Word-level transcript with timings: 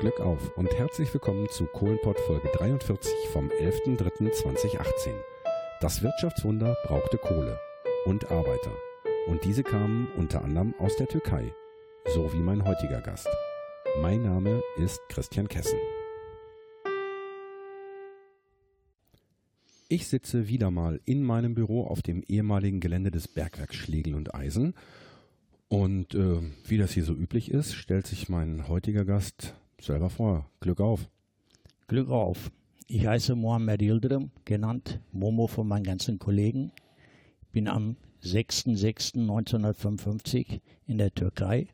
Glück 0.00 0.18
auf 0.18 0.56
und 0.56 0.72
herzlich 0.78 1.12
willkommen 1.12 1.46
zu 1.50 1.66
Kohlenpott 1.66 2.18
Folge 2.20 2.48
43 2.54 3.12
vom 3.34 3.50
11.03.2018. 3.50 5.12
Das 5.82 6.00
Wirtschaftswunder 6.00 6.74
brauchte 6.86 7.18
Kohle 7.18 7.60
und 8.06 8.30
Arbeiter. 8.30 8.72
Und 9.26 9.44
diese 9.44 9.62
kamen 9.62 10.08
unter 10.16 10.42
anderem 10.42 10.74
aus 10.78 10.96
der 10.96 11.06
Türkei, 11.06 11.52
so 12.14 12.32
wie 12.32 12.38
mein 12.38 12.64
heutiger 12.64 13.02
Gast. 13.02 13.28
Mein 14.00 14.22
Name 14.22 14.62
ist 14.78 15.02
Christian 15.10 15.48
Kessen. 15.48 15.78
Ich 19.90 20.08
sitze 20.08 20.48
wieder 20.48 20.70
mal 20.70 21.02
in 21.04 21.22
meinem 21.22 21.54
Büro 21.54 21.84
auf 21.84 22.00
dem 22.00 22.22
ehemaligen 22.26 22.80
Gelände 22.80 23.10
des 23.10 23.28
Bergwerks 23.28 23.76
Schlegel 23.76 24.14
und 24.14 24.34
Eisen. 24.34 24.72
Und 25.68 26.14
äh, 26.14 26.40
wie 26.64 26.78
das 26.78 26.92
hier 26.92 27.04
so 27.04 27.12
üblich 27.12 27.50
ist, 27.50 27.74
stellt 27.74 28.06
sich 28.06 28.30
mein 28.30 28.66
heutiger 28.66 29.04
Gast 29.04 29.54
selber 29.84 30.10
vor. 30.10 30.50
Glück 30.60 30.80
auf. 30.80 31.08
Glück 31.86 32.10
auf. 32.10 32.50
Ich 32.86 33.06
heiße 33.06 33.36
Mohamed 33.36 33.82
Yildirim, 33.82 34.30
genannt 34.44 35.00
Momo 35.12 35.46
von 35.46 35.68
meinen 35.68 35.84
ganzen 35.84 36.18
Kollegen. 36.18 36.72
Bin 37.52 37.68
am 37.68 37.96
6.6.1955 38.22 40.60
in 40.86 40.98
der 40.98 41.14
Türkei, 41.14 41.68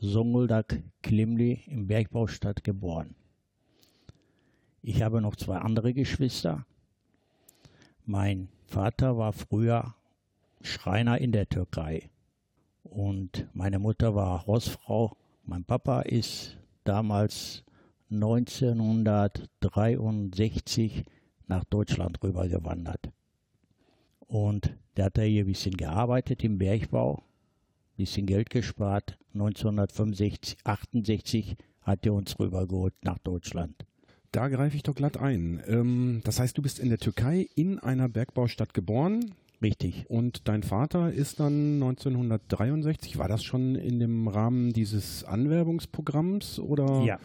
Zonguldak 0.00 0.82
Klimli 1.02 1.62
im 1.66 1.86
Bergbaustadt 1.86 2.64
geboren. 2.64 3.14
Ich 4.82 5.02
habe 5.02 5.20
noch 5.20 5.36
zwei 5.36 5.58
andere 5.58 5.94
Geschwister. 5.94 6.66
Mein 8.04 8.48
Vater 8.66 9.16
war 9.16 9.32
früher 9.32 9.94
Schreiner 10.60 11.18
in 11.18 11.30
der 11.32 11.48
Türkei 11.48 12.10
und 12.82 13.46
meine 13.52 13.78
Mutter 13.78 14.14
war 14.14 14.46
Hausfrau. 14.46 15.16
Mein 15.44 15.64
Papa 15.64 16.02
ist 16.02 16.57
damals 16.88 17.62
1963 18.10 21.04
nach 21.46 21.64
Deutschland 21.64 22.22
rübergewandert. 22.22 23.10
Und 24.20 24.74
der 24.96 25.06
hat 25.06 25.18
da 25.18 25.22
hier 25.22 25.44
ein 25.44 25.46
bisschen 25.46 25.76
gearbeitet 25.76 26.44
im 26.44 26.58
Bergbau, 26.58 27.16
ein 27.16 27.96
bisschen 27.96 28.26
Geld 28.26 28.50
gespart. 28.50 29.18
1965, 29.34 30.58
68 30.64 31.56
hat 31.82 32.06
er 32.06 32.14
uns 32.14 32.38
rübergeholt 32.38 32.94
nach 33.02 33.18
Deutschland. 33.18 33.84
Da 34.32 34.48
greife 34.48 34.76
ich 34.76 34.82
doch 34.82 34.94
glatt 34.94 35.16
ein. 35.16 35.62
Ähm, 35.66 36.20
das 36.24 36.40
heißt, 36.40 36.58
du 36.58 36.62
bist 36.62 36.78
in 36.78 36.90
der 36.90 36.98
Türkei 36.98 37.48
in 37.54 37.78
einer 37.78 38.08
Bergbaustadt 38.08 38.74
geboren. 38.74 39.34
Richtig. 39.60 40.06
Und 40.08 40.46
dein 40.46 40.62
Vater 40.62 41.12
ist 41.12 41.40
dann 41.40 41.74
1963, 41.82 43.18
war 43.18 43.28
das 43.28 43.42
schon 43.42 43.74
in 43.74 43.98
dem 43.98 44.28
Rahmen 44.28 44.72
dieses 44.72 45.24
Anwerbungsprogramms 45.24 46.60
oder? 46.60 47.02
Ja. 47.02 47.18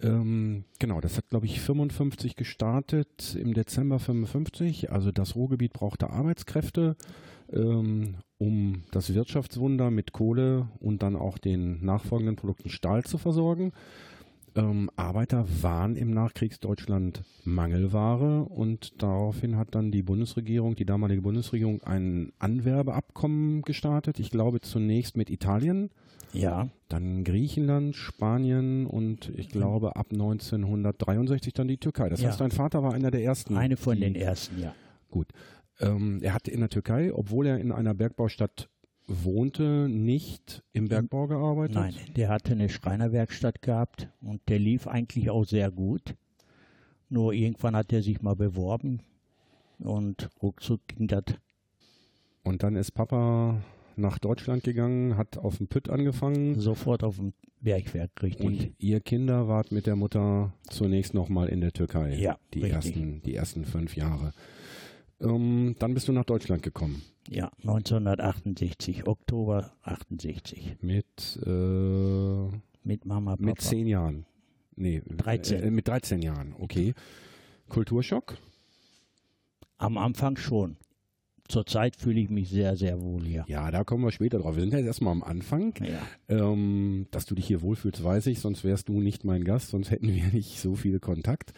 Ähm, 0.00 0.64
genau, 0.80 1.00
das 1.00 1.16
hat 1.16 1.28
glaube 1.28 1.46
ich 1.46 1.60
55 1.60 2.34
gestartet, 2.34 3.36
im 3.36 3.54
Dezember 3.54 4.00
55. 4.00 4.90
Also 4.90 5.12
das 5.12 5.36
Ruhrgebiet 5.36 5.72
brauchte 5.72 6.10
Arbeitskräfte, 6.10 6.96
ähm, 7.52 8.16
um 8.38 8.82
das 8.90 9.14
Wirtschaftswunder 9.14 9.92
mit 9.92 10.12
Kohle 10.12 10.68
und 10.80 11.04
dann 11.04 11.14
auch 11.14 11.38
den 11.38 11.84
nachfolgenden 11.84 12.34
Produkten 12.34 12.70
Stahl 12.70 13.04
zu 13.04 13.18
versorgen 13.18 13.72
ähm, 14.54 14.90
Arbeiter 14.96 15.46
waren 15.62 15.96
im 15.96 16.10
Nachkriegsdeutschland 16.12 17.22
Mangelware 17.44 18.44
und 18.44 19.02
daraufhin 19.02 19.56
hat 19.56 19.74
dann 19.74 19.90
die 19.90 20.02
Bundesregierung, 20.02 20.74
die 20.76 20.84
damalige 20.84 21.22
Bundesregierung, 21.22 21.82
ein 21.82 22.32
Anwerbeabkommen 22.38 23.62
gestartet. 23.62 24.18
Ich 24.20 24.30
glaube 24.30 24.60
zunächst 24.60 25.16
mit 25.16 25.30
Italien. 25.30 25.90
Ja. 26.32 26.68
Dann 26.88 27.24
Griechenland, 27.24 27.94
Spanien 27.96 28.86
und 28.86 29.30
ich 29.36 29.48
glaube 29.48 29.96
ab 29.96 30.08
1963 30.12 31.52
dann 31.52 31.68
die 31.68 31.78
Türkei. 31.78 32.08
Das 32.08 32.20
Ja. 32.22 32.28
heißt, 32.28 32.40
dein 32.40 32.50
Vater 32.50 32.82
war 32.82 32.94
einer 32.94 33.10
der 33.10 33.22
ersten. 33.22 33.56
Eine 33.56 33.76
von 33.76 33.94
die- 33.96 34.00
den 34.02 34.14
ersten, 34.14 34.60
ja. 34.60 34.74
Gut. 35.10 35.28
Ähm, 35.80 36.20
er 36.22 36.34
hat 36.34 36.48
in 36.48 36.60
der 36.60 36.68
Türkei, 36.68 37.12
obwohl 37.12 37.46
er 37.46 37.58
in 37.58 37.72
einer 37.72 37.94
Bergbaustadt 37.94 38.68
wohnte, 39.06 39.88
nicht 39.88 40.62
im 40.72 40.88
Bergbau 40.88 41.26
gearbeitet. 41.26 41.76
Nein, 41.76 41.94
der 42.16 42.28
hatte 42.28 42.52
eine 42.52 42.68
Schreinerwerkstatt 42.68 43.62
gehabt 43.62 44.08
und 44.20 44.40
der 44.48 44.58
lief 44.58 44.86
eigentlich 44.86 45.30
auch 45.30 45.44
sehr 45.44 45.70
gut. 45.70 46.14
Nur 47.08 47.32
irgendwann 47.32 47.76
hat 47.76 47.92
er 47.92 48.02
sich 48.02 48.22
mal 48.22 48.36
beworben 48.36 49.00
und 49.78 50.30
ruckzuck 50.42 50.80
ging 50.88 51.08
das. 51.08 51.24
Und 52.42 52.62
dann 52.62 52.76
ist 52.76 52.92
Papa 52.92 53.62
nach 53.96 54.18
Deutschland 54.18 54.64
gegangen, 54.64 55.16
hat 55.16 55.38
auf 55.38 55.58
dem 55.58 55.68
Pütt 55.68 55.90
angefangen 55.90 56.58
sofort 56.58 57.04
auf 57.04 57.16
dem 57.16 57.32
Bergwerk, 57.60 58.10
richtig. 58.22 58.44
und 58.44 58.72
ihr 58.78 59.00
Kinder 59.00 59.46
wart 59.46 59.70
mit 59.70 59.86
der 59.86 59.94
Mutter 59.94 60.52
zunächst 60.68 61.14
nochmal 61.14 61.48
in 61.48 61.60
der 61.60 61.72
Türkei. 61.72 62.16
Ja, 62.16 62.38
die 62.54 62.62
richtig. 62.62 62.74
ersten, 62.74 63.22
die 63.22 63.34
ersten 63.36 63.64
fünf 63.64 63.94
Jahre. 63.96 64.32
Ähm, 65.22 65.76
dann 65.78 65.94
bist 65.94 66.08
du 66.08 66.12
nach 66.12 66.24
Deutschland 66.24 66.62
gekommen 66.62 67.02
ja, 67.28 67.50
1968, 67.62 69.06
Oktober 69.06 69.72
68. 69.82 70.76
mit 70.80 71.38
äh, 71.46 72.48
Mit 72.84 73.04
Mama, 73.04 73.32
Papa. 73.32 73.42
mit 73.42 73.60
zehn 73.60 73.86
Jahren. 73.86 74.26
Nee, 74.74 75.02
13. 75.06 75.62
Äh, 75.62 75.70
mit 75.70 75.88
13 75.88 76.22
Jahren. 76.22 76.54
Okay. 76.58 76.94
Kulturschock? 77.68 78.36
Am 79.78 79.98
Anfang 79.98 80.36
schon. 80.36 80.76
Zurzeit 81.48 81.96
fühle 81.96 82.20
ich 82.20 82.30
mich 82.30 82.48
sehr, 82.48 82.76
sehr 82.76 83.02
wohl 83.02 83.24
hier. 83.24 83.44
Ja, 83.46 83.70
da 83.70 83.84
kommen 83.84 84.04
wir 84.04 84.12
später 84.12 84.38
drauf. 84.38 84.54
Wir 84.56 84.62
sind 84.62 84.72
ja 84.72 84.78
jetzt 84.78 84.86
erstmal 84.86 85.12
am 85.12 85.22
Anfang. 85.22 85.74
Ja. 85.82 86.00
Ähm, 86.28 87.06
dass 87.10 87.26
du 87.26 87.34
dich 87.34 87.46
hier 87.46 87.62
wohlfühlst, 87.62 88.02
weiß 88.02 88.26
ich, 88.28 88.40
sonst 88.40 88.64
wärst 88.64 88.88
du 88.88 89.00
nicht 89.00 89.24
mein 89.24 89.44
Gast, 89.44 89.68
sonst 89.70 89.90
hätten 89.90 90.08
wir 90.08 90.24
nicht 90.32 90.60
so 90.60 90.74
viel 90.74 90.98
Kontakt. 91.00 91.52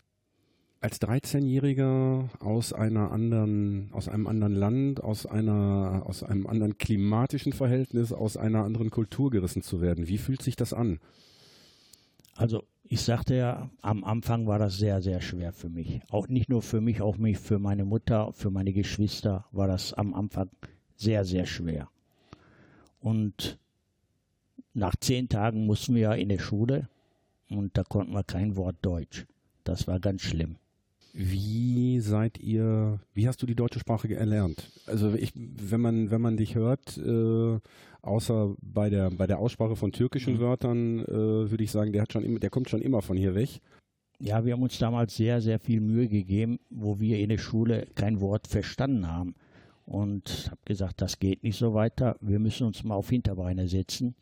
Als 0.85 1.01
13-Jähriger 1.01 2.29
aus 2.41 2.75
einer 2.75 3.11
anderen, 3.11 3.89
aus 3.95 4.07
einem 4.07 4.27
anderen 4.27 4.55
Land, 4.55 5.03
aus 5.03 5.25
einer, 5.25 6.03
aus 6.05 6.23
einem 6.23 6.47
anderen 6.47 6.77
klimatischen 6.77 7.55
Verhältnis, 7.55 8.13
aus 8.13 8.37
einer 8.37 8.65
anderen 8.65 8.91
Kultur 8.91 9.31
gerissen 9.31 9.63
zu 9.63 9.81
werden, 9.81 10.09
wie 10.09 10.19
fühlt 10.19 10.43
sich 10.43 10.57
das 10.57 10.75
an? 10.75 11.01
Also 12.35 12.65
ich 12.83 13.01
sagte 13.01 13.35
ja, 13.35 13.71
am 13.81 14.05
Anfang 14.05 14.47
war 14.47 14.59
das 14.59 14.77
sehr, 14.77 15.01
sehr 15.01 15.23
schwer 15.23 15.55
für 15.55 15.71
mich. 15.71 16.03
Auch 16.11 16.29
nicht 16.29 16.51
nur 16.51 16.61
für 16.61 16.83
mich, 16.83 17.01
auch 17.01 17.17
mich, 17.17 17.39
für 17.39 17.59
meine 17.59 17.87
Mutter, 17.87 18.35
für 18.35 18.51
meine 18.51 18.75
Geschwister 18.75 19.47
war 19.53 19.67
das 19.67 19.95
am 19.95 20.13
Anfang 20.13 20.51
sehr, 20.97 21.25
sehr 21.25 21.47
schwer. 21.47 21.89
Und 23.01 23.59
nach 24.75 24.97
zehn 24.97 25.31
Tagen 25.31 25.65
mussten 25.65 25.95
wir 25.95 26.03
ja 26.03 26.13
in 26.13 26.29
die 26.29 26.39
Schule 26.39 26.91
und 27.49 27.75
da 27.79 27.85
konnten 27.85 28.13
wir 28.13 28.23
kein 28.23 28.55
Wort 28.57 28.77
Deutsch. 28.83 29.25
Das 29.65 29.87
war 29.87 29.99
ganz 29.99 30.21
schlimm. 30.21 30.59
Wie 31.17 32.01
seid 32.01 32.41
ihr, 32.41 32.99
wie 33.13 33.29
hast 33.29 33.41
du 33.41 33.47
die 33.47 33.55
deutsche 33.55 33.79
Sprache 33.79 34.13
erlernt? 34.13 34.73
Also 34.87 35.15
ich, 35.15 35.33
wenn 35.37 35.81
man, 35.81 36.11
wenn 36.11 36.21
man 36.21 36.37
dich 36.37 36.57
hört, 36.57 36.99
äh, 36.99 37.61
außer 38.03 38.57
bei 38.61 38.91
der, 38.91 39.11
bei 39.11 39.29
der 39.29 39.39
Aussprache 39.39 39.77
von 39.77 39.93
türkischen 39.93 40.41
Wörtern, 40.41 41.05
äh, 41.05 41.51
würde 41.51 41.63
ich 41.63 41.71
sagen, 41.71 41.93
der 41.93 42.03
hat 42.03 42.13
schon 42.13 42.41
der 42.41 42.51
kommt 42.51 42.69
schon 42.69 42.83
immer 42.83 43.01
von 43.01 43.17
hier 43.17 43.37
weg. 43.37 43.61
Ja, 44.19 44.45
wir 44.45 44.55
haben 44.55 44.63
uns 44.65 44.77
damals 44.79 45.15
sehr, 45.15 45.41
sehr 45.41 45.61
viel 45.61 45.81
Mühe 45.81 46.09
gegeben, 46.09 46.59
wo 46.69 46.99
wir 46.99 47.21
in 47.21 47.29
der 47.29 47.39
Schule 47.39 47.87
kein 47.95 48.21
Wort 48.21 48.49
verstanden 48.49 49.07
haben. 49.07 49.37
Und 49.87 50.49
habe 50.51 50.61
gesagt, 50.65 51.01
das 51.01 51.21
geht 51.21 51.45
nicht 51.45 51.59
so 51.59 51.75
weiter. 51.75 52.17
Wir 52.21 52.41
müssen 52.41 52.67
uns 52.67 52.83
mal 52.83 52.97
auf 52.97 53.11
Hinterbeine 53.11 53.69
setzen. 53.69 54.17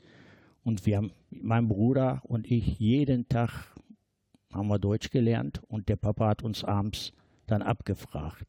Und 0.63 0.85
wir 0.85 0.99
haben, 0.99 1.13
mein 1.31 1.69
Bruder 1.69 2.21
und 2.25 2.51
ich, 2.51 2.79
jeden 2.79 3.29
Tag 3.29 3.72
haben 4.53 4.69
wir 4.69 4.79
Deutsch 4.79 5.11
gelernt 5.11 5.61
und 5.69 5.89
der 5.89 5.97
Papa 5.97 6.29
hat 6.29 6.43
uns 6.43 6.65
abends 6.65 7.13
dann 7.47 7.63
abgefragt. 7.63 8.47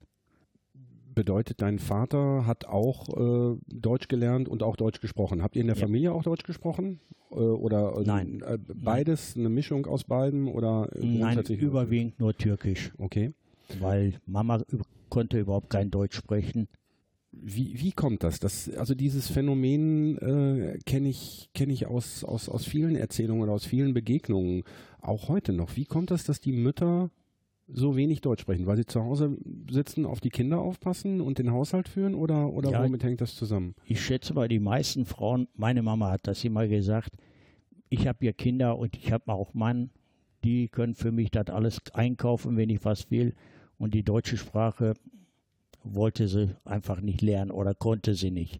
Bedeutet, 1.15 1.61
dein 1.61 1.77
Vater 1.77 2.47
hat 2.47 2.65
auch 2.65 3.07
äh, 3.09 3.57
Deutsch 3.67 4.07
gelernt 4.07 4.49
und 4.49 4.63
auch 4.63 4.75
Deutsch 4.75 4.99
gesprochen. 4.99 5.43
Habt 5.43 5.55
ihr 5.55 5.61
in 5.61 5.67
der 5.67 5.75
Ja. 5.75 5.81
Familie 5.85 6.11
auch 6.11 6.23
Deutsch 6.23 6.43
gesprochen? 6.43 6.99
Äh, 7.31 7.35
oder 7.35 7.97
äh, 7.97 8.03
Nein. 8.03 8.41
Äh, 8.41 8.57
beides, 8.57 9.37
eine 9.37 9.49
Mischung 9.49 9.85
aus 9.85 10.03
beiden 10.05 10.47
oder 10.47 10.89
Nein, 10.99 11.39
überwiegend 11.39 12.19
nur 12.19 12.35
Türkisch, 12.35 12.91
Okay. 12.97 13.33
weil 13.79 14.15
Mama 14.25 14.63
konnte 15.09 15.39
überhaupt 15.39 15.69
kein 15.69 15.91
Deutsch 15.91 16.15
sprechen. 16.15 16.67
Wie, 17.35 17.81
wie 17.81 17.91
kommt 17.91 18.23
das? 18.23 18.39
das 18.39 18.69
also 18.69 18.93
dieses 18.95 19.29
Phänomen 19.29 20.17
äh, 20.19 20.79
kenne 20.85 21.09
ich, 21.09 21.49
kenn 21.53 21.69
ich 21.69 21.87
aus, 21.87 22.23
aus, 22.23 22.47
aus 22.47 22.65
vielen 22.65 22.95
Erzählungen 22.95 23.43
oder 23.43 23.53
aus 23.53 23.65
vielen 23.65 23.93
Begegnungen, 23.93 24.63
auch 25.01 25.27
heute 25.29 25.51
noch. 25.51 25.75
Wie 25.75 25.85
kommt 25.85 26.11
das, 26.11 26.23
dass 26.25 26.39
die 26.39 26.51
Mütter 26.53 27.09
so 27.67 27.95
wenig 27.95 28.21
Deutsch 28.21 28.41
sprechen? 28.41 28.65
Weil 28.67 28.77
sie 28.77 28.85
zu 28.85 29.03
Hause 29.03 29.37
sitzen, 29.69 30.05
auf 30.05 30.19
die 30.21 30.29
Kinder 30.29 30.59
aufpassen 30.59 31.21
und 31.21 31.39
den 31.39 31.51
Haushalt 31.51 31.89
führen 31.89 32.13
oder, 32.13 32.53
oder 32.53 32.71
Ja. 32.71 32.83
womit 32.83 33.03
hängt 33.03 33.19
das 33.19 33.35
zusammen? 33.35 33.75
Ich 33.85 34.01
schätze 34.01 34.33
mal, 34.33 34.47
die 34.47 34.59
meisten 34.59 35.05
Frauen, 35.05 35.47
meine 35.55 35.81
Mama 35.81 36.11
hat 36.11 36.27
das 36.27 36.43
immer 36.43 36.67
gesagt, 36.67 37.15
ich 37.89 38.07
habe 38.07 38.19
hier 38.21 38.33
Kinder 38.33 38.77
und 38.77 38.95
ich 38.95 39.11
habe 39.11 39.31
auch 39.33 39.53
Mann, 39.53 39.89
die 40.43 40.67
können 40.67 40.93
für 40.95 41.11
mich 41.11 41.31
das 41.31 41.47
alles 41.47 41.79
einkaufen, 41.93 42.57
wenn 42.57 42.69
ich 42.69 42.85
was 42.85 43.09
will. 43.11 43.33
Und 43.77 43.93
die 43.93 44.03
deutsche 44.03 44.37
Sprache 44.37 44.93
wollte 45.83 46.27
sie 46.27 46.55
einfach 46.65 47.01
nicht 47.01 47.21
lernen 47.21 47.51
oder 47.51 47.73
konnte 47.73 48.15
sie 48.15 48.31
nicht. 48.31 48.59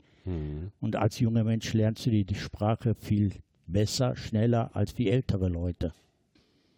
Und 0.80 0.96
als 0.96 1.20
junger 1.20 1.44
Mensch 1.44 1.74
lernst 1.74 2.06
du 2.06 2.10
die, 2.10 2.24
die 2.24 2.36
Sprache 2.36 2.96
viel 2.96 3.32
besser, 3.68 4.16
schneller 4.16 4.72
als 4.74 4.98
wie 4.98 5.10
ältere 5.10 5.50
Leute. 5.50 5.94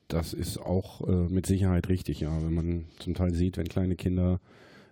Das 0.08 0.34
ist 0.34 0.58
auch 0.58 1.08
äh, 1.08 1.12
mit 1.32 1.46
Sicherheit 1.46 1.88
richtig, 1.90 2.20
ja. 2.22 2.44
Wenn 2.44 2.54
man 2.54 2.86
zum 3.00 3.14
Teil 3.14 3.34
sieht, 3.36 3.58
wenn 3.58 3.68
kleine 3.68 3.96
Kinder 3.96 4.40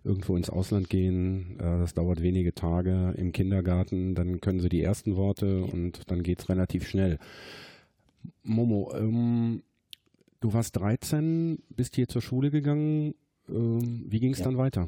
irgendwo 0.03 0.35
ins 0.37 0.49
Ausland 0.51 0.89
gehen, 0.89 1.57
äh, 1.59 1.63
das 1.79 1.93
dauert 1.95 2.21
wenige 2.21 2.53
Tage 2.53 3.13
im 3.17 3.31
Kindergarten, 3.31 4.13
dann 4.15 4.39
können 4.41 4.59
sie 4.59 4.69
die 4.69 4.81
ersten 4.83 5.15
Worte 5.15 5.63
und 5.63 6.11
dann 6.11 6.21
geht 6.23 6.39
es 6.41 6.49
relativ 6.49 6.87
schnell. 6.87 7.17
Momo, 8.43 8.93
ähm, 8.95 9.63
du 10.41 10.53
warst 10.53 10.75
13, 10.77 11.59
bist 11.75 11.95
hier 11.95 12.07
zur 12.07 12.21
Schule 12.21 12.51
gegangen. 12.51 13.15
Ähm, 13.49 14.05
wie 14.07 14.19
ging 14.19 14.31
es 14.33 14.39
Ja. 14.39 14.45
dann 14.45 14.57
weiter? 14.57 14.87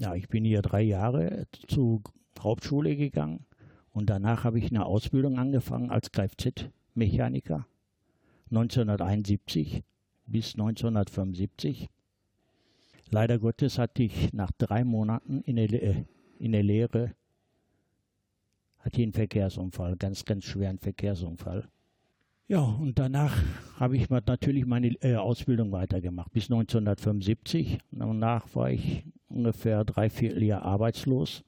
Ja, 0.00 0.14
ich 0.14 0.28
bin 0.28 0.44
hier 0.44 0.62
drei 0.62 0.82
Jahre 0.82 1.48
zur 1.66 2.02
Hauptschule 2.38 2.94
gegangen 2.94 3.44
und 3.90 4.08
danach 4.08 4.44
habe 4.44 4.60
ich 4.60 4.70
eine 4.70 4.86
Ausbildung 4.86 5.38
angefangen 5.40 5.90
als 5.90 6.12
Kfz-Mechaniker 6.12 7.66
1971 8.50 9.82
bis 10.26 10.54
1975. 10.54 11.88
Leider 13.10 13.40
Gottes 13.40 13.78
hatte 13.78 14.04
ich 14.04 14.32
nach 14.32 14.52
drei 14.52 14.84
Monaten 14.84 15.40
in 15.42 15.56
der, 15.56 15.72
äh, 15.72 16.04
in 16.38 16.52
der 16.52 16.62
Lehre 16.62 17.16
hatte 18.78 18.98
ich 18.98 19.02
einen 19.02 19.12
Verkehrsunfall, 19.12 19.96
ganz, 19.96 20.24
ganz 20.24 20.44
schweren 20.44 20.78
Verkehrsunfall. 20.78 21.68
Ja, 22.50 22.60
und 22.62 22.98
danach 22.98 23.36
habe 23.78 23.98
ich 23.98 24.08
natürlich 24.08 24.64
meine 24.64 24.88
äh, 25.02 25.16
Ausbildung 25.16 25.70
weitergemacht 25.70 26.32
bis 26.32 26.44
1975. 26.44 27.78
Danach 27.90 28.46
war 28.54 28.70
ich 28.70 29.04
ungefähr 29.28 29.84
drei 29.84 30.08
Vierteljahr 30.08 30.62
arbeitslos 30.62 31.44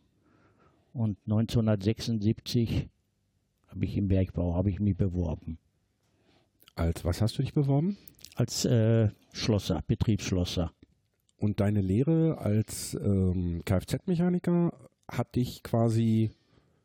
und 0.92 1.16
1976 1.24 2.90
habe 3.68 3.84
ich 3.86 3.96
im 3.96 4.08
Bergbau 4.08 4.54
habe 4.54 4.68
ich 4.68 4.78
mich 4.78 4.94
beworben 4.94 5.58
Als 6.74 7.02
was 7.02 7.22
hast 7.22 7.38
du 7.38 7.42
dich 7.42 7.54
beworben? 7.54 7.96
als 8.34 8.66
äh, 8.66 9.08
Schlosser, 9.32 9.82
Betriebsschlosser. 9.86 10.72
Und 11.36 11.60
deine 11.60 11.80
Lehre 11.80 12.38
als 12.38 12.94
ähm, 12.94 13.62
Kfz-Mechaniker 13.64 14.72
hat 15.08 15.34
dich 15.34 15.62
quasi 15.62 16.30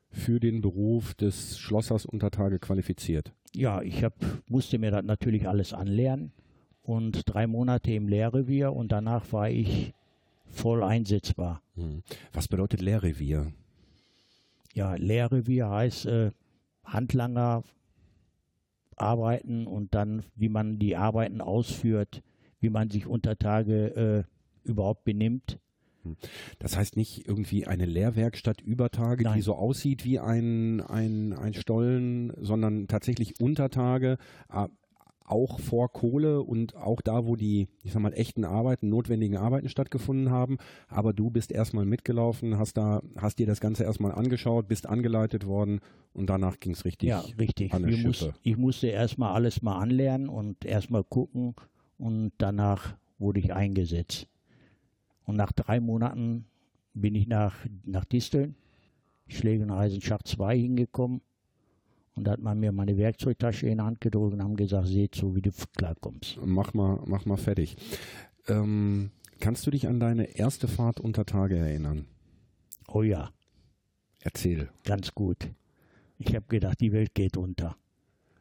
für 0.09 0.39
den 0.39 0.61
Beruf 0.61 1.13
des 1.15 1.57
Schlossers 1.59 2.05
unter 2.05 2.31
Tage 2.31 2.59
qualifiziert. 2.59 3.33
Ja, 3.55 3.81
ich 3.81 4.03
hab, 4.03 4.13
musste 4.49 4.77
mir 4.77 4.91
das 4.91 5.03
natürlich 5.03 5.47
alles 5.47 5.73
anlernen 5.73 6.33
und 6.83 7.21
drei 7.25 7.47
Monate 7.47 7.93
im 7.93 8.07
Lehrrevier 8.07 8.73
und 8.73 8.91
danach 8.91 9.31
war 9.31 9.49
ich 9.49 9.93
voll 10.47 10.83
einsetzbar. 10.83 11.61
Was 12.33 12.47
bedeutet 12.47 12.81
Lehrrevier? 12.81 13.51
Ja, 14.73 14.95
Lehrrevier 14.95 15.69
heißt 15.69 16.05
äh, 16.05 16.31
Handlanger 16.83 17.63
arbeiten 18.97 19.67
und 19.67 19.95
dann, 19.95 20.23
wie 20.35 20.49
man 20.49 20.77
die 20.79 20.95
Arbeiten 20.95 21.41
ausführt, 21.41 22.21
wie 22.59 22.69
man 22.69 22.89
sich 22.89 23.07
unter 23.07 23.37
Tage 23.37 24.25
äh, 24.65 24.67
überhaupt 24.67 25.03
benimmt. 25.05 25.59
Das 26.59 26.77
heißt 26.77 26.95
nicht 26.97 27.27
irgendwie 27.27 27.67
eine 27.67 27.85
Lehrwerkstatt 27.85 28.61
über 28.61 28.89
Tage, 28.89 29.23
die 29.23 29.29
Nein. 29.29 29.41
so 29.41 29.55
aussieht 29.55 30.05
wie 30.05 30.19
ein, 30.19 30.81
ein, 30.81 31.33
ein 31.33 31.53
Stollen, 31.53 32.33
sondern 32.41 32.87
tatsächlich 32.87 33.39
unter 33.39 33.69
Tage, 33.69 34.17
auch 35.25 35.59
vor 35.59 35.91
Kohle 35.91 36.41
und 36.41 36.75
auch 36.75 37.01
da, 37.01 37.25
wo 37.25 37.35
die, 37.35 37.67
ich 37.83 37.91
sag 37.91 38.01
mal, 38.01 38.13
echten 38.13 38.45
Arbeiten, 38.45 38.89
notwendigen 38.89 39.37
Arbeiten 39.37 39.69
stattgefunden 39.69 40.29
haben. 40.29 40.57
Aber 40.87 41.13
du 41.13 41.29
bist 41.29 41.51
erstmal 41.51 41.85
mitgelaufen, 41.85 42.57
hast 42.57 42.77
da, 42.77 43.01
hast 43.17 43.39
dir 43.39 43.47
das 43.47 43.59
Ganze 43.59 43.83
erstmal 43.83 44.11
angeschaut, 44.11 44.67
bist 44.67 44.87
angeleitet 44.87 45.45
worden 45.45 45.79
und 46.13 46.29
danach 46.29 46.59
ging 46.59 46.73
es 46.73 46.85
richtig. 46.85 47.09
Ja, 47.09 47.23
richtig. 47.39 47.73
Wir 47.73 47.97
muss, 47.97 48.29
ich 48.43 48.57
musste 48.57 48.87
erstmal 48.87 49.33
alles 49.33 49.61
mal 49.61 49.79
anlernen 49.79 50.29
und 50.29 50.63
erstmal 50.63 51.03
gucken 51.03 51.55
und 51.97 52.31
danach 52.37 52.95
wurde 53.17 53.39
ich 53.39 53.53
eingesetzt. 53.53 54.27
Und 55.25 55.35
nach 55.35 55.51
drei 55.51 55.79
Monaten 55.79 56.45
bin 56.93 57.15
ich 57.15 57.27
nach, 57.27 57.55
nach 57.83 58.05
Disteln, 58.05 58.55
Schlägeneisenschacht 59.27 60.27
2 60.27 60.57
hingekommen 60.57 61.21
und 62.15 62.23
da 62.25 62.31
hat 62.31 62.41
man 62.41 62.59
mir 62.59 62.71
meine 62.71 62.97
Werkzeugtasche 62.97 63.67
in 63.67 63.77
die 63.77 63.83
Hand 63.83 63.99
gedrückt 63.99 64.33
und 64.33 64.41
haben 64.41 64.55
gesagt, 64.55 64.87
seh 64.87 65.09
zu, 65.09 65.35
wie 65.35 65.41
du 65.41 65.51
klarkommst. 65.75 66.39
Mach 66.45 66.73
mal, 66.73 67.01
mach 67.05 67.25
mal 67.25 67.37
fertig. 67.37 67.75
Ähm, 68.47 69.11
kannst 69.41 69.67
du 69.67 69.71
dich 69.71 69.87
an 69.87 69.99
deine 69.99 70.37
erste 70.37 70.67
Fahrt 70.69 70.99
unter 70.99 71.25
Tage 71.25 71.57
erinnern? 71.57 72.05
Oh 72.87 73.03
ja, 73.03 73.31
Erzähl. 74.21 74.69
ganz 74.85 75.13
gut. 75.13 75.49
Ich 76.17 76.33
habe 76.33 76.45
gedacht, 76.47 76.79
die 76.79 76.93
Welt 76.93 77.13
geht 77.13 77.35
unter. 77.35 77.75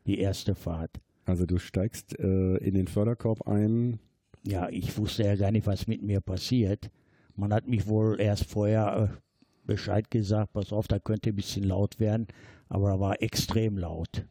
Die 0.07 0.19
erste 0.19 0.55
Fahrt. 0.55 1.01
Also 1.25 1.45
du 1.45 1.59
steigst 1.59 2.17
äh, 2.19 2.57
in 2.59 2.75
den 2.75 2.87
Förderkorb 2.87 3.49
ein. 3.49 3.99
Ja, 4.47 4.69
ich 4.69 4.97
wusste 4.99 5.25
ja 5.25 5.37
gar 5.37 5.51
nicht, 5.51 5.67
was 5.67 5.87
mit 5.87 6.03
mir 6.03 6.21
passiert. 6.21 6.91
Man 7.37 7.53
hat 7.53 7.67
mich 7.67 7.87
wohl 7.87 8.21
erst 8.21 8.45
vorher 8.47 9.11
äh, 9.13 9.17
Bescheid 9.67 10.11
gesagt, 10.11 10.53
pass 10.53 10.73
auf, 10.73 10.87
da 10.87 10.99
könnte 10.99 11.31
ein 11.31 11.37
bisschen 11.37 11.65
laut 11.65 11.99
werden, 11.99 12.27
aber 12.69 12.89
da 12.91 13.01
war 13.01 13.23
extrem 13.23 13.79
laut. 13.79 14.27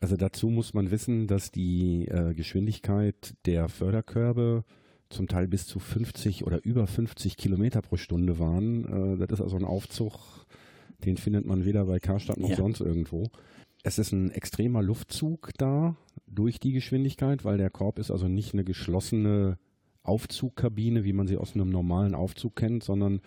Also 0.00 0.16
dazu 0.16 0.48
muss 0.48 0.74
man 0.74 0.90
wissen, 0.90 1.26
dass 1.26 1.50
die 1.50 2.06
äh, 2.08 2.34
Geschwindigkeit 2.34 3.34
der 3.46 3.68
Förderkörbe 3.68 4.64
zum 5.08 5.28
Teil 5.28 5.46
bis 5.48 5.66
zu 5.66 5.78
50 5.78 6.44
oder 6.44 6.64
über 6.64 6.86
50 6.86 7.36
Kilometer 7.36 7.82
pro 7.82 7.96
Stunde 7.96 8.38
waren. 8.38 9.14
Äh, 9.14 9.26
das 9.26 9.38
ist 9.38 9.40
also 9.40 9.56
ein 9.56 9.64
Aufzug, 9.64 10.46
den 11.04 11.16
findet 11.16 11.46
man 11.46 11.64
weder 11.64 11.84
bei 11.86 11.98
Karstadt 11.98 12.38
noch 12.38 12.50
Ja. 12.50 12.56
sonst 12.56 12.80
irgendwo. 12.80 13.30
Es 13.82 13.98
ist 13.98 14.12
ein 14.12 14.30
extremer 14.30 14.82
Luftzug 14.82 15.50
da 15.58 15.96
durch 16.26 16.60
die 16.60 16.72
Geschwindigkeit, 16.72 17.44
weil 17.44 17.58
der 17.58 17.70
Korb 17.70 17.98
ist 17.98 18.10
also 18.10 18.28
nicht 18.28 18.54
eine 18.54 18.64
geschlossene 18.64 19.58
Aufzugkabine, 20.02 21.04
wie 21.04 21.12
man 21.12 21.26
sie 21.26 21.36
aus 21.36 21.54
einem 21.54 21.70
normalen 21.70 22.14
Aufzug 22.14 22.56
kennt, 22.56 22.84
sondern 22.84 23.20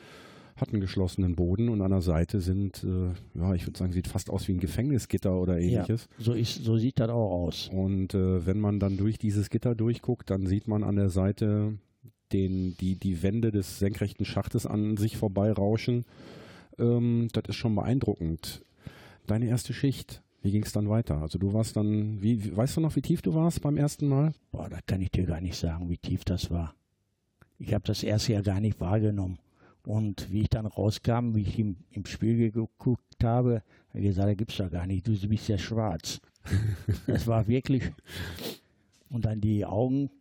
hat 0.56 0.72
einen 0.72 0.82
geschlossenen 0.82 1.36
Boden 1.36 1.68
und 1.68 1.82
an 1.82 1.92
der 1.92 2.02
Seite 2.02 2.40
sind, 2.40 2.84
äh, 2.86 3.10
ja, 3.38 3.54
ich 3.54 3.68
würde 3.68 3.78
sagen, 3.78 3.92
sieht 3.92 4.08
fast 4.08 4.30
aus 4.30 4.48
wie 4.48 4.54
ein 4.54 4.60
Gefängnisgitter 4.60 5.38
oder 5.38 5.60
ähnliches. 5.60 6.08
Ja, 6.18 6.24
so, 6.24 6.34
ist, 6.34 6.64
so 6.64 6.78
sieht 6.78 7.00
das 7.00 7.10
auch 7.10 7.46
aus. 7.46 7.70
Und 7.74 8.14
äh, 8.14 8.46
wenn 8.46 8.60
man 8.60 8.80
dann 8.80 8.96
durch 8.96 9.18
dieses 9.18 9.50
Gitter 9.50 9.76
durchguckt, 9.76 10.30
dann 10.30 10.48
sieht 10.48 10.70
man 10.70 10.84
an 10.84 10.96
der 10.96 11.10
Seite 11.10 11.78
den, 12.32 12.78
die, 12.78 12.96
die 12.96 13.22
Wände 13.22 13.52
des 13.52 13.80
senkrechten 13.80 14.26
Schachtes 14.26 14.66
an 14.66 14.96
sich 14.96 15.18
vorbeirauschen. 15.18 16.06
Ähm, 16.80 17.28
das 17.34 17.44
ist 17.50 17.56
schon 17.56 17.76
beeindruckend. 17.76 18.64
Deine 19.28 19.48
erste 19.48 19.74
Schicht, 19.74 20.24
wie 20.46 20.52
ging 20.52 20.64
es 20.64 20.74
dann 20.74 20.88
weiter? 20.88 21.18
Also 21.18 21.40
du 21.40 21.54
warst 21.54 21.76
dann, 21.76 22.22
wie, 22.22 22.56
weißt 22.56 22.78
du 22.78 22.82
noch, 22.82 22.96
wie 22.96 23.02
tief 23.02 23.24
du 23.24 23.34
warst 23.34 23.64
beim 23.64 23.78
ersten 23.78 24.08
Mal? 24.08 24.32
Boah, 24.52 24.70
da 24.70 24.78
kann 24.86 25.02
ich 25.02 25.10
dir 25.10 25.26
gar 25.26 25.42
nicht 25.42 25.58
sagen, 25.58 25.90
wie 25.90 25.98
tief 25.98 26.24
das 26.24 26.52
war. 26.52 26.76
Ich 27.58 27.74
habe 27.74 27.84
das 27.84 28.04
erste 28.04 28.34
Jahr 28.34 28.44
gar 28.44 28.60
nicht 28.60 28.80
wahrgenommen. 28.80 29.40
Und 29.88 30.32
wie 30.32 30.42
ich 30.42 30.50
dann 30.50 30.68
rauskam, 30.68 31.34
wie 31.34 31.42
ich 31.42 31.58
im, 31.58 31.78
im 31.90 32.06
Spiegel 32.06 32.52
geguckt 32.52 33.24
habe, 33.24 33.64
habe 33.90 34.00
ich 34.00 34.06
gesagt, 34.06 34.28
da 34.28 34.34
gibt's 34.36 34.58
doch 34.58 34.70
gar 34.70 34.86
nicht, 34.86 35.08
du 35.08 35.14
bist 35.28 35.48
ja 35.48 35.58
schwarz. 35.58 36.22
das 37.08 37.26
war 37.26 37.48
wirklich. 37.48 37.92
Und 39.10 39.26
dann 39.26 39.42
die 39.42 39.66
Augen, 39.66 40.12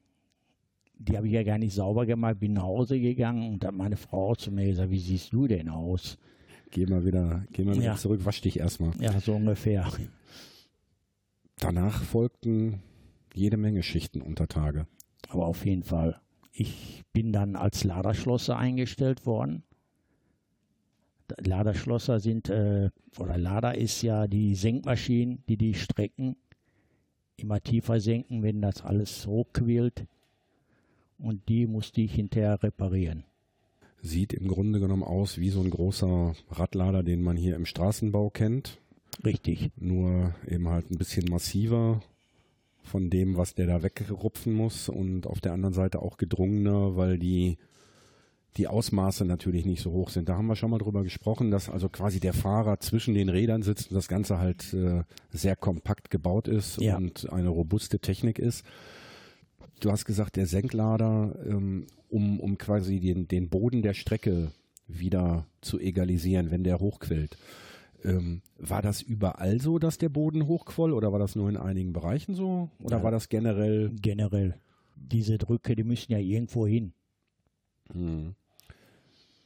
die 0.98 1.18
habe 1.18 1.26
ich 1.26 1.34
ja 1.34 1.42
gar 1.42 1.58
nicht 1.58 1.74
sauber 1.74 2.06
gemacht, 2.06 2.40
bin 2.40 2.54
nach 2.54 2.62
Hause 2.62 2.98
gegangen 2.98 3.52
und 3.52 3.62
dann 3.62 3.76
meine 3.76 3.98
Frau 3.98 4.34
zu 4.34 4.50
mir 4.50 4.68
gesagt, 4.68 4.90
wie 4.90 4.98
siehst 4.98 5.34
du 5.34 5.46
denn 5.46 5.68
aus? 5.68 6.16
Geh 6.74 6.86
mal 6.86 7.04
wieder, 7.04 7.44
geh 7.52 7.62
mal 7.64 7.76
wieder 7.76 7.84
Ja. 7.84 7.94
zurück, 7.94 8.24
wasch 8.24 8.40
dich 8.40 8.58
erstmal. 8.58 8.90
Ja, 9.00 9.20
so 9.20 9.36
ungefähr. 9.36 9.88
Danach 11.58 12.02
folgten 12.02 12.82
jede 13.32 13.56
Menge 13.56 13.84
Schichten 13.84 14.20
unter 14.20 14.48
Tage. 14.48 14.88
Aber 15.28 15.46
auf 15.46 15.64
jeden 15.64 15.84
Fall. 15.84 16.20
Ich 16.52 17.04
bin 17.12 17.32
dann 17.32 17.54
als 17.54 17.84
Laderschlosser 17.84 18.56
eingestellt 18.58 19.24
worden. 19.24 19.62
Laderschlosser 21.38 22.18
sind, 22.18 22.50
äh, 22.50 22.90
oder 23.18 23.38
Lader 23.38 23.78
ist 23.78 24.02
ja 24.02 24.26
die 24.26 24.56
Senkmaschinen, 24.56 25.44
die 25.48 25.56
die 25.56 25.74
Strecken 25.74 26.34
immer 27.36 27.60
tiefer 27.60 28.00
senken, 28.00 28.42
wenn 28.42 28.60
das 28.60 28.82
alles 28.82 29.28
hochquillt. 29.28 30.06
Und 31.18 31.48
die 31.48 31.68
musste 31.68 32.00
ich 32.00 32.14
hinterher 32.16 32.60
reparieren. 32.62 33.22
Sieht 34.06 34.34
im 34.34 34.48
Grunde 34.48 34.80
genommen 34.80 35.02
aus 35.02 35.38
wie 35.38 35.48
so 35.48 35.60
ein 35.62 35.70
großer 35.70 36.34
Radlader, 36.50 37.02
den 37.02 37.22
man 37.22 37.38
hier 37.38 37.56
im 37.56 37.64
Straßenbau 37.64 38.28
kennt. 38.28 38.78
Richtig. 39.24 39.70
nur 39.76 40.34
eben 40.46 40.68
halt 40.68 40.90
ein 40.90 40.98
bisschen 40.98 41.24
massiver 41.30 42.02
von 42.82 43.08
dem, 43.10 43.36
was 43.38 43.54
der 43.54 43.66
da 43.66 43.82
wegrupfen 43.82 44.52
muss 44.52 44.88
und 44.90 45.26
auf 45.26 45.40
der 45.40 45.52
anderen 45.54 45.72
Seite 45.72 46.02
auch 46.02 46.18
gedrungener, 46.18 46.96
weil 46.96 47.18
die, 47.18 47.56
die 48.58 48.66
Ausmaße 48.68 49.24
natürlich 49.24 49.64
nicht 49.64 49.80
so 49.80 49.92
hoch 49.92 50.10
sind. 50.10 50.28
Da 50.28 50.36
haben 50.36 50.48
wir 50.48 50.56
schon 50.56 50.70
mal 50.70 50.78
drüber 50.78 51.02
gesprochen, 51.04 51.50
dass 51.50 51.70
also 51.70 51.88
quasi 51.88 52.20
der 52.20 52.34
Fahrer 52.34 52.78
zwischen 52.80 53.14
den 53.14 53.28
Rädern 53.30 53.62
sitzt 53.62 53.90
und 53.90 53.94
das 53.94 54.08
Ganze 54.08 54.38
halt 54.38 54.74
äh, 54.74 55.04
sehr 55.30 55.56
kompakt 55.56 56.10
gebaut 56.10 56.46
ist 56.48 56.78
Ja. 56.80 56.96
und 56.96 57.32
eine 57.32 57.48
robuste 57.48 58.00
Technik 58.00 58.38
ist. 58.38 58.64
Du 59.84 59.92
hast 59.92 60.06
gesagt, 60.06 60.36
der 60.36 60.46
Senklader, 60.46 61.38
ähm, 61.46 61.86
um, 62.08 62.40
um 62.40 62.56
quasi 62.56 63.00
den, 63.00 63.28
den 63.28 63.50
Boden 63.50 63.82
der 63.82 63.92
Strecke 63.92 64.50
wieder 64.88 65.46
zu 65.60 65.78
egalisieren, 65.78 66.50
wenn 66.50 66.64
der 66.64 66.80
hochquillt. 66.80 67.36
Ähm, 68.02 68.40
war 68.58 68.80
das 68.80 69.02
überall 69.02 69.60
so, 69.60 69.78
dass 69.78 69.98
der 69.98 70.08
Boden 70.08 70.46
hochquoll 70.46 70.94
oder 70.94 71.12
war 71.12 71.18
das 71.18 71.36
nur 71.36 71.50
in 71.50 71.58
einigen 71.58 71.92
Bereichen 71.92 72.34
so? 72.34 72.70
Oder 72.82 72.98
Ja. 72.98 73.02
war 73.02 73.10
das 73.10 73.28
generell? 73.28 73.90
Generell. 74.00 74.54
Diese 74.96 75.36
Drücke, 75.36 75.76
die 75.76 75.84
müssen 75.84 76.12
ja 76.12 76.18
irgendwo 76.18 76.66
hin. 76.66 76.94
Hm. 77.92 78.34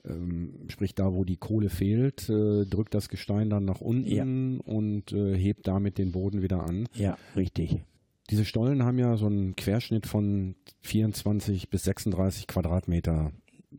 Ähm, 0.04 0.54
sprich, 0.68 0.95
da 0.95 1.12
wo 1.14 1.25
die 1.25 1.37
Kohle 1.37 1.68
fehlt, 1.68 2.28
äh, 2.28 2.64
drückt 2.64 2.95
das 2.95 3.09
Gestein 3.09 3.50
dann 3.50 3.64
nach 3.64 3.80
unten 3.80 4.61
und 4.61 5.11
äh, 5.12 5.37
hebt 5.37 5.66
damit 5.66 5.99
den 5.99 6.12
Boden 6.12 6.42
wieder 6.42 6.62
an. 6.62 6.88
Ja, 6.95 7.18
richtig. 7.35 7.83
Diese 8.30 8.44
Stollen 8.44 8.82
haben 8.82 8.99
ja 8.99 9.16
so 9.16 9.26
einen 9.26 9.56
Querschnitt 9.56 10.06
von 10.06 10.54
24 10.82 11.70
bis 11.70 11.85
36 11.85 12.47
Quadratmeter. 12.47 13.32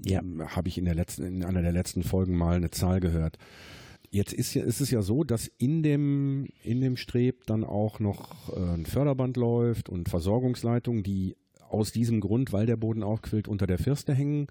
Ja. 0.05 0.21
Habe 0.47 0.69
ich 0.69 0.77
in, 0.77 0.85
der 0.85 0.95
letzten, 0.95 1.23
in 1.23 1.43
einer 1.43 1.61
der 1.61 1.71
letzten 1.71 2.03
Folgen 2.03 2.35
mal 2.35 2.55
eine 2.55 2.71
Zahl 2.71 2.99
gehört. 2.99 3.37
Jetzt 4.11 4.33
ist, 4.33 4.55
ja, 4.55 4.63
ist 4.63 4.81
es 4.81 4.89
ja 4.89 5.03
so, 5.03 5.23
dass 5.23 5.47
in 5.57 5.83
dem, 5.83 6.47
in 6.63 6.81
dem 6.81 6.97
Streb 6.97 7.45
dann 7.45 7.63
auch 7.63 7.99
noch 7.99 8.55
äh, 8.55 8.73
ein 8.73 8.85
Förderband 8.87 9.37
läuft 9.37 9.87
und 9.87 10.09
Versorgungsleitungen, 10.09 11.03
die 11.03 11.35
aus 11.69 11.91
diesem 11.91 12.19
Grund, 12.19 12.51
weil 12.51 12.65
der 12.65 12.77
Boden 12.77 13.03
aufquillt, 13.03 13.47
unter 13.47 13.67
der 13.67 13.77
Firste 13.77 14.15
hängen. 14.15 14.47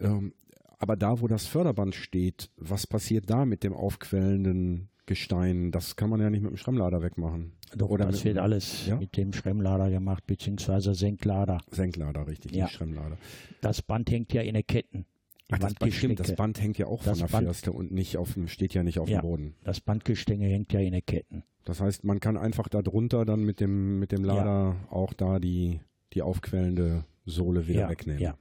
Ähm, 0.00 0.32
aber 0.78 0.96
da, 0.96 1.20
wo 1.20 1.26
das 1.26 1.46
Förderband 1.46 1.94
steht, 1.94 2.50
was 2.56 2.86
passiert 2.86 3.28
da 3.28 3.44
mit 3.44 3.62
dem 3.62 3.74
aufquellenden 3.74 4.88
Gestein? 5.08 5.72
Das 5.72 5.96
kann 5.96 6.08
man 6.10 6.20
ja 6.20 6.30
nicht 6.30 6.42
mit 6.42 6.50
dem 6.52 6.56
Schrammlader 6.56 7.02
wegmachen. 7.02 7.52
Doch, 7.76 7.88
Oder 7.90 8.06
das 8.06 8.24
wird 8.24 8.38
alles 8.38 8.86
ja? 8.86 8.96
mit 8.96 9.16
dem 9.16 9.32
Schremmlader 9.32 9.90
gemacht, 9.90 10.26
beziehungsweise 10.26 10.94
Senklader. 10.94 11.58
Senklader, 11.70 12.26
richtig, 12.28 12.52
Ja. 12.54 12.64
nicht 12.66 12.74
Schrammlader. 12.74 13.18
Das 13.60 13.82
Band 13.82 14.10
hängt 14.10 14.32
ja 14.32 14.42
in 14.42 14.54
den 14.54 14.66
Ketten. 14.66 15.04
Ach, 15.50 15.58
das 15.58 15.74
Band, 15.74 15.94
stimmt, 15.94 16.20
das. 16.20 16.34
Band 16.36 16.60
hängt 16.60 16.76
ja 16.78 16.86
auch 16.86 17.02
Das 17.02 17.18
von 17.20 17.28
der 17.30 17.40
Firste 17.40 17.72
und 17.72 17.90
nicht 17.90 18.16
auf 18.18 18.34
dem, 18.34 18.48
steht 18.48 18.74
ja 18.74 18.82
nicht 18.82 18.98
auf 18.98 19.08
Ja. 19.08 19.20
dem 19.20 19.22
Boden. 19.28 19.54
Das 19.64 19.80
Bandgestänge 19.80 20.46
hängt 20.46 20.72
ja 20.72 20.80
in 20.80 20.92
den 20.92 21.04
Ketten. 21.04 21.42
Das 21.64 21.80
heißt, 21.80 22.04
man 22.04 22.20
kann 22.20 22.36
einfach 22.36 22.68
da 22.68 22.82
drunter 22.82 23.24
dann 23.24 23.40
mit 23.44 23.60
dem, 23.60 23.98
mit 23.98 24.12
dem 24.12 24.24
Lader 24.24 24.76
auch 24.90 25.12
da 25.14 25.38
die, 25.38 25.80
die 26.12 26.22
aufquellende 26.22 27.04
Sohle 27.24 27.66
wieder 27.66 27.80
Ja, 27.82 27.88
wegnehmen. 27.90 28.22
ja. 28.22 28.36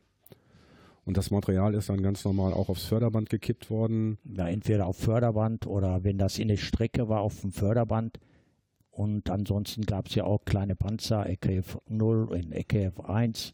Und 1.08 1.16
das 1.16 1.32
Material 1.32 1.74
ist 1.74 1.88
dann 1.88 2.02
ganz 2.02 2.26
normal 2.26 2.52
auch 2.52 2.68
aufs 2.68 2.84
Förderband 2.84 3.30
gekippt 3.30 3.70
worden. 3.70 4.18
Ja, 4.26 4.50
entweder 4.50 4.88
auf 4.88 4.98
Förderband 4.98 5.66
oder 5.66 6.04
wenn 6.04 6.18
das 6.18 6.38
in 6.38 6.50
der 6.50 6.58
Strecke 6.58 7.08
war, 7.08 7.22
auf 7.22 7.40
dem 7.40 7.54
Förderband. 7.54 8.20
Und 8.92 9.30
ansonsten 9.30 9.84
gab 9.84 10.08
es 10.10 10.16
ja 10.16 10.26
auch 10.26 10.44
kleine 10.44 10.76
Panzer, 10.76 11.26
EKF 11.30 11.78
0 11.88 12.26
und 12.26 12.52
EKF 12.52 13.00
1. 13.00 13.54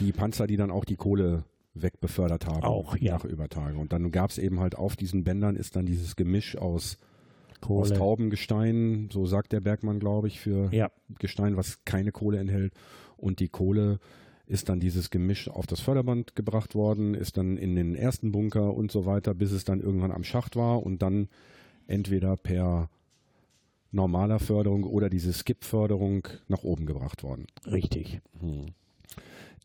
Die 0.00 0.12
Panzer, 0.12 0.46
die 0.46 0.56
dann 0.56 0.70
auch 0.70 0.86
die 0.86 0.96
Kohle 0.96 1.44
wegbefördert 1.74 2.46
haben. 2.46 2.62
Auch, 2.62 2.96
ja. 2.96 3.12
Nach 3.12 3.26
Übertage. 3.26 3.76
Und 3.76 3.92
dann 3.92 4.10
gab 4.10 4.30
es 4.30 4.38
eben 4.38 4.58
halt 4.58 4.74
auf 4.74 4.96
diesen 4.96 5.22
Bändern 5.22 5.56
ist 5.56 5.76
dann 5.76 5.84
dieses 5.84 6.16
Gemisch 6.16 6.56
aus, 6.56 6.96
aus 7.50 7.60
Kohle. 7.60 7.92
Traubengestein, 7.92 9.10
so 9.12 9.26
sagt 9.26 9.52
der 9.52 9.60
Bergmann, 9.60 10.00
glaube 10.00 10.28
ich, 10.28 10.40
für 10.40 10.72
Ja, 10.72 10.90
Gestein, 11.18 11.58
was 11.58 11.84
keine 11.84 12.10
Kohle 12.10 12.38
enthält. 12.38 12.72
Und 13.18 13.40
die 13.40 13.50
Kohle 13.50 13.98
ist 14.46 14.68
dann 14.68 14.80
dieses 14.80 15.10
Gemisch 15.10 15.48
auf 15.48 15.66
das 15.66 15.80
Förderband 15.80 16.36
gebracht 16.36 16.74
worden, 16.74 17.14
ist 17.14 17.36
dann 17.36 17.56
in 17.56 17.74
den 17.76 17.94
ersten 17.94 18.32
Bunker 18.32 18.74
und 18.74 18.92
so 18.92 19.06
weiter, 19.06 19.34
bis 19.34 19.52
es 19.52 19.64
dann 19.64 19.80
irgendwann 19.80 20.12
am 20.12 20.24
Schacht 20.24 20.56
war 20.56 20.82
und 20.82 21.02
dann 21.02 21.28
entweder 21.86 22.36
per 22.36 22.90
normaler 23.90 24.40
Förderung 24.40 24.84
oder 24.84 25.08
diese 25.08 25.32
Skip-Förderung 25.32 26.28
nach 26.48 26.62
oben 26.64 26.84
gebracht 26.84 27.22
worden. 27.22 27.46
richtig. 27.66 28.20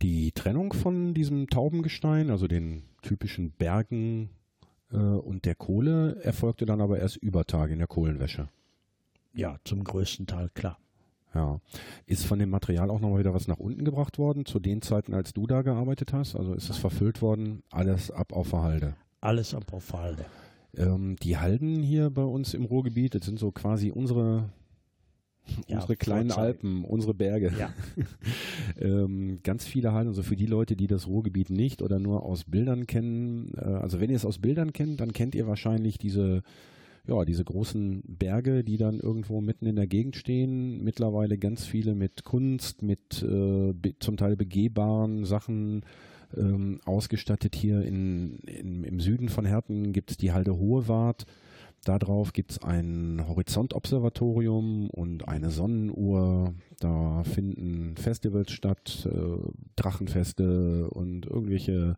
Die 0.02 0.32
Trennung 0.32 0.72
von 0.72 1.14
diesem 1.14 1.48
Taubengestein, 1.48 2.30
also 2.30 2.48
den 2.48 2.84
typischen 3.02 3.52
Bergen 3.52 4.30
äh, 4.94 4.96
und 4.96 5.44
der 5.44 5.56
Kohle, 5.56 6.22
erfolgte 6.22 6.66
dann 6.66 6.80
aber 6.80 7.00
erst 7.00 7.18
über 7.18 7.44
Tage 7.46 7.74
in 7.74 7.80
der 7.80 7.88
Kohlenwäsche. 7.88 8.48
Ja, 9.34 9.58
zum 9.66 9.84
größten 9.84 10.26
Teil, 10.26 10.50
klar. 10.54 10.78
Ja. 11.34 11.60
Ist 12.06 12.26
von 12.26 12.40
dem 12.40 12.50
Material 12.50 12.90
auch 12.90 13.00
noch 13.00 13.10
mal 13.10 13.20
wieder 13.20 13.34
was 13.34 13.48
nach 13.48 13.60
unten 13.60 13.86
gebracht 13.86 14.18
worden, 14.18 14.46
zu 14.46 14.60
den 14.60 14.82
Zeiten, 14.82 15.14
als 15.14 15.34
du 15.34 15.46
da 15.46 15.62
gearbeitet 15.62 16.14
hast? 16.14 16.36
Also 16.36 16.54
ist 16.54 16.70
es 16.70 16.78
verfüllt 16.78 17.22
worden, 17.22 17.62
alles 17.70 18.10
ab 18.12 18.34
auf 18.34 18.50
der 18.50 18.62
Halde. 18.64 18.96
Alles 19.22 19.54
ab 19.54 19.72
auf 19.74 19.94
Halde. 19.94 20.26
Ähm, 20.76 21.16
die 21.22 21.38
Halden 21.38 21.82
hier 21.84 22.10
bei 22.10 22.24
uns 22.24 22.54
im 22.54 22.66
Ruhrgebiet, 22.66 23.16
das 23.16 23.26
sind 23.26 23.40
so 23.40 23.52
quasi 23.52 23.92
unsere, 23.92 24.50
Ja, 25.68 25.78
unsere 25.78 25.98
kleinen 25.98 26.30
Vorzeige. 26.30 26.48
Alpen, 26.48 26.86
unsere 26.86 27.14
Berge. 27.14 27.54
Ja, 27.60 27.74
ähm, 28.80 29.40
ganz 29.44 29.66
viele 29.66 29.94
Halden, 29.94 30.10
also 30.10 30.24
für 30.24 30.36
die 30.36 30.46
Leute, 30.46 30.76
die 30.76 30.88
das 30.88 31.08
Ruhrgebiet 31.08 31.50
nicht 31.50 31.82
oder 31.82 32.00
nur 32.00 32.24
aus 32.24 32.44
Bildern 32.44 32.88
kennen, 32.88 33.52
äh, 33.58 33.66
also 33.66 34.00
wenn 34.00 34.10
ihr 34.10 34.16
es 34.16 34.26
aus 34.26 34.40
Bildern 34.40 34.74
kennt, 34.74 35.00
dann 35.00 35.12
kennt 35.14 35.36
ihr 35.36 35.48
wahrscheinlich 35.48 35.98
diese, 35.98 36.44
ja, 37.10 37.26
diese 37.26 37.44
großen 37.44 38.04
Berge, 38.06 38.64
die 38.64 38.78
dann 38.78 39.00
irgendwo 39.00 39.42
mitten 39.42 39.66
in 39.66 39.76
der 39.76 39.88
Gegend 39.88 40.16
stehen. 40.16 40.84
Mittlerweile 40.84 41.38
ganz 41.38 41.66
viele 41.66 41.96
mit 41.96 42.24
Kunst, 42.24 42.84
mit 42.84 43.24
äh, 43.24 43.74
zum 44.00 44.16
Teil 44.16 44.36
begehbaren 44.36 45.26
Sachen 45.26 45.84
ähm, 46.38 46.80
ausgestattet. 46.86 47.56
Hier 47.56 47.82
in, 47.82 48.38
in, 48.40 48.84
im 48.84 49.00
Süden 49.00 49.30
von 49.30 49.46
Herten 49.46 49.92
gibt 49.92 50.12
es 50.12 50.18
die 50.18 50.32
Halde 50.32 50.58
Hohewart. 50.58 51.26
Darauf 51.84 52.34
gibt 52.34 52.52
es 52.52 52.62
ein 52.62 53.24
Horizontobservatorium 53.28 54.90
und 54.92 55.28
eine 55.28 55.50
Sonnenuhr. 55.50 56.54
Da 56.80 57.24
finden 57.24 57.96
Festivals 57.98 58.52
statt, 58.52 59.10
äh, 59.12 59.50
Drachenfeste 59.78 60.90
und 60.92 61.26
irgendwelche 61.26 61.98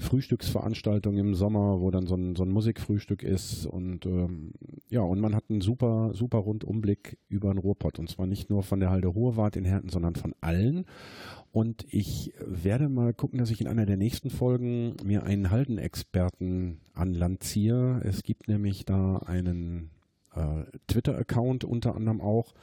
Frühstücksveranstaltungen 0.00 1.18
im 1.18 1.34
Sommer, 1.34 1.80
wo 1.80 1.90
dann 1.90 2.06
so 2.06 2.14
ein, 2.16 2.34
so 2.34 2.42
ein 2.42 2.50
Musikfrühstück 2.50 3.22
ist 3.22 3.66
und 3.66 4.06
ähm, 4.06 4.52
ja, 4.88 5.02
und 5.02 5.20
man 5.20 5.34
hat 5.34 5.44
einen 5.48 5.60
super, 5.60 6.10
super 6.14 6.38
Rundumblick 6.38 7.18
über 7.28 7.52
den 7.52 7.58
Ruhrpott 7.58 7.98
und 7.98 8.08
zwar 8.08 8.26
nicht 8.26 8.50
nur 8.50 8.62
von 8.62 8.80
der 8.80 8.90
Halde 8.90 9.14
Hohewart 9.14 9.56
in 9.56 9.64
Herten, 9.64 9.90
sondern 9.90 10.16
von 10.16 10.34
allen. 10.40 10.86
Und 11.52 11.84
ich 11.90 12.32
werde 12.44 12.88
mal 12.88 13.12
gucken, 13.12 13.38
dass 13.38 13.50
ich 13.50 13.60
in 13.60 13.66
einer 13.66 13.86
der 13.86 13.96
nächsten 13.96 14.30
Folgen 14.30 14.94
mir 15.04 15.24
einen 15.24 15.50
Haldenexperten 15.50 16.80
an 16.94 17.14
Land 17.14 17.42
ziehe. 17.42 18.00
Es 18.04 18.22
gibt 18.22 18.48
nämlich 18.48 18.84
da 18.84 19.18
einen 19.18 19.90
äh, 20.34 20.64
Twitter-Account 20.86 21.64
unter 21.64 21.94
anderem 21.94 22.20
auch, 22.20 22.54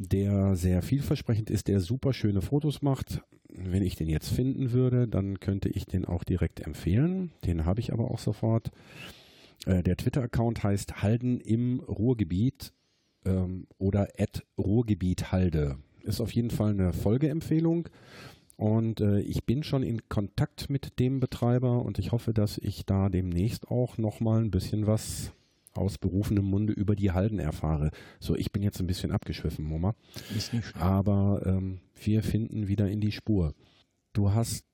der 0.00 0.56
sehr 0.56 0.80
vielversprechend 0.80 1.50
ist, 1.50 1.68
der 1.68 1.80
super 1.80 2.14
schöne 2.14 2.40
Fotos 2.40 2.80
macht. 2.80 3.22
Wenn 3.52 3.82
ich 3.82 3.96
den 3.96 4.08
jetzt 4.08 4.30
finden 4.30 4.72
würde, 4.72 5.06
dann 5.06 5.40
könnte 5.40 5.68
ich 5.68 5.84
den 5.84 6.06
auch 6.06 6.24
direkt 6.24 6.60
empfehlen. 6.60 7.32
Den 7.44 7.66
habe 7.66 7.80
ich 7.80 7.92
aber 7.92 8.10
auch 8.10 8.18
sofort. 8.18 8.70
Äh, 9.66 9.82
der 9.82 9.98
Twitter-Account 9.98 10.62
heißt 10.62 11.02
Halden 11.02 11.38
im 11.40 11.80
Ruhrgebiet 11.80 12.72
ähm, 13.26 13.66
oder 13.76 14.08
at 14.18 14.42
Ruhrgebiet 14.56 15.32
Halde. 15.32 15.76
Ist 16.02 16.22
auf 16.22 16.32
jeden 16.32 16.50
Fall 16.50 16.70
eine 16.70 16.94
Folgeempfehlung. 16.94 17.88
Und 18.56 19.02
äh, 19.02 19.20
ich 19.20 19.44
bin 19.44 19.62
schon 19.62 19.82
in 19.82 20.08
Kontakt 20.08 20.70
mit 20.70 20.98
dem 20.98 21.20
Betreiber 21.20 21.84
und 21.84 21.98
ich 21.98 22.12
hoffe, 22.12 22.32
dass 22.32 22.56
ich 22.56 22.86
da 22.86 23.10
demnächst 23.10 23.68
auch 23.68 23.98
nochmal 23.98 24.40
ein 24.40 24.50
bisschen 24.50 24.86
was 24.86 25.32
aus 25.74 25.98
berufenem 25.98 26.44
Munde 26.44 26.72
über 26.72 26.96
die 26.96 27.12
Halden 27.12 27.38
erfahre. 27.38 27.90
So, 28.18 28.34
ich 28.36 28.52
bin 28.52 28.62
jetzt 28.62 28.80
ein 28.80 28.86
bisschen 28.86 29.12
abgeschwiffen, 29.12 29.68
Mama. 29.68 29.94
ist 30.36 30.52
nicht 30.52 30.66
schlimm. 30.66 30.82
Aber 30.82 31.42
ähm, 31.46 31.80
wir 32.02 32.22
finden 32.22 32.68
wieder 32.68 32.88
in 32.88 33.00
die 33.00 33.12
Spur. 33.12 33.54
Du 34.12 34.32
hast 34.32 34.64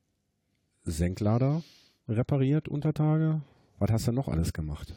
Senklader 0.85 1.63
repariert 2.09 2.69
unter 2.69 2.95
Tage. 2.95 3.43
Was 3.79 3.91
hast 3.91 4.09
du 4.09 4.13
noch 4.13 4.29
alles 4.29 4.53
gemacht? 4.53 4.95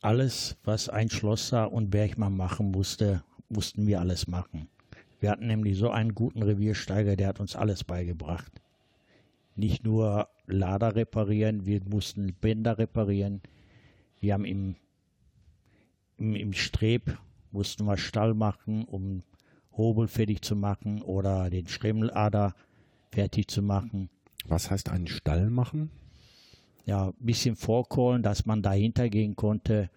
Alles, 0.00 0.56
was 0.64 0.88
ein 0.88 1.10
Schlosser 1.10 1.72
und 1.72 1.90
Bergmann 1.90 2.36
machen 2.36 2.70
musste, 2.70 3.22
mussten 3.48 3.86
wir 3.86 4.00
alles 4.00 4.26
machen. 4.26 4.68
Wir 5.20 5.30
hatten 5.30 5.46
nämlich 5.46 5.78
so 5.78 5.90
einen 5.90 6.14
guten 6.14 6.42
Reviersteiger, 6.42 7.16
der 7.16 7.28
hat 7.28 7.40
uns 7.40 7.56
alles 7.56 7.84
beigebracht. 7.84 8.60
Nicht 9.56 9.84
nur 9.84 10.28
Lader 10.46 10.94
reparieren, 10.94 11.64
wir 11.64 11.80
mussten 11.88 12.34
Bänder 12.34 12.78
reparieren. 12.78 13.40
Wir 14.20 14.34
haben 14.34 14.44
im, 14.44 14.76
im, 16.16 16.34
im 16.34 16.52
Streb 16.52 17.18
mussten 17.50 17.84
wir 17.84 17.96
Stall 17.96 18.34
machen, 18.34 18.84
um 18.84 19.22
Hobel 19.72 20.08
fertig 20.08 20.42
zu 20.42 20.56
machen 20.56 21.02
oder 21.02 21.50
den 21.50 21.68
Schremmelader 21.68 22.54
fertig 23.10 23.48
zu 23.48 23.62
machen. 23.62 24.10
Was 24.46 24.70
heißt 24.70 24.88
einen 24.88 25.06
Stall 25.06 25.50
machen? 25.50 25.90
ja, 26.84 27.08
ein 27.08 27.14
bisschen 27.18 27.56
vorkohlen, 27.56 28.22
dass 28.22 28.46
man 28.46 28.62
dahinter 28.62 29.08
gehen 29.08 29.36
konnte 29.36 29.90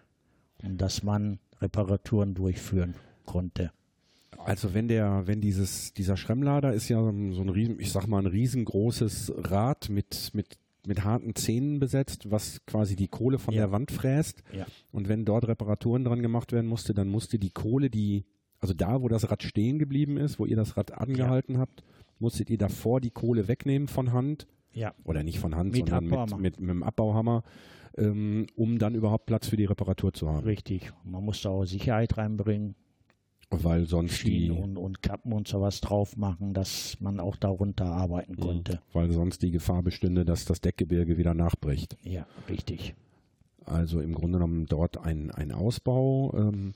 und 0.63 0.79
dass 0.79 1.03
man 1.03 1.39
Reparaturen 1.61 2.33
durchführen 2.33 2.95
konnte. 3.25 3.71
Also 4.37 4.73
wenn 4.73 4.87
der, 4.87 5.23
wenn 5.25 5.41
dieses, 5.41 5.93
dieser 5.93 6.15
Schremmlader 6.15 6.73
ist 6.73 6.87
ja 6.89 7.01
so 7.01 7.09
ein 7.09 7.49
riesen, 7.49 7.79
ich 7.79 7.91
sag 7.91 8.07
mal 8.07 8.19
ein 8.19 8.27
riesengroßes 8.27 9.33
Rad 9.35 9.89
mit, 9.89 10.31
mit, 10.33 10.57
mit 10.85 11.03
harten 11.03 11.35
Zähnen 11.35 11.79
besetzt, 11.79 12.29
was 12.31 12.65
quasi 12.65 12.95
die 12.95 13.07
Kohle 13.07 13.39
von 13.39 13.53
Ja. 13.53 13.61
der 13.61 13.71
Wand 13.71 13.91
fräst. 13.91 14.43
Ja. 14.53 14.65
Und 14.91 15.07
wenn 15.09 15.25
dort 15.25 15.47
Reparaturen 15.47 16.03
dran 16.03 16.21
gemacht 16.21 16.51
werden 16.51 16.67
musste, 16.67 16.93
dann 16.93 17.07
musste 17.09 17.39
die 17.39 17.49
Kohle, 17.51 17.89
die, 17.89 18.25
also 18.59 18.73
da, 18.73 19.01
wo 19.01 19.07
das 19.07 19.29
Rad 19.29 19.43
stehen 19.43 19.79
geblieben 19.79 20.17
ist, 20.17 20.39
wo 20.39 20.45
ihr 20.45 20.55
das 20.55 20.77
Rad 20.77 20.93
angehalten 20.93 21.57
habt, 21.57 21.83
musstet 22.19 22.49
ihr 22.49 22.57
davor 22.57 23.01
die 23.01 23.11
Kohle 23.11 23.47
wegnehmen 23.47 23.87
von 23.87 24.13
Hand 24.13 24.47
Ja. 24.73 24.93
oder 25.03 25.23
nicht 25.23 25.39
von 25.39 25.55
Hand, 25.55 25.73
Mit 25.73 25.89
sondern 25.89 26.05
mit, 26.29 26.39
mit, 26.39 26.59
mit 26.61 26.69
dem 26.69 26.83
Abbauhammer. 26.83 27.43
ähm, 27.97 28.45
um 28.55 28.77
dann 28.77 28.93
überhaupt 28.93 29.25
Platz 29.25 29.47
für 29.47 29.57
die 29.57 29.65
Reparatur 29.65 30.13
zu 30.13 30.29
haben. 30.29 30.45
Richtig. 30.45 30.91
Man 31.03 31.25
muss 31.25 31.41
da 31.41 31.49
auch 31.49 31.65
Sicherheit 31.65 32.15
reinbringen. 32.17 32.75
Weil 33.49 33.85
sonst 33.85 34.23
die 34.23 34.31
Schienen 34.47 34.57
und, 34.57 34.77
und 34.77 35.01
Kappen 35.01 35.31
und 35.31 35.47
sowas 35.47 35.79
drauf 35.79 36.17
machen, 36.17 36.53
dass 36.53 36.97
man 36.99 37.19
auch 37.21 37.37
darunter 37.37 37.85
arbeiten 37.85 38.33
Mhm. 38.33 38.39
konnte. 38.39 38.81
weil 38.93 39.09
sonst 39.11 39.41
die 39.41 39.51
Gefahr 39.51 39.83
bestünde, 39.83 40.25
dass 40.25 40.43
das 40.45 40.59
Deckgebirge 40.59 41.17
wieder 41.17 41.33
nachbricht. 41.33 41.97
Ja, 42.03 42.25
richtig. 42.49 42.93
Also 43.65 44.01
im 44.01 44.13
Grunde 44.13 44.37
genommen 44.39 44.65
dort 44.65 44.97
ein, 44.97 45.31
ein 45.31 45.51
Ausbau. 45.51 46.33
Ähm, 46.37 46.73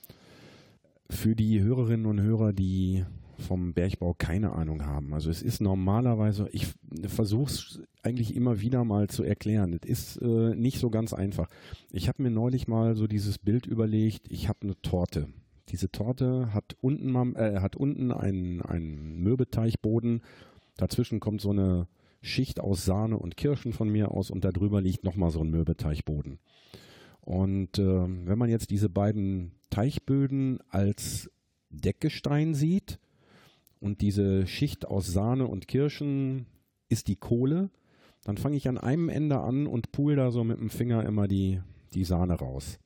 für 1.09 1.35
die 1.35 1.61
Hörerinnen 1.61 2.05
und 2.05 2.21
Hörer, 2.21 2.53
die 2.53 3.03
vom 3.37 3.73
Bergbau 3.73 4.13
keine 4.17 4.53
Ahnung 4.53 4.85
haben. 4.85 5.13
Also 5.13 5.29
es 5.29 5.41
ist 5.41 5.61
normalerweise, 5.61 6.47
ich 6.51 6.67
versuche 7.07 7.51
es 7.51 7.81
eigentlich 8.03 8.35
immer 8.35 8.61
wieder 8.61 8.83
mal 8.85 9.09
zu 9.09 9.23
erklären. 9.23 9.73
Es 9.73 9.89
ist 9.89 10.21
äh, 10.21 10.55
nicht 10.55 10.79
so 10.79 10.89
ganz 10.89 11.11
einfach. 11.13 11.49
Ich 11.91 12.07
habe 12.07 12.21
mir 12.23 12.29
neulich 12.29 12.67
mal 12.67 12.95
so 12.95 13.07
dieses 13.07 13.39
Bild 13.39 13.65
überlegt, 13.65 14.31
ich 14.31 14.47
habe 14.47 14.59
eine 14.63 14.79
Torte. 14.81 15.27
Diese 15.71 15.89
Torte 15.89 16.53
hat 16.53 16.75
unten, 16.81 17.11
mal, 17.11 17.33
äh, 17.35 17.59
hat 17.59 17.75
unten 17.75 18.11
einen, 18.11 18.61
einen 18.61 19.21
Mürbeteichboden. 19.23 20.21
Dazwischen 20.75 21.19
kommt 21.19 21.41
so 21.41 21.51
eine 21.51 21.87
Schicht 22.21 22.59
aus 22.59 22.85
Sahne 22.85 23.17
und 23.17 23.37
Kirschen 23.37 23.73
von 23.73 23.89
mir 23.89 24.11
aus 24.11 24.29
und 24.29 24.43
darüber 24.43 24.81
liegt 24.81 25.03
nochmal 25.03 25.31
so 25.31 25.41
ein 25.41 25.49
Mürbeteichboden. 25.49 26.39
Und 27.21 27.79
ähm, 27.79 28.23
wenn 28.25 28.37
man 28.37 28.49
jetzt 28.49 28.69
diese 28.69 28.89
beiden 28.89 29.53
Teichböden 29.69 30.59
als 30.69 31.31
Deckgestein 31.69 32.53
sieht 32.53 32.99
und 33.79 34.01
diese 34.01 34.47
Schicht 34.47 34.85
aus 34.85 35.07
Sahne 35.07 35.47
und 35.47 35.67
Kirschen 35.67 36.47
ist 36.89 37.07
die 37.07 37.15
Kohle, 37.15 37.69
dann 38.23 38.37
fange 38.37 38.57
ich 38.57 38.67
an 38.67 38.77
einem 38.77 39.09
Ende 39.09 39.39
an 39.39 39.67
und 39.67 39.91
pool 39.91 40.15
da 40.15 40.31
so 40.31 40.43
mit 40.43 40.59
dem 40.59 40.69
Finger 40.69 41.05
immer 41.05 41.27
die, 41.27 41.61
die 41.93 42.03
Sahne 42.03 42.33
raus. 42.33 42.77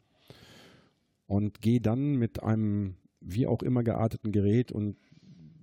Und 1.27 1.61
gehe 1.61 1.81
dann 1.81 2.15
mit 2.15 2.43
einem 2.43 2.95
wie 3.19 3.47
auch 3.47 3.63
immer 3.63 3.83
gearteten 3.83 4.31
Gerät 4.31 4.71
und 4.71 4.97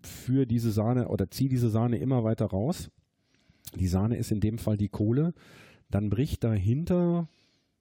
für 0.03 0.47
diese 0.47 0.73
Sahne 0.73 1.09
oder 1.09 1.31
ziehe 1.31 1.49
diese 1.49 1.71
Sahne 1.71 1.99
immer 1.99 2.25
weiter 2.25 2.47
raus. 2.47 2.91
Die 3.79 3.87
Sahne 3.87 4.17
ist 4.17 4.33
in 4.33 4.41
dem 4.41 4.59
Fall 4.59 4.77
die 4.77 4.89
Kohle. 4.89 5.33
Dann 5.91 6.11
bricht 6.11 6.43
dahinter 6.43 7.29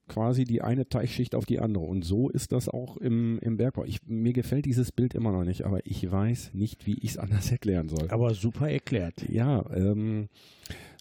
quasi 0.07 0.43
die 0.43 0.61
eine 0.61 0.89
Teichschicht 0.89 1.35
auf 1.35 1.45
die 1.45 1.59
andere. 1.59 1.85
Und 1.85 2.03
so 2.03 2.29
ist 2.29 2.51
das 2.51 2.67
auch 2.67 2.97
im, 2.97 3.39
im 3.39 3.57
Bergbau. 3.57 3.85
Ich, 3.85 3.99
mir 4.05 4.33
gefällt 4.33 4.65
dieses 4.65 4.91
Bild 4.91 5.15
immer 5.15 5.31
noch 5.31 5.45
nicht, 5.45 5.63
aber 5.63 5.85
ich 5.85 6.09
weiß 6.09 6.53
nicht, 6.53 6.85
wie 6.85 6.97
ich 6.99 7.11
es 7.11 7.17
anders 7.17 7.51
erklären 7.51 7.87
soll. 7.87 8.09
Aber 8.09 8.33
super 8.33 8.69
erklärt. 8.69 9.27
Ja, 9.29 9.65
ähm, 9.73 10.27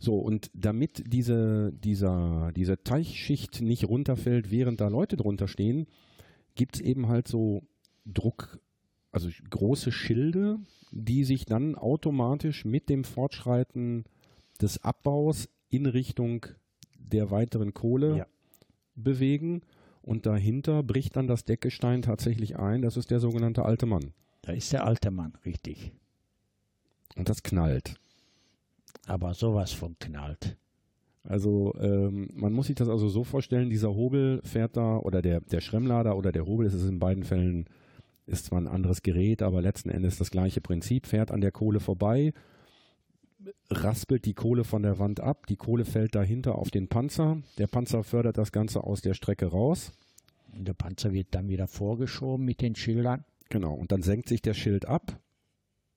so, 0.00 0.16
und 0.18 0.50
damit 0.54 1.12
diese, 1.12 1.72
dieser, 1.72 2.52
diese 2.54 2.82
Teichschicht 2.82 3.60
nicht 3.60 3.88
runterfällt, 3.88 4.50
während 4.50 4.80
da 4.80 4.88
Leute 4.88 5.16
drunter 5.16 5.48
stehen, 5.48 5.86
gibt 6.54 6.76
es 6.76 6.80
eben 6.80 7.08
halt 7.08 7.28
so 7.28 7.62
Druck, 8.06 8.58
also 9.12 9.28
große 9.50 9.92
Schilde, 9.92 10.58
die 10.90 11.24
sich 11.24 11.44
dann 11.44 11.74
automatisch 11.76 12.64
mit 12.64 12.88
dem 12.88 13.04
Fortschreiten 13.04 14.04
des 14.60 14.82
Abbaus 14.84 15.48
in 15.68 15.86
Richtung 15.86 16.46
der 16.98 17.30
weiteren 17.30 17.74
Kohle 17.74 18.16
Ja. 18.18 18.26
bewegen. 18.94 19.62
Und 20.02 20.26
dahinter 20.26 20.82
bricht 20.82 21.16
dann 21.16 21.26
das 21.26 21.44
Deckgestein 21.44 22.02
tatsächlich 22.02 22.56
ein. 22.58 22.82
Das 22.82 22.96
ist 22.96 23.10
der 23.10 23.20
sogenannte 23.20 23.64
alte 23.64 23.86
Mann. 23.86 24.12
Da 24.42 24.52
ist 24.52 24.72
der 24.72 24.84
alte 24.84 25.10
Mann, 25.10 25.34
richtig. 25.44 25.92
Und 27.16 27.28
das 27.28 27.42
knallt. 27.42 27.94
Aber 29.06 29.34
sowas 29.34 29.72
von 29.72 29.98
knallt. 29.98 30.56
Also 31.22 31.74
ähm, 31.78 32.28
man 32.34 32.52
muss 32.52 32.68
sich 32.68 32.76
das 32.76 32.88
also 32.88 33.08
so 33.08 33.24
vorstellen, 33.24 33.70
dieser 33.70 33.94
Hobel 33.94 34.40
fährt 34.42 34.76
da, 34.76 34.96
oder 34.96 35.20
der, 35.20 35.40
der 35.40 35.60
Schremmlader 35.60 36.16
oder 36.16 36.32
der 36.32 36.46
Hobel, 36.46 36.64
das 36.64 36.74
ist 36.74 36.88
in 36.88 36.98
beiden 36.98 37.24
Fällen, 37.24 37.66
ist 38.26 38.46
zwar 38.46 38.60
ein 38.60 38.68
anderes 38.68 39.02
Gerät, 39.02 39.42
aber 39.42 39.60
letzten 39.60 39.90
Endes 39.90 40.16
das 40.16 40.30
gleiche 40.30 40.60
Prinzip, 40.60 41.06
fährt 41.06 41.30
an 41.30 41.40
der 41.40 41.52
Kohle 41.52 41.80
vorbei, 41.80 42.32
raspelt 43.70 44.24
die 44.24 44.34
Kohle 44.34 44.64
von 44.64 44.82
der 44.82 44.98
Wand 44.98 45.20
ab, 45.20 45.46
die 45.46 45.56
Kohle 45.56 45.84
fällt 45.84 46.14
dahinter 46.14 46.56
auf 46.56 46.70
den 46.70 46.88
Panzer, 46.88 47.38
der 47.58 47.66
Panzer 47.66 48.02
fördert 48.02 48.38
das 48.38 48.52
Ganze 48.52 48.84
aus 48.84 49.02
der 49.02 49.14
Strecke 49.14 49.46
raus, 49.46 49.92
Und 50.52 50.66
der 50.66 50.74
Panzer 50.74 51.12
wird 51.12 51.28
dann 51.32 51.48
wieder 51.48 51.66
vorgeschoben 51.66 52.44
mit 52.44 52.60
den 52.62 52.76
Schildern. 52.76 53.24
genau, 53.50 53.74
und 53.74 53.92
dann 53.92 54.02
senkt 54.02 54.28
sich 54.28 54.40
der 54.40 54.54
Schild 54.54 54.86
ab, 54.86 55.18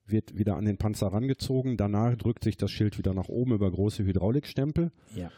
wird 0.06 0.38
wieder 0.38 0.56
an 0.58 0.66
den 0.66 0.78
Panzer 0.78 1.08
rangezogen, 1.08 1.78
danach 1.78 2.16
drückt 2.16 2.44
sich 2.44 2.58
das 2.58 2.72
Schild 2.72 2.98
wieder 2.98 3.14
nach 3.14 3.30
oben 3.30 3.54
über 3.54 3.70
große 3.72 4.04
Hydraulikstempel 4.04 4.92
Ja. 5.16 5.32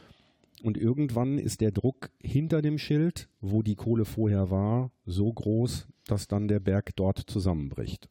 Und 0.64 0.78
irgendwann 0.78 1.38
ist 1.38 1.62
der 1.62 1.72
Druck 1.72 2.10
hinter 2.22 2.62
dem 2.62 2.78
Schild, 2.80 3.28
wo 3.42 3.62
die 3.62 3.76
Kohle 3.76 4.06
vorher 4.06 4.50
war, 4.50 4.90
so 5.06 5.32
groß, 5.32 5.88
dass 6.08 6.28
dann 6.28 6.48
der 6.48 6.60
Berg 6.60 6.96
dort 6.96 7.20
zusammenbricht. 7.20 8.10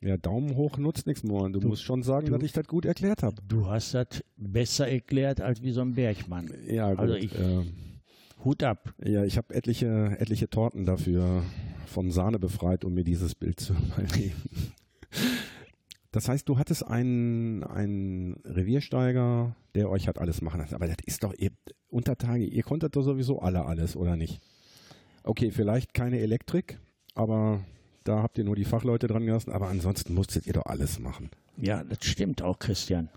Ja, 0.00 0.16
Daumen 0.18 0.54
hoch 0.56 0.76
nutzt 0.78 1.06
nichts 1.06 1.22
mehr. 1.24 1.48
Du, 1.48 1.60
Du- 1.60 1.68
musst 1.68 1.82
schon 1.82 2.02
sagen, 2.02 2.26
du- 2.26 2.32
dass 2.32 2.42
ich 2.42 2.52
das 2.52 2.66
gut 2.66 2.84
erklärt 2.84 3.22
habe. 3.22 3.36
Du 3.48 3.66
hast 3.66 3.94
das 3.94 4.22
besser 4.36 4.86
erklärt 4.88 5.40
als 5.40 5.62
wie 5.62 5.70
so 5.72 5.80
ein 5.80 5.94
Bergmann. 5.94 6.50
Ja, 6.66 6.90
gut. 6.90 6.98
Also 7.00 7.14
ich- 7.14 7.34
äh, 7.38 7.64
Hut 8.44 8.62
ab. 8.62 8.94
ja, 9.02 9.24
ich 9.24 9.38
habe 9.38 9.54
etliche, 9.54 10.16
etliche 10.20 10.48
Torten 10.50 10.84
dafür 10.84 11.42
von 11.86 12.10
Sahne 12.10 12.38
befreit, 12.38 12.84
um 12.84 12.94
mir 12.94 13.04
dieses 13.04 13.34
Bild 13.34 13.60
zu 13.60 13.74
überlegen. 13.96 14.34
Das 16.12 16.28
heißt, 16.28 16.48
du 16.48 16.58
hattest 16.58 16.86
einen, 16.86 17.64
einen 17.64 18.34
Reviersteiger, 18.44 19.56
der 19.74 19.90
euch 19.90 20.06
hat 20.06 20.18
alles 20.18 20.42
machen 20.42 20.60
lassen. 20.60 20.74
Aber 20.74 20.86
das 20.86 20.98
ist 21.06 21.24
doch, 21.24 21.34
ihr, 21.36 21.50
unter 21.88 22.16
Tage, 22.16 22.44
ihr 22.44 22.62
konntet 22.62 22.94
doch 22.94 23.02
sowieso 23.02 23.40
alle 23.40 23.64
alles, 23.64 23.96
oder 23.96 24.16
nicht? 24.16 24.40
Okay, 25.24 25.50
vielleicht 25.50 25.94
keine 25.94 26.20
Elektrik, 26.20 26.78
aber 27.14 27.64
da 28.04 28.22
habt 28.22 28.38
ihr 28.38 28.44
nur 28.44 28.54
die 28.54 28.64
Fachleute 28.64 29.06
dran 29.06 29.26
gelassen. 29.26 29.50
Aber 29.50 29.68
ansonsten 29.68 30.14
musstet 30.14 30.46
ihr 30.46 30.52
doch 30.52 30.66
alles 30.66 31.00
machen. 31.00 31.30
Ja, 31.56 31.82
das 31.82 32.04
stimmt 32.04 32.42
auch, 32.42 32.58
Christian. 32.58 33.08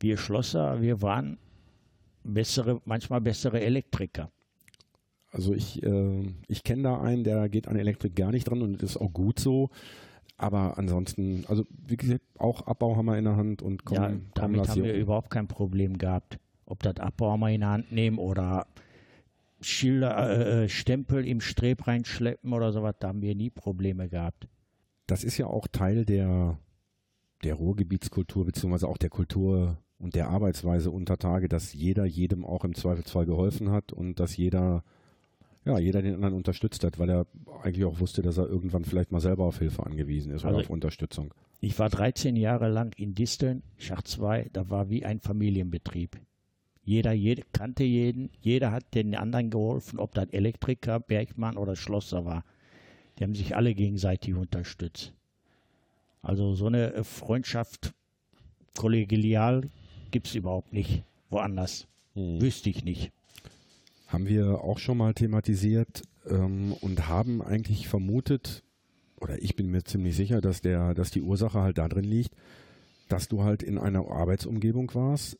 Wir 0.00 0.16
Schlosser, 0.16 0.82
wir 0.82 1.00
waren 1.00 1.38
bessere, 2.24 2.82
manchmal 2.84 3.20
bessere 3.20 3.60
Elektriker. 3.60 4.30
Also 5.32 5.54
ich, 5.54 5.82
äh, 5.82 6.32
ich 6.46 6.62
kenne 6.62 6.82
da 6.82 7.00
einen, 7.00 7.24
der 7.24 7.48
geht 7.48 7.66
an 7.66 7.76
Elektrik 7.76 8.14
gar 8.14 8.30
nicht 8.30 8.44
dran 8.44 8.62
und 8.62 8.82
das 8.82 8.90
ist 8.90 8.96
auch 8.98 9.12
gut 9.12 9.40
so. 9.40 9.70
Aber 10.36 10.78
ansonsten, 10.78 11.44
also 11.48 11.66
wie 11.86 11.96
gesagt, 11.96 12.22
auch 12.38 12.66
Abbauhammer 12.66 13.16
in 13.16 13.24
der 13.24 13.36
Hand 13.36 13.62
und 13.62 13.84
komm, 13.84 13.96
ja, 13.96 14.12
damit 14.34 14.58
lass 14.58 14.68
haben 14.70 14.84
wir 14.84 14.94
überhaupt 14.94 15.30
kein 15.30 15.48
Problem 15.48 15.98
gehabt. 15.98 16.38
Ob 16.66 16.82
das 16.82 16.96
Abbauhammer 16.98 17.50
in 17.50 17.60
der 17.60 17.70
Hand 17.70 17.92
nehmen 17.92 18.18
oder 18.18 18.66
Schilder, 19.60 20.16
äh, 20.18 20.64
äh, 20.64 20.68
Stempel 20.68 21.26
im 21.26 21.40
Streb 21.40 21.86
reinschleppen 21.86 22.52
oder 22.52 22.72
sowas, 22.72 22.96
da 22.98 23.08
haben 23.08 23.22
wir 23.22 23.34
nie 23.34 23.50
Probleme 23.50 24.08
gehabt. 24.08 24.48
Das 25.06 25.24
ist 25.24 25.38
ja 25.38 25.46
auch 25.46 25.66
Teil 25.66 26.04
der, 26.04 26.58
der 27.44 27.54
Ruhrgebietskultur, 27.54 28.44
beziehungsweise 28.44 28.88
auch 28.88 28.98
der 28.98 29.10
Kultur 29.10 29.78
und 29.98 30.14
der 30.14 30.28
Arbeitsweise 30.28 30.90
unter 30.90 31.18
Tage, 31.18 31.48
dass 31.48 31.72
jeder 31.72 32.04
jedem 32.04 32.44
auch 32.44 32.64
im 32.64 32.74
Zweifelsfall 32.74 33.26
geholfen 33.26 33.70
hat 33.70 33.92
und 33.92 34.18
dass 34.18 34.36
jeder, 34.36 34.82
ja, 35.64 35.78
jeder 35.78 36.02
den 36.02 36.14
anderen 36.14 36.34
unterstützt 36.34 36.82
hat, 36.84 36.98
weil 36.98 37.08
er 37.10 37.26
eigentlich 37.62 37.84
auch 37.84 38.00
wusste, 38.00 38.22
dass 38.22 38.38
er 38.38 38.46
irgendwann 38.48 38.84
vielleicht 38.84 39.12
mal 39.12 39.20
selber 39.20 39.44
auf 39.44 39.58
Hilfe 39.58 39.84
angewiesen 39.84 40.32
ist 40.32 40.42
oder 40.44 40.54
Also- 40.56 40.60
auf 40.66 40.70
Unterstützung. 40.70 41.32
Ich 41.60 41.78
war 41.78 41.88
13 41.88 42.34
Jahre 42.34 42.68
lang 42.68 42.92
in 42.96 43.14
Disteln, 43.14 43.62
Schacht 43.78 44.08
2, 44.08 44.50
da 44.52 44.68
war 44.68 44.90
wie 44.90 45.04
ein 45.04 45.20
Familienbetrieb. 45.20 46.18
Jeder, 46.84 47.12
jede, 47.12 47.42
kannte 47.52 47.84
jeden, 47.84 48.30
jeder 48.40 48.72
hat 48.72 48.92
den 48.94 49.14
anderen 49.14 49.50
geholfen, 49.50 50.00
ob 50.00 50.12
das 50.14 50.28
Elektriker, 50.30 50.98
Bergmann 50.98 51.56
oder 51.56 51.76
Schlosser 51.76 52.24
war. 52.24 52.44
Die 53.18 53.22
haben 53.22 53.36
sich 53.36 53.54
alle 53.54 53.74
gegenseitig 53.74 54.34
unterstützt. 54.34 55.12
Also 56.22 56.54
so 56.54 56.66
eine 56.66 57.04
Freundschaft, 57.04 57.92
kollegial, 58.76 59.70
gibt 60.10 60.26
es 60.26 60.34
überhaupt 60.34 60.72
nicht 60.72 61.04
woanders. 61.30 61.86
Wüsste 62.14 62.70
ich 62.70 62.84
nicht. 62.84 63.12
Haben 64.12 64.28
wir 64.28 64.62
auch 64.62 64.78
schon 64.78 64.98
mal 64.98 65.14
thematisiert 65.14 66.02
ähm, 66.28 66.74
und 66.80 67.08
haben 67.08 67.42
eigentlich 67.42 67.88
vermutet, 67.88 68.62
oder 69.20 69.40
ich 69.42 69.56
bin 69.56 69.70
mir 69.70 69.84
ziemlich 69.84 70.16
sicher, 70.16 70.40
dass 70.40 70.60
der, 70.60 70.94
dass 70.94 71.10
die 71.10 71.22
Ursache 71.22 71.60
halt 71.60 71.78
da 71.78 71.88
drin 71.88 72.04
liegt, 72.04 72.34
dass 73.08 73.28
du 73.28 73.42
halt 73.42 73.62
in 73.62 73.78
einer 73.78 74.10
Arbeitsumgebung 74.10 74.94
warst, 74.94 75.38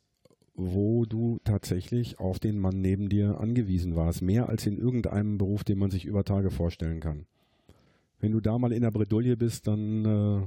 wo 0.55 1.05
du 1.05 1.39
tatsächlich 1.45 2.19
auf 2.19 2.39
den 2.39 2.59
Mann 2.59 2.81
neben 2.81 3.09
dir 3.09 3.41
angewiesen 3.41 3.97
warst, 3.97 4.23
mehr 4.23 4.49
als 4.49 4.67
in 4.67 4.79
irgendeinem 4.79 5.39
Beruf, 5.39 5.65
den 5.65 5.79
man 5.79 5.91
sich 5.91 6.05
über 6.05 6.25
Tage 6.25 6.51
vorstellen 6.51 7.01
kann. 7.01 7.27
Wenn 8.21 8.33
du 8.33 8.41
da 8.41 8.59
mal 8.59 8.73
in 8.73 8.83
der 8.83 8.91
Bredouille 8.91 9.37
bist, 9.37 9.67
dann, 9.67 10.05
äh, 10.05 10.47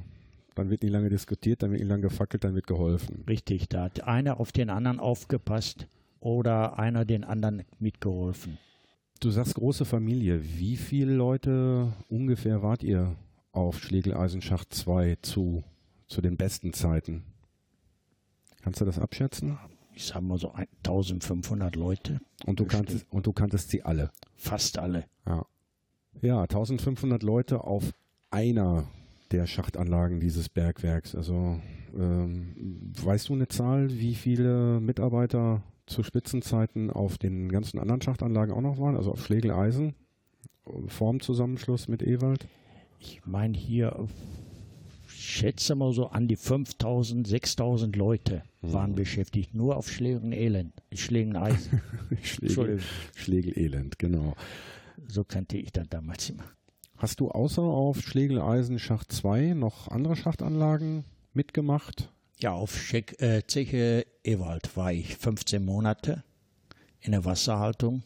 dann 0.56 0.70
wird 0.70 0.84
nicht 0.84 0.92
lange 0.92 1.10
diskutiert, 1.10 1.62
dann 1.62 1.72
wird 1.72 1.82
nicht 1.82 1.90
lange 1.90 2.04
gefackelt, 2.04 2.44
dann 2.44 2.56
wird 2.56 2.68
geholfen. 2.68 3.24
Richtig, 3.28 3.68
da 3.70 3.84
hat 3.84 4.02
einer 4.04 4.40
auf 4.40 4.52
den 4.52 4.70
anderen 4.70 5.00
aufgepasst 5.00 5.88
oder 6.26 6.80
einer 6.80 7.06
den 7.06 7.24
anderen 7.24 7.64
mitgeholfen. 7.78 8.58
Du 9.20 9.30
sagst 9.30 9.54
große 9.54 9.86
Familie. 9.86 10.42
Wie 10.44 10.76
viele 10.76 11.14
Leute 11.14 11.94
ungefähr 12.10 12.64
wart 12.64 12.82
ihr 12.82 13.16
auf 13.52 13.80
Schlegel-Eisenschacht 13.80 14.74
2 14.74 15.18
zu, 15.22 15.64
zu 16.08 16.22
den 16.22 16.36
besten 16.36 16.74
Zeiten? 16.74 17.24
Kannst 18.64 18.82
du 18.82 18.86
das 18.86 18.98
abschätzen? 18.98 19.60
ich 19.94 20.06
sag 20.06 20.22
mal 20.22 20.38
so 20.38 20.52
1500 20.84 21.76
Leute. 21.76 22.20
Und 22.46 22.60
du, 22.60 22.66
kanntest, 22.66 23.06
und 23.12 23.26
du 23.26 23.32
kanntest 23.32 23.70
sie 23.70 23.84
alle? 23.84 24.12
Fast 24.36 24.78
alle. 24.78 25.06
Ja. 25.26 25.46
Ja, 26.22 26.42
1500 26.42 27.24
Leute 27.24 27.64
auf 27.64 27.94
einer 28.30 28.88
der 29.32 29.48
Schachtanlagen 29.48 30.20
dieses 30.20 30.50
Bergwerks. 30.50 31.16
Also 31.16 31.62
ähm, 31.96 32.92
weißt 33.02 33.30
du 33.30 33.34
eine 33.34 33.48
Zahl, 33.48 33.90
wie 33.92 34.16
viele 34.16 34.82
Mitarbeiter 34.82 35.64
zu 35.86 36.04
Spitzenzeiten 36.04 36.90
auf 36.90 37.18
den 37.18 37.50
ganzen 37.50 37.80
anderen 37.80 38.02
Schachtanlagen 38.02 38.54
auch 38.54 38.62
noch 38.62 38.80
waren? 38.80 38.96
Also 38.96 39.12
auf 39.12 39.24
Schlegel-Eisen, 39.24 39.96
Formzusammenschluss 40.88 41.88
mit 41.88 42.02
Ewald? 42.02 42.48
Ich 43.00 43.22
meine 43.26 43.58
hier, 43.58 44.08
schätze 45.08 45.76
mal 45.76 45.94
so 45.94 46.08
an 46.08 46.28
die 46.28 46.36
5000, 46.36 47.28
6000 47.28 47.96
Leute 47.96 48.44
waren 48.62 48.92
mhm. 48.92 48.96
beschäftigt, 48.96 49.54
nur 49.54 49.78
auf 49.78 49.90
Schlägen-Elend, 49.90 50.74
Schlägen-Eisen. 50.94 51.82
Schlegel, 52.24 52.80
Schlegel-Elend, 53.16 54.00
genau. 54.00 54.36
So 55.08 55.24
kannte 55.24 55.58
ich 55.58 55.72
dann 55.72 55.88
damals 55.90 56.30
immer. 56.30 56.46
Hast 56.98 57.20
du 57.20 57.30
außer 57.30 57.62
auf 57.62 58.02
Schlegel-Eisen 58.02 58.80
Schacht 58.80 59.12
2 59.12 59.54
noch 59.54 59.90
andere 59.90 60.16
Schachtanlagen 60.16 61.04
mitgemacht? 61.34 62.10
Ja, 62.40 62.52
auf 62.52 62.76
Scheck, 62.78 63.22
äh, 63.22 63.44
Zeche 63.48 64.06
Ewald 64.24 64.76
war 64.76 64.92
ich 64.92 65.16
15 65.16 65.64
Monate 65.64 66.24
in 67.00 67.14
der 67.14 67.24
Wasserhaltung. 67.24 68.04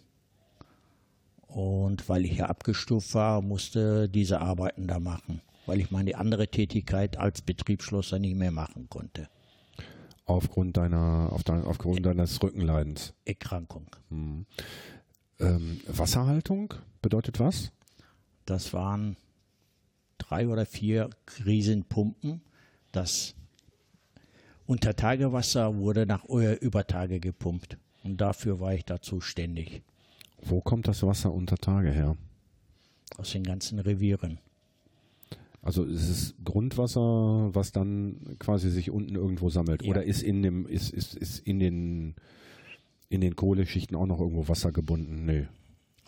Und 1.48 2.08
weil 2.08 2.26
ich 2.26 2.38
ja 2.38 2.46
abgestuft 2.46 3.16
war, 3.16 3.42
musste 3.42 4.08
diese 4.08 4.40
Arbeiten 4.40 4.88
da 4.88 5.00
machen, 5.00 5.42
weil 5.66 5.80
ich 5.80 5.90
meine 5.90 6.16
andere 6.16 6.48
Tätigkeit 6.48 7.18
als 7.18 7.42
Betriebsschlosser 7.42 8.20
nicht 8.20 8.36
mehr 8.36 8.52
machen 8.52 8.88
konnte. 8.88 9.30
Aufgrund 10.26 10.78
deiner, 10.78 11.30
auf 11.32 11.44
dein, 11.44 11.64
aufgrund 11.64 12.06
deines 12.06 12.42
Rückenleidens? 12.44 13.14
Erkrankung. 13.26 13.88
Hm. 14.10 14.46
Ähm, 15.40 15.82
Wasserhaltung 15.88 16.76
bedeutet 17.02 17.40
was? 17.40 17.72
Das 18.46 18.74
waren 18.74 19.18
drei 20.20 20.48
oder 20.48 20.68
vier 20.68 21.10
Riesenpumpen. 21.44 22.42
Das 22.92 23.34
Untertagewasser 24.70 25.78
wurde 25.78 26.06
nach 26.06 26.26
Übertage 26.26 27.20
gepumpt. 27.20 27.80
Und 28.04 28.22
dafür 28.22 28.60
war 28.60 28.76
ich 28.76 28.86
da 28.86 29.02
zuständig. 29.02 29.82
Wo 30.44 30.62
kommt 30.62 30.88
das 30.88 31.02
Wasser 31.02 31.34
unter 31.34 31.58
Tage 31.58 31.90
her? 31.90 32.16
Aus 33.18 33.32
den 33.32 33.42
ganzen 33.42 33.80
Revieren. 33.80 34.38
Also 35.64 35.86
ist 35.86 36.08
es 36.08 36.36
Grundwasser, 36.46 37.50
was 37.52 37.72
dann 37.72 38.36
quasi 38.38 38.70
sich 38.70 38.92
unten 38.92 39.16
irgendwo 39.16 39.50
sammelt? 39.50 39.82
Ja. 39.82 39.90
Oder 39.90 40.04
ist 40.04 40.22
in 40.22 40.44
dem, 40.44 40.68
ist, 40.68 40.92
ist, 40.92 41.16
ist 41.16 41.40
in 41.40 41.60
den 41.60 42.16
in 43.10 43.22
den 43.22 43.36
Kohleschichten 43.36 43.98
auch 43.98 44.06
noch 44.06 44.20
irgendwo 44.20 44.50
Wasser 44.50 44.72
gebunden? 44.72 45.26
Nö. 45.26 45.46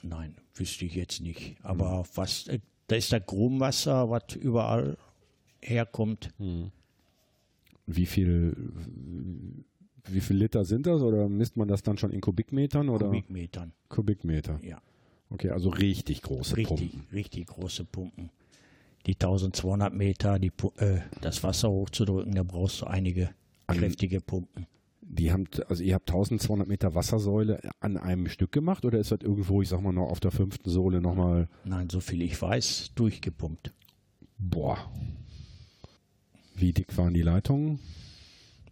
Nein, 0.03 0.35
wüsste 0.53 0.85
ich 0.85 0.93
jetzt 0.93 1.19
nicht. 1.19 1.55
Aber 1.63 1.97
hm. 1.97 2.05
was, 2.13 2.47
äh, 2.47 2.59
da 2.85 2.95
ist 2.95 3.11
das 3.11 3.25
Grundwasser, 3.25 4.11
was 4.11 4.35
überall 4.35 4.99
herkommt. 5.61 6.29
Hm. 6.37 6.71
Wie 7.87 8.05
viel 8.05 8.55
wie 10.09 10.21
viel 10.21 10.37
Liter 10.37 10.65
sind 10.65 10.87
das 10.87 11.01
oder 11.01 11.29
misst 11.29 11.57
man 11.57 11.67
das 11.67 11.83
dann 11.83 11.97
schon 11.97 12.11
in 12.11 12.21
Kubikmetern 12.21 12.89
oder? 12.89 13.07
Kubikmetern. 13.07 13.73
Kubikmeter. 13.89 14.59
Ja. 14.63 14.81
Okay, 15.29 15.49
also 15.49 15.69
richtig 15.69 16.21
große 16.21 16.57
richtig, 16.57 16.91
Pumpen. 16.91 17.07
Richtig 17.13 17.47
große 17.47 17.85
Pumpen. 17.85 18.29
Die 19.05 19.13
1200 19.13 19.93
Meter, 19.93 20.39
die, 20.39 20.51
äh, 20.77 20.99
das 21.21 21.43
Wasser 21.43 21.69
hochzudrücken, 21.69 22.35
da 22.35 22.43
brauchst 22.43 22.81
du 22.81 22.85
einige 22.85 23.29
an, 23.67 23.77
kräftige 23.77 24.21
Pumpen. 24.21 24.67
Die 25.01 25.31
haben, 25.31 25.45
also 25.67 25.83
ihr 25.83 25.95
habt 25.95 26.09
1200 26.09 26.67
Meter 26.67 26.93
Wassersäule 26.93 27.59
an 27.79 27.97
einem 27.97 28.27
Stück 28.27 28.51
gemacht 28.51 28.85
oder 28.85 28.99
ist 28.99 29.11
das 29.11 29.21
irgendwo, 29.21 29.61
ich 29.61 29.69
sag 29.69 29.81
mal 29.81 29.91
noch 29.91 30.09
auf 30.09 30.19
der 30.19 30.31
fünften 30.31 30.69
Sohle 30.69 31.01
nochmal? 31.01 31.47
Nein, 31.63 31.89
so 31.89 31.99
viel 31.99 32.21
ich 32.21 32.39
weiß, 32.39 32.91
durchgepumpt. 32.95 33.73
Boah. 34.37 34.91
Wie 36.61 36.73
dick 36.73 36.95
waren 36.97 37.13
die 37.13 37.23
Leitungen? 37.23 37.79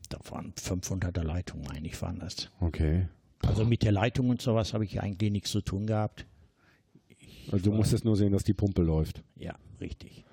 da 0.10 0.19
waren 0.30 0.54
500er 0.54 1.23
Leitungen 1.23 1.67
eigentlich 1.69 2.02
waren 2.02 2.19
das. 2.19 2.49
Okay. 2.60 3.08
Also 3.45 3.63
mit 3.63 3.84
der 3.84 3.91
Leitung 3.91 4.30
und 4.30 4.41
sowas 4.41 4.73
habe 4.73 4.84
ich 4.84 5.02
eigentlich 5.02 5.32
nichts 5.32 5.52
zu 5.52 5.62
tun 5.62 5.88
gehabt. 5.88 6.25
Ich 7.19 7.54
also 7.54 7.63
du 7.63 7.71
musstest 7.71 8.06
nur 8.06 8.17
sehen, 8.17 8.34
dass 8.34 8.43
die 8.43 8.54
Pumpe 8.54 8.82
läuft. 8.82 9.23
Ja, 9.38 9.56
richtig. 9.80 10.25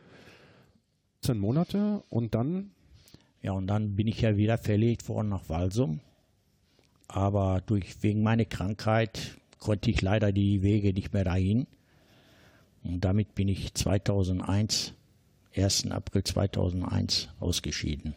10 1.20 1.38
Monate 1.38 2.02
und 2.08 2.34
dann? 2.34 2.70
Ja, 3.42 3.52
und 3.52 3.68
dann 3.68 3.94
bin 3.94 4.06
ich 4.06 4.20
ja 4.22 4.36
wieder 4.36 4.58
verlegt 4.58 5.08
worden 5.08 5.28
nach 5.28 5.48
Walsum. 5.48 6.00
Aber 7.08 7.62
durch, 7.64 8.02
wegen 8.02 8.22
meiner 8.22 8.44
Krankheit 8.44 9.36
konnte 9.58 9.90
ich 9.90 10.02
leider 10.02 10.32
die 10.32 10.62
Wege 10.62 10.92
nicht 10.92 11.12
mehr 11.12 11.24
dahin. 11.24 11.66
Und 12.82 13.04
damit 13.04 13.34
bin 13.34 13.48
ich 13.48 13.74
2001, 13.74 14.94
1. 15.56 15.90
April 15.90 16.24
2001 16.24 17.28
ausgeschieden 17.40 18.14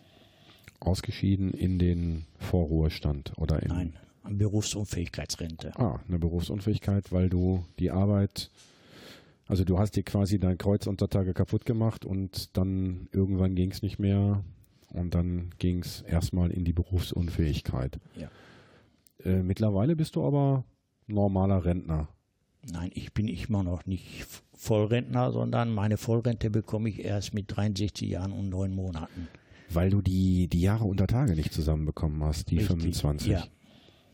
ausgeschieden 0.79 1.51
in 1.51 1.79
den 1.79 2.25
Vorruhestand 2.37 3.33
oder 3.37 3.61
in 3.61 3.69
Nein, 3.69 3.93
Berufsunfähigkeitsrente. 4.23 5.73
Ah, 5.77 5.99
eine 6.07 6.19
Berufsunfähigkeit, 6.19 7.11
weil 7.11 7.29
du 7.29 7.65
die 7.79 7.91
Arbeit, 7.91 8.49
also 9.47 9.63
du 9.63 9.77
hast 9.77 9.95
dir 9.95 10.03
quasi 10.03 10.39
dein 10.39 10.57
Kreuzuntertage 10.57 11.33
kaputt 11.33 11.65
gemacht 11.65 12.05
und 12.05 12.55
dann 12.57 13.09
irgendwann 13.11 13.55
ging 13.55 13.71
es 13.71 13.81
nicht 13.81 13.99
mehr 13.99 14.43
und 14.93 15.13
dann 15.15 15.49
ging 15.59 15.79
es 15.79 16.01
erstmal 16.01 16.51
in 16.51 16.63
die 16.63 16.73
Berufsunfähigkeit. 16.73 17.99
Ja. 18.15 18.29
Äh, 19.23 19.43
mittlerweile 19.43 19.95
bist 19.95 20.15
du 20.15 20.25
aber 20.25 20.63
normaler 21.07 21.65
Rentner. 21.65 22.07
Nein, 22.63 22.91
ich 22.93 23.13
bin 23.13 23.27
immer 23.27 23.63
noch 23.63 23.85
nicht 23.85 24.25
Vollrentner, 24.53 25.31
sondern 25.31 25.73
meine 25.73 25.97
Vollrente 25.97 26.49
bekomme 26.49 26.89
ich 26.89 27.03
erst 27.03 27.33
mit 27.33 27.45
63 27.47 28.09
Jahren 28.09 28.33
und 28.33 28.49
neun 28.49 28.75
Monaten. 28.75 29.29
Weil 29.69 29.89
du 29.89 30.01
die, 30.01 30.47
die 30.47 30.61
Jahre 30.61 30.85
unter 30.85 31.07
Tage 31.07 31.35
nicht 31.35 31.53
zusammenbekommen 31.53 32.21
hast, 32.23 32.49
die 32.49 32.57
Richtig, 32.57 32.67
25. 32.67 33.27
Ja, 33.29 33.45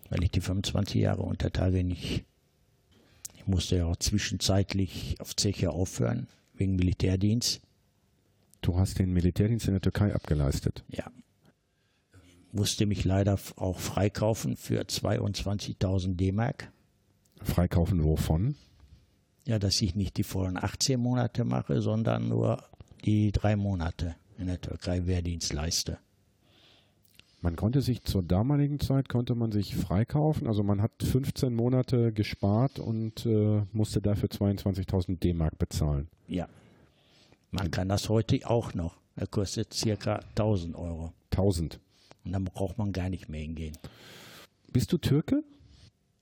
weil 0.10 0.23
ich 0.23 0.31
die 0.31 0.41
25 0.41 1.01
Jahre 1.01 1.23
unter 1.23 1.51
Tage 1.51 1.84
nicht. 1.84 2.25
Ich 3.36 3.47
musste 3.47 3.77
ja 3.77 3.86
auch 3.86 3.95
zwischenzeitlich 3.95 5.15
auf 5.19 5.36
Zeche 5.36 5.71
aufhören, 5.71 6.27
wegen 6.53 6.75
Militärdienst. 6.75 7.62
Du 8.62 8.77
hast 8.77 8.99
den 8.99 9.13
Militärdienst 9.13 9.67
in 9.67 9.73
der 9.73 9.81
Türkei 9.81 10.13
abgeleistet. 10.13 10.84
Ja. 10.89 11.05
Musste 12.51 12.86
mich 12.86 13.03
leider 13.03 13.38
auch 13.55 13.79
freikaufen 13.79 14.58
für 14.58 14.81
22.000 14.81 16.15
D-Mark. 16.15 16.71
Freikaufen 17.45 18.03
wovon? 18.03 18.55
Ja, 19.45 19.60
dass 19.60 19.81
ich 19.81 19.95
nicht 19.95 20.17
die 20.17 20.23
vollen 20.23 20.58
18 20.58 20.99
Monate 20.99 21.45
mache, 21.45 21.81
sondern 21.81 22.29
nur 22.29 22.63
die 23.05 23.31
drei 23.31 23.55
Monate 23.55 24.15
in 24.38 24.47
der 24.47 24.60
Türkei 24.60 25.05
Wehrdienst 25.05 25.53
leiste. 25.53 25.99
Man 27.41 27.55
konnte 27.55 27.81
sich 27.81 28.01
zur 28.01 28.23
damaligen 28.23 28.79
Zeit 28.79 29.08
konnte 29.08 29.36
man 29.36 29.51
sich 29.51 29.75
freikaufen, 29.75 30.47
also 30.47 30.63
man 30.63 30.81
hat 30.81 30.91
15 31.03 31.53
Monate 31.53 32.12
gespart 32.12 32.79
und 32.79 33.25
äh, 33.27 33.62
musste 33.71 34.01
dafür 34.01 34.29
22.000 34.29 35.19
D-Mark 35.19 35.60
bezahlen. 35.60 36.08
Ja, 36.27 36.47
man 37.51 37.71
kann 37.71 37.88
das 37.88 38.10
heute 38.10 38.39
auch 38.49 38.73
noch. 38.73 38.97
Er 39.15 39.27
kostet 39.27 39.73
circa 39.73 40.19
1000 40.31 40.75
Euro. 40.75 41.13
1000. 41.31 41.79
Und 42.25 42.31
dann 42.34 42.43
braucht 42.43 42.77
man 42.77 42.91
gar 42.91 43.10
nicht 43.10 43.29
mehr 43.29 43.41
hingehen. 43.41 43.77
Bist 44.73 44.91
du 44.91 44.97
Türke? 44.97 45.43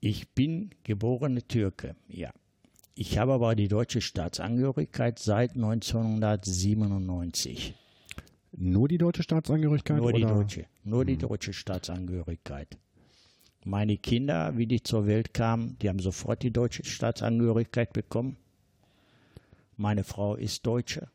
Ich 0.06 0.28
bin 0.28 0.68
geborene 0.82 1.48
Türke, 1.48 1.96
ja. 2.08 2.30
Ich 2.94 3.16
habe 3.16 3.32
aber 3.32 3.54
die 3.54 3.68
deutsche 3.68 4.02
Staatsangehörigkeit 4.02 5.18
seit 5.18 5.54
1997. 5.54 7.72
Nur 8.52 8.86
die 8.86 8.98
deutsche 8.98 9.22
Staatsangehörigkeit? 9.22 9.96
Nur 9.96 10.08
oder? 10.08 10.18
die 10.18 10.24
deutsche. 10.24 10.66
Nur 10.84 11.00
hm. 11.00 11.06
die 11.06 11.16
deutsche 11.16 11.54
Staatsangehörigkeit. 11.54 12.76
Meine 13.64 13.96
Kinder, 13.96 14.58
wie 14.58 14.66
die 14.66 14.82
zur 14.82 15.06
Welt 15.06 15.32
kamen, 15.32 15.78
die 15.80 15.88
haben 15.88 16.00
sofort 16.00 16.42
die 16.42 16.50
deutsche 16.50 16.84
Staatsangehörigkeit 16.84 17.94
bekommen. 17.94 18.36
Meine 19.78 20.04
Frau 20.04 20.34
ist 20.34 20.66
Deutsche. 20.66 21.08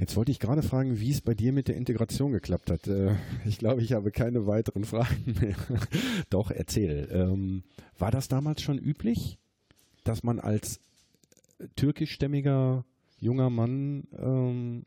Jetzt 0.00 0.16
wollte 0.16 0.32
ich 0.32 0.40
gerade 0.40 0.62
fragen, 0.62 0.98
wie 0.98 1.10
es 1.10 1.20
bei 1.20 1.34
dir 1.34 1.52
mit 1.52 1.68
der 1.68 1.76
Integration 1.76 2.32
geklappt 2.32 2.70
hat. 2.70 2.86
Äh, 2.86 3.16
ich 3.44 3.58
glaube, 3.58 3.82
ich 3.82 3.92
habe 3.92 4.10
keine 4.10 4.46
weiteren 4.46 4.84
Fragen 4.84 5.36
mehr. 5.40 5.54
Doch, 6.30 6.50
erzähl. 6.50 7.06
Ähm, 7.12 7.64
war 7.98 8.10
das 8.10 8.28
damals 8.28 8.62
schon 8.62 8.78
üblich, 8.78 9.38
dass 10.02 10.22
man 10.22 10.40
als 10.40 10.80
türkischstämmiger 11.76 12.86
junger 13.18 13.50
Mann 13.50 14.04
ähm, 14.18 14.84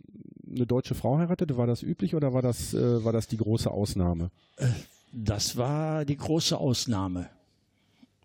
eine 0.50 0.66
deutsche 0.66 0.96
Frau 0.96 1.20
heiratete? 1.20 1.58
War 1.58 1.68
das 1.68 1.84
üblich 1.84 2.16
oder 2.16 2.34
war 2.34 2.42
das, 2.42 2.74
äh, 2.74 3.06
war 3.06 3.14
das 3.14 3.28
die 3.28 3.38
große 3.38 3.70
Ausnahme? 3.70 4.32
Äh, 4.58 4.68
das 5.12 5.58
war 5.58 6.06
die 6.06 6.18
große 6.18 6.58
Ausnahme. 6.58 7.30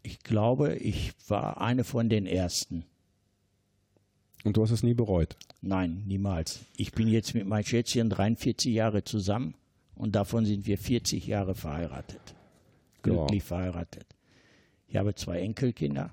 Ich 0.03 0.20
glaube, 0.20 0.77
ich 0.77 1.12
war 1.29 1.61
eine 1.61 1.85
von 1.85 2.09
den 2.09 2.24
ersten. 2.24 2.87
Und 4.44 4.57
du 4.57 4.62
hast 4.62 4.70
es 4.70 4.83
nie 4.83 4.94
bereut? 4.94 5.37
Nein, 5.61 6.05
niemals. 6.07 6.61
Ich 6.77 6.92
bin 6.92 7.09
jetzt 7.09 7.35
mit 7.35 7.46
meinem 7.46 7.64
Schätzchen 7.64 8.09
43 8.09 8.72
Jahre 8.72 9.03
zusammen 9.05 9.55
und 9.94 10.14
davon 10.14 10.44
sind 10.46 10.66
wir 10.66 10.79
40 10.79 11.27
Jahre 11.27 11.55
verheiratet. 11.55 12.35
glücklich 13.03 13.42
verheiratet. 13.42 14.07
Ich 14.87 14.96
habe 14.96 15.14
zwei 15.14 15.40
Enkelkinder. 15.40 16.11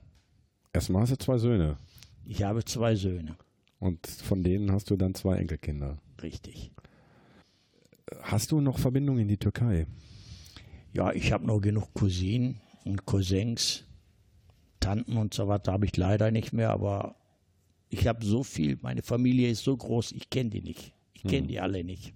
Erstmal 0.73 1.03
hast 1.03 1.11
du 1.11 1.17
zwei 1.17 1.37
Söhne. 1.37 1.77
Ich 2.25 2.43
habe 2.43 2.63
zwei 2.65 2.95
Söhne. 2.95 3.37
Und 3.79 4.05
von 4.07 4.43
denen 4.43 4.71
hast 4.71 4.89
du 4.89 4.95
dann 4.95 5.13
zwei 5.13 5.37
Enkelkinder. 5.37 5.97
Richtig. 6.21 6.71
Hast 8.21 8.51
du 8.51 8.61
noch 8.61 8.79
Verbindungen 8.79 9.21
in 9.21 9.27
die 9.27 9.37
Türkei? 9.37 9.87
Ja, 10.93 11.11
ich 11.11 11.31
habe 11.31 11.45
noch 11.45 11.59
genug 11.59 11.93
Cousinen 11.93 12.61
und 12.85 13.05
Cousins, 13.05 13.83
Tanten 14.79 15.17
und 15.17 15.33
so 15.33 15.47
weiter 15.47 15.73
habe 15.73 15.85
ich 15.85 15.97
leider 15.97 16.31
nicht 16.31 16.53
mehr, 16.53 16.69
aber 16.71 17.15
ich 17.99 18.07
habe 18.07 18.25
so 18.25 18.43
viel, 18.43 18.77
meine 18.81 19.01
Familie 19.01 19.49
ist 19.49 19.63
so 19.63 19.75
groß, 19.75 20.11
ich 20.11 20.29
kenne 20.29 20.49
die 20.49 20.61
nicht. 20.61 20.93
Ich 21.13 21.23
kenne 21.23 21.41
Hm. 21.41 21.47
die 21.47 21.59
alle 21.59 21.83
nicht. 21.83 22.13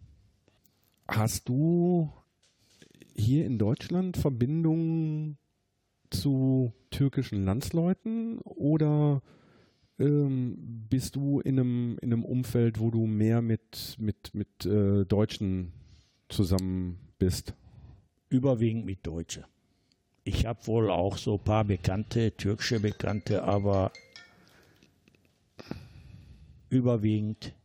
Hast 1.08 1.48
du 1.48 2.12
hier 3.16 3.46
in 3.46 3.58
Deutschland 3.58 4.18
Verbindungen 4.18 5.38
zu 6.10 6.74
türkischen 6.92 7.46
Landsleuten 7.46 8.40
oder 8.40 9.22
ähm, 10.00 10.86
bist 10.90 11.16
du 11.16 11.40
in 11.40 11.60
einem, 11.60 11.98
in 12.02 12.14
einem 12.14 12.26
Umfeld, 12.26 12.80
wo 12.80 12.92
du 12.92 13.06
mehr 13.06 13.42
mit, 13.42 13.96
mit, 14.00 14.34
mit 14.34 14.66
äh, 14.66 15.06
Deutschen 15.06 15.72
zusammen 16.30 17.00
bist? 17.18 17.54
Überwiegend 18.30 18.86
mit 18.86 19.06
Deutsche. 19.08 19.46
Ich 20.24 20.46
habe 20.46 20.68
wohl 20.68 20.92
auch 20.92 21.18
so 21.18 21.36
ein 21.36 21.44
paar 21.44 21.66
Bekannte, 21.66 22.32
türkische 22.36 22.80
Bekannte, 22.80 23.44
aber 23.44 23.92
überwiegend 26.70 27.56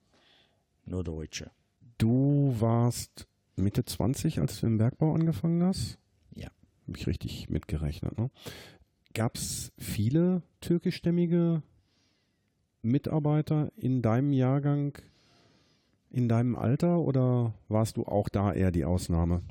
nur 0.86 1.04
Deutsche. 1.04 1.50
Du 1.98 2.54
warst 2.58 3.26
Mitte 3.56 3.84
20, 3.84 4.40
als 4.40 4.60
du 4.60 4.66
im 4.66 4.78
Bergbau 4.78 5.14
angefangen 5.14 5.62
hast? 5.62 5.98
Ja. 6.34 6.48
Habe 6.86 6.98
ich 6.98 7.06
richtig 7.06 7.48
mitgerechnet. 7.48 8.18
Ne? 8.18 8.30
Gab 9.14 9.36
es 9.36 9.72
viele 9.78 10.42
türkischstämmige 10.60 11.62
Mitarbeiter 12.82 13.72
in 13.76 14.02
deinem 14.02 14.32
Jahrgang, 14.32 14.98
in 16.10 16.28
deinem 16.28 16.56
Alter 16.56 17.00
oder 17.00 17.54
warst 17.68 17.96
du 17.96 18.04
auch 18.04 18.28
da 18.28 18.52
eher 18.52 18.70
die 18.70 18.84
Ausnahme? 18.84 19.42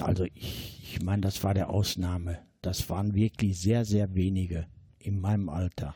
Also 0.00 0.24
ich, 0.34 0.80
ich 0.82 1.02
meine, 1.02 1.22
das 1.22 1.44
war 1.44 1.54
der 1.54 1.70
Ausnahme. 1.70 2.38
Das 2.60 2.88
waren 2.90 3.14
wirklich 3.14 3.60
sehr, 3.60 3.84
sehr 3.84 4.14
wenige 4.14 4.66
in 4.98 5.20
meinem 5.20 5.48
Alter. 5.48 5.94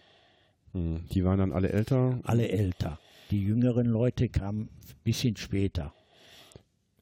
Die 0.77 1.25
waren 1.25 1.39
dann 1.39 1.53
alle 1.53 1.71
älter. 1.71 2.21
Alle 2.25 2.49
älter. 2.49 2.99
Die 3.31 3.43
jüngeren 3.43 3.87
Leute 3.87 4.29
kamen 4.29 4.63
ein 4.65 4.95
bisschen 5.05 5.37
später. 5.37 5.95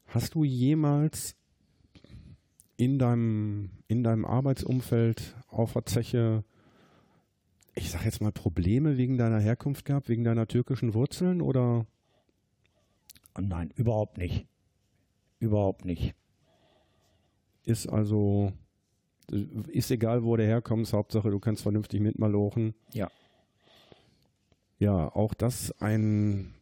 Hast 0.06 0.34
du 0.34 0.44
jemals 0.44 1.34
in 2.76 2.98
deinem, 2.98 3.70
in 3.88 4.04
deinem 4.04 4.24
Arbeitsumfeld 4.24 5.34
auf 5.48 5.72
der 5.72 5.86
Zeche, 5.86 6.44
ich 7.74 7.90
sag 7.90 8.04
jetzt 8.04 8.20
mal, 8.20 8.32
Probleme 8.32 8.96
wegen 8.96 9.18
deiner 9.18 9.40
Herkunft 9.40 9.84
gehabt, 9.84 10.08
wegen 10.08 10.24
deiner 10.24 10.46
türkischen 10.46 10.94
Wurzeln 10.94 11.40
oder 11.40 11.86
nein, 13.38 13.72
überhaupt 13.74 14.18
nicht. 14.18 14.46
Überhaupt 15.40 15.84
nicht. 15.84 16.14
ist 17.64 17.88
also, 17.88 18.52
ist 19.68 19.90
egal, 19.90 20.22
wo 20.22 20.36
du 20.36 20.44
herkommst, 20.44 20.92
Hauptsache 20.92 21.30
du 21.30 21.40
kannst 21.40 21.62
vernünftig 21.62 22.00
mitmalochen. 22.00 22.74
Ja. 22.92 23.10
Ja, 24.84 25.10
auch 25.14 25.32
das 25.32 25.72
ein, 25.80 26.52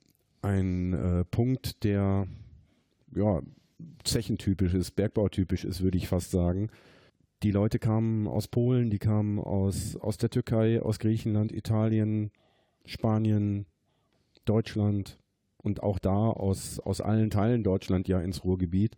ein 0.43 0.93
äh, 0.93 1.25
Punkt, 1.25 1.83
der 1.83 2.29
ja, 3.17 3.43
zechentypisch 4.05 4.75
ist, 4.75 4.93
bergbautypisch 4.93 5.65
ist, 5.65 5.83
würde 5.83 5.99
ich 5.99 6.07
fast 6.07 6.31
sagen. 6.31 6.71
Die 7.43 7.51
Leute 7.51 7.81
kamen 7.81 8.29
aus 8.29 8.47
Polen, 8.47 8.91
die 8.91 9.01
kamen 9.01 9.41
aus, 9.41 9.97
aus 9.97 10.19
der 10.19 10.31
Türkei, 10.31 10.81
aus 10.81 11.01
Griechenland, 11.01 11.51
Italien, 11.51 12.31
Spanien, 12.85 13.67
Deutschland 14.45 15.19
und 15.57 15.83
auch 15.83 15.99
da 15.99 16.31
aus, 16.31 16.79
aus 16.79 17.01
allen 17.01 17.31
Teilen 17.31 17.65
Deutschland 17.65 18.07
ja 18.07 18.21
ins 18.21 18.45
Ruhrgebiet. 18.45 18.97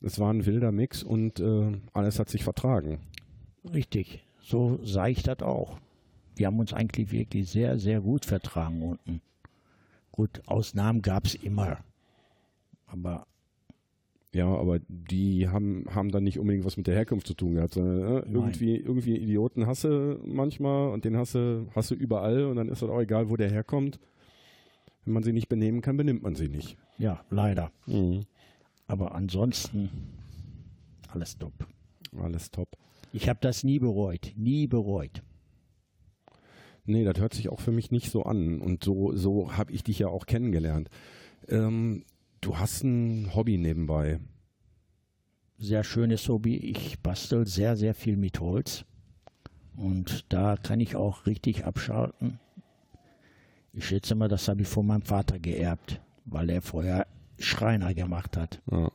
Es 0.00 0.18
war 0.18 0.32
ein 0.32 0.46
wilder 0.46 0.72
Mix 0.72 1.02
und 1.02 1.38
äh, 1.38 1.72
alles 1.92 2.18
hat 2.18 2.30
sich 2.30 2.44
vertragen. 2.44 3.00
Richtig. 3.74 4.24
So 4.40 4.78
sah 4.82 5.08
ich 5.08 5.22
das 5.22 5.40
auch. 5.40 5.76
Wir 6.36 6.46
haben 6.48 6.58
uns 6.58 6.72
eigentlich 6.72 7.12
wirklich 7.12 7.50
sehr, 7.50 7.78
sehr 7.78 8.00
gut 8.00 8.24
vertragen 8.24 8.82
unten. 8.82 9.20
Gut, 10.12 10.42
Ausnahmen 10.46 11.02
gab 11.02 11.26
es 11.26 11.34
immer. 11.34 11.78
Aber 12.86 13.26
Ja, 14.32 14.46
aber 14.46 14.80
die 14.88 15.48
haben, 15.48 15.86
haben 15.94 16.10
dann 16.10 16.24
nicht 16.24 16.38
unbedingt 16.38 16.64
was 16.64 16.76
mit 16.76 16.86
der 16.86 16.94
Herkunft 16.94 17.26
zu 17.26 17.34
tun 17.34 17.54
gehabt, 17.54 17.74
sondern 17.74 18.24
äh, 18.24 18.32
irgendwie, 18.32 18.76
irgendwie 18.76 19.16
Idioten 19.16 19.66
hasse 19.66 20.18
manchmal 20.24 20.90
und 20.92 21.04
den 21.04 21.16
hasse, 21.16 21.66
hasse 21.74 21.94
überall 21.94 22.44
und 22.46 22.56
dann 22.56 22.68
ist 22.68 22.82
es 22.82 22.88
auch 22.88 23.00
egal, 23.00 23.28
wo 23.30 23.36
der 23.36 23.50
herkommt. 23.50 24.00
Wenn 25.04 25.14
man 25.14 25.22
sie 25.22 25.32
nicht 25.32 25.48
benehmen 25.48 25.82
kann, 25.82 25.96
benimmt 25.96 26.22
man 26.22 26.34
sie 26.34 26.48
nicht. 26.48 26.76
ja, 26.98 27.24
leider. 27.30 27.70
Aber 28.86 29.14
ansonsten 29.14 29.90
alles 31.08 31.38
top. 31.38 31.52
Alles 32.20 32.50
top. 32.50 32.68
Ich 33.12 33.28
habe 33.28 33.38
das 33.40 33.64
nie 33.64 33.78
bereut. 33.78 34.32
Nie 34.36 34.66
bereut. 34.66 35.22
Nee, 36.86 37.04
das 37.04 37.18
hört 37.18 37.34
sich 37.34 37.48
auch 37.48 37.60
für 37.60 37.72
mich 37.72 37.90
nicht 37.90 38.10
so 38.10 38.24
an. 38.24 38.60
Und 38.60 38.84
so, 38.84 39.14
so 39.16 39.56
habe 39.56 39.72
ich 39.72 39.84
dich 39.84 39.98
ja 39.98 40.08
auch 40.08 40.26
kennengelernt. 40.26 40.90
Ähm, 41.48 42.04
du 42.40 42.58
hast 42.58 42.82
ein 42.84 43.34
Hobby 43.34 43.56
nebenbei. 43.56 44.20
Sehr 45.58 45.84
schönes 45.84 46.28
Hobby. 46.28 46.56
Ich 46.56 47.00
bastel 47.00 47.46
sehr, 47.46 47.76
sehr 47.76 47.94
viel 47.94 48.16
mit 48.16 48.40
Holz. 48.40 48.84
Und 49.76 50.32
da 50.32 50.56
kann 50.56 50.80
ich 50.80 50.94
auch 50.94 51.26
richtig 51.26 51.64
abschalten. 51.64 52.38
Ich 53.72 53.86
schätze 53.86 54.14
mal, 54.14 54.28
das 54.28 54.46
habe 54.48 54.62
ich 54.62 54.68
von 54.68 54.86
meinem 54.86 55.02
Vater 55.02 55.38
geerbt, 55.38 56.00
weil 56.26 56.50
er 56.50 56.62
vorher 56.62 57.06
Schreiner 57.38 57.92
gemacht 57.94 58.36
hat. 58.36 58.60
Ja. 58.70 58.90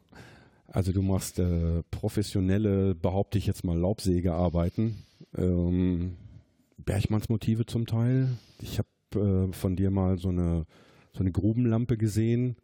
Also 0.67 0.91
du 0.91 1.01
machst 1.01 1.39
äh, 1.39 1.83
professionelle, 1.89 2.93
behaupte 2.95 3.37
ich 3.37 3.47
jetzt 3.47 3.65
mal, 3.65 3.77
Laubsägearbeiten. 3.77 5.03
Ähm, 5.35 6.15
Bergmannsmotive 6.89 7.67
zum 7.67 7.85
Teil. 7.85 8.29
Ich 8.63 8.79
habe 8.79 9.49
äh, 9.49 9.53
von 9.53 9.75
dir 9.75 9.91
mal 9.91 10.17
so 10.17 10.29
eine, 10.29 10.65
so 11.13 11.19
eine 11.19 11.31
Grubenlampe 11.31 11.97
gesehen, 11.97 12.55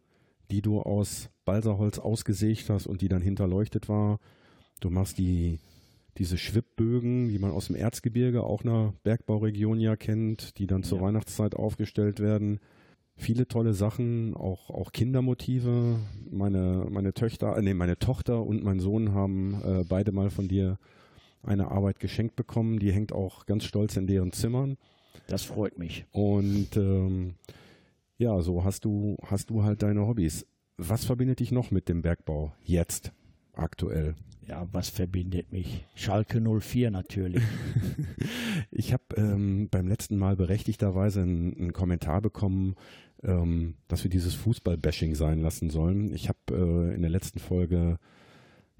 die 0.50 0.62
du 0.62 0.80
aus 0.80 1.30
Balsaholz 1.44 2.00
ausgesägt 2.00 2.68
hast 2.68 2.88
und 2.88 3.02
die 3.02 3.08
dann 3.08 3.22
hinterleuchtet 3.22 3.88
war. 3.88 4.18
Du 4.80 4.90
machst 4.90 5.18
die, 5.18 5.60
diese 6.18 6.38
Schwibbögen, 6.38 7.28
die 7.28 7.38
man 7.38 7.52
aus 7.52 7.68
dem 7.68 7.76
Erzgebirge, 7.76 8.42
auch 8.42 8.64
einer 8.64 8.94
Bergbauregion 9.04 9.78
ja 9.78 9.94
kennt, 9.94 10.58
die 10.58 10.66
dann 10.66 10.82
zur 10.82 10.98
Ja. 10.98 11.04
Weihnachtszeit 11.04 11.54
aufgestellt 11.54 12.18
werden 12.18 12.58
viele 13.18 13.48
tolle 13.48 13.72
Sachen, 13.72 14.34
auch, 14.34 14.68
auch 14.68 14.92
Kindermotive. 14.92 15.98
Meine, 16.30 16.86
meine 16.90 17.14
Töchter, 17.14 17.56
äh, 17.56 17.62
nee, 17.62 17.72
meine 17.72 17.98
Tochter 17.98 18.42
und 18.42 18.62
mein 18.62 18.78
Sohn 18.78 19.14
haben 19.14 19.54
äh, 19.64 19.84
beide 19.88 20.12
mal 20.12 20.28
von 20.28 20.48
dir 20.48 20.78
eine 21.46 21.70
Arbeit 21.70 22.00
geschenkt 22.00 22.36
bekommen. 22.36 22.78
Die 22.78 22.92
hängt 22.92 23.12
auch 23.12 23.46
ganz 23.46 23.64
stolz 23.64 23.96
in 23.96 24.06
deren 24.06 24.32
Zimmern. 24.32 24.76
Das 25.26 25.42
freut 25.42 25.78
mich. 25.78 26.04
Und 26.12 26.76
ähm, 26.76 27.34
ja, 28.18 28.40
so 28.40 28.64
hast 28.64 28.84
du, 28.84 29.16
hast 29.22 29.50
du 29.50 29.62
halt 29.62 29.82
deine 29.82 30.06
Hobbys. 30.06 30.46
Was 30.76 31.04
verbindet 31.04 31.40
dich 31.40 31.52
noch 31.52 31.70
mit 31.70 31.88
dem 31.88 32.02
Bergbau 32.02 32.52
jetzt, 32.62 33.12
aktuell? 33.54 34.14
Ja, 34.46 34.68
was 34.72 34.90
verbindet 34.90 35.52
mich? 35.52 35.84
Schalke 35.94 36.40
04 36.40 36.90
natürlich. 36.90 37.42
Ich 38.70 38.92
habe 38.92 39.04
ähm, 39.16 39.68
beim 39.70 39.86
letzten 39.86 40.16
Mal 40.16 40.36
berechtigterweise 40.36 41.22
einen, 41.22 41.56
einen 41.56 41.72
Kommentar 41.72 42.20
bekommen, 42.20 42.74
ähm, 43.22 43.74
dass 43.88 44.02
wir 44.02 44.10
dieses 44.10 44.34
Fußball-Bashing 44.34 45.14
sein 45.14 45.40
lassen 45.40 45.70
sollen. 45.70 46.12
Ich 46.12 46.28
habe 46.28 46.38
äh, 46.50 46.94
in 46.94 47.02
der 47.02 47.10
letzten 47.10 47.38
Folge 47.38 47.98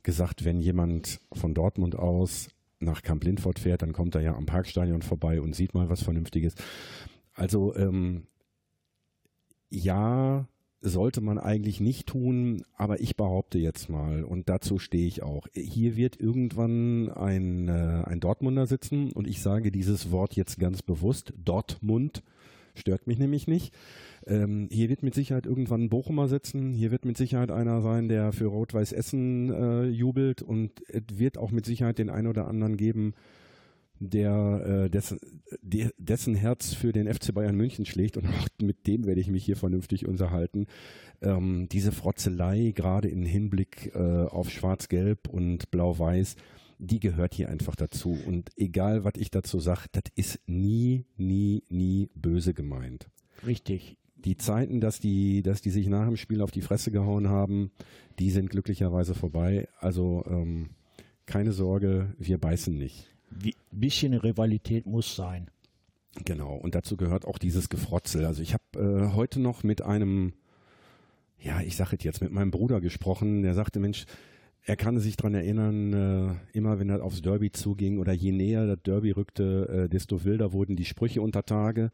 gesagt, 0.03 0.45
wenn 0.45 0.61
jemand 0.61 1.21
von 1.33 1.55
Dortmund 1.55 1.97
aus 1.97 2.49
nach 2.79 3.03
Camp 3.03 3.25
Lindfort 3.25 3.59
fährt, 3.59 3.83
dann 3.83 3.93
kommt 3.93 4.15
er 4.15 4.21
ja 4.21 4.35
am 4.35 4.47
Parkstadion 4.47 5.03
vorbei 5.03 5.41
und 5.41 5.55
sieht 5.55 5.75
mal 5.75 5.89
was 5.89 6.03
Vernünftiges. 6.03 6.55
Also 7.35 7.75
ähm, 7.75 8.27
ja, 9.69 10.47
sollte 10.81 11.21
man 11.21 11.39
eigentlich 11.39 11.81
nicht 11.81 12.07
tun, 12.07 12.63
aber 12.77 13.01
ich 13.01 13.17
behaupte 13.17 13.59
jetzt 13.59 13.89
mal, 13.89 14.25
und 14.25 14.49
dazu 14.49 14.79
stehe 14.79 15.07
ich 15.07 15.23
auch, 15.23 15.47
hier 15.53 15.97
wird 15.97 16.21
irgendwann 16.21 17.11
ein, 17.11 17.69
äh, 17.69 18.05
ein 18.07 18.21
Dortmunder 18.21 18.67
sitzen 18.67 19.13
und 19.13 19.27
ich 19.27 19.41
sage 19.41 19.73
dieses 19.73 20.11
Wort 20.11 20.37
jetzt 20.37 20.59
ganz 20.59 20.83
bewusst, 20.83 21.33
Dortmund, 21.37 22.23
stört 22.79 23.07
mich 23.07 23.19
nämlich 23.19 23.47
nicht. 23.47 23.75
Ähm, 24.27 24.69
hier 24.71 24.89
wird 24.89 25.03
mit 25.03 25.15
Sicherheit 25.15 25.47
irgendwann 25.47 25.85
ein 25.85 25.89
Bochumer 25.89 26.29
sitzen, 26.29 26.73
hier 26.73 26.91
wird 26.91 27.05
mit 27.05 27.17
Sicherheit 27.17 27.51
einer 27.51 27.83
sein, 27.83 28.09
der 28.09 28.33
für 28.33 28.47
Rot-Weiß 28.47 28.93
Essen 28.93 29.53
äh, 29.53 29.85
jubelt 29.85 30.43
und 30.43 30.73
es 30.89 31.19
wird 31.19 31.39
auch 31.39 31.51
mit 31.51 31.67
Sicherheit 31.67 31.99
den 31.99 32.11
einen 32.11 32.27
oder 32.27 32.49
anderen 32.49 32.77
geben, 32.77 33.15
der, 33.99 34.85
äh, 34.85 34.91
dessen, 34.91 35.19
der, 35.63 35.91
dessen 35.99 36.35
Herz 36.35 36.75
für 36.75 36.93
den 36.93 37.13
FC 37.13 37.33
Bayern 37.33 37.57
München 37.57 37.87
schlägt 37.87 38.17
und 38.17 38.27
auch 38.27 38.49
mit 38.61 38.87
dem 38.87 39.07
werde 39.07 39.21
ich 39.21 39.29
mich 39.29 39.45
hier 39.45 39.57
vernünftig 39.57 40.07
unterhalten. 40.07 40.67
Ähm, 41.23 41.69
diese 41.71 41.93
Frotzelei, 41.93 42.73
gerade 42.75 43.09
im 43.09 43.25
Hinblick 43.25 43.93
äh, 43.95 43.99
auf 43.99 44.51
Schwarz-Gelb 44.51 45.29
und 45.29 45.71
Blau-Weiß, 45.71 46.37
die 46.79 47.01
gehört 47.01 47.35
hier 47.35 47.49
einfach 47.49 47.77
dazu. 47.77 48.19
Und 48.27 48.51
egal, 48.57 49.05
was 49.05 49.15
ich 49.17 49.31
dazu 49.31 49.61
sage, 49.61 49.87
das 49.93 50.05
ist 50.15 50.41
nie, 50.47 51.05
nie, 51.17 51.63
nie 51.69 52.11
böse 52.15 52.55
gemeint. 52.55 53.09
Richtig. 53.47 53.97
Die 54.17 54.37
Zeiten, 54.37 54.81
dass 54.81 54.99
die, 54.99 55.43
dass 55.43 55.61
die 55.61 55.71
sich 55.71 55.89
nach 55.89 56.07
dem 56.07 56.17
Spiel 56.17 56.41
auf 56.41 56.51
die 56.51 56.63
Fresse 56.63 56.91
gehauen 56.91 57.29
haben, 57.29 57.71
die 58.19 58.31
sind 58.31 58.51
glücklicherweise 58.51 59.15
vorbei. 59.15 59.69
Also 59.79 60.25
ähm, 60.27 60.71
keine 61.27 61.53
Sorge, 61.53 62.15
wir 62.19 62.39
beißen 62.39 62.77
nicht. 62.77 63.07
Ein 63.31 63.53
bisschen 63.71 64.15
Rivalität 64.15 64.87
muss 64.87 65.17
sein. 65.17 65.51
Genau, 66.25 66.55
und 66.55 66.75
dazu 66.75 66.97
gehört 66.97 67.27
auch 67.27 67.39
dieses 67.39 67.69
Gefrotzel. 67.69 68.25
Also 68.25 68.43
ich 68.43 68.55
habe 68.55 68.65
äh, 69.11 69.15
heute 69.15 69.39
noch 69.39 69.63
mit 69.65 69.83
einem, 69.83 70.33
ja, 71.39 71.61
ich 71.61 71.77
sage 71.77 71.97
es 71.99 72.05
jetzt, 72.05 72.23
mit 72.23 72.33
meinem 72.33 72.51
Bruder 72.51 72.81
gesprochen, 72.81 73.43
der 73.43 73.55
sagte, 73.55 73.81
Mensch, 73.81 74.07
er 74.67 74.77
kann 74.77 74.99
sich 74.99 75.17
daran 75.17 75.35
erinnern, 75.35 75.93
äh, 75.93 76.57
immer 76.59 76.81
wenn 76.81 76.91
er 76.91 77.03
aufs 77.03 77.23
Derby 77.23 77.53
zuging 77.53 77.99
oder 77.99 78.13
je 78.13 78.33
näher 78.33 78.67
das 78.67 78.83
Derby 78.83 79.13
rückte, 79.13 79.85
äh, 79.85 79.89
desto 79.89 80.25
wilder 80.25 80.53
wurden 80.53 80.75
die 80.75 80.85
Sprüche 80.85 81.23
unter 81.23 81.45
Tage. 81.45 81.93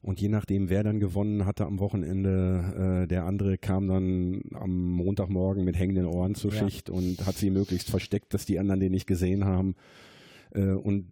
Und 0.00 0.20
je 0.20 0.28
nachdem, 0.28 0.70
wer 0.70 0.82
dann 0.82 1.00
gewonnen 1.00 1.44
hatte 1.44 1.66
am 1.66 1.78
Wochenende, 1.78 3.02
äh, 3.04 3.06
der 3.06 3.26
andere 3.26 3.58
kam 3.58 3.88
dann 3.88 4.42
am 4.54 4.92
Montagmorgen 4.92 5.64
mit 5.64 5.78
hängenden 5.78 6.06
Ohren 6.06 6.34
zur 6.34 6.52
ja. 6.52 6.58
Schicht 6.60 6.88
und 6.88 7.26
hat 7.26 7.36
sie 7.36 7.50
möglichst 7.50 7.90
versteckt, 7.90 8.32
dass 8.32 8.46
die 8.46 8.58
anderen 8.58 8.80
den 8.80 8.92
nicht 8.92 9.06
gesehen 9.06 9.44
haben. 9.44 9.74
Äh, 10.54 10.72
und 10.72 11.06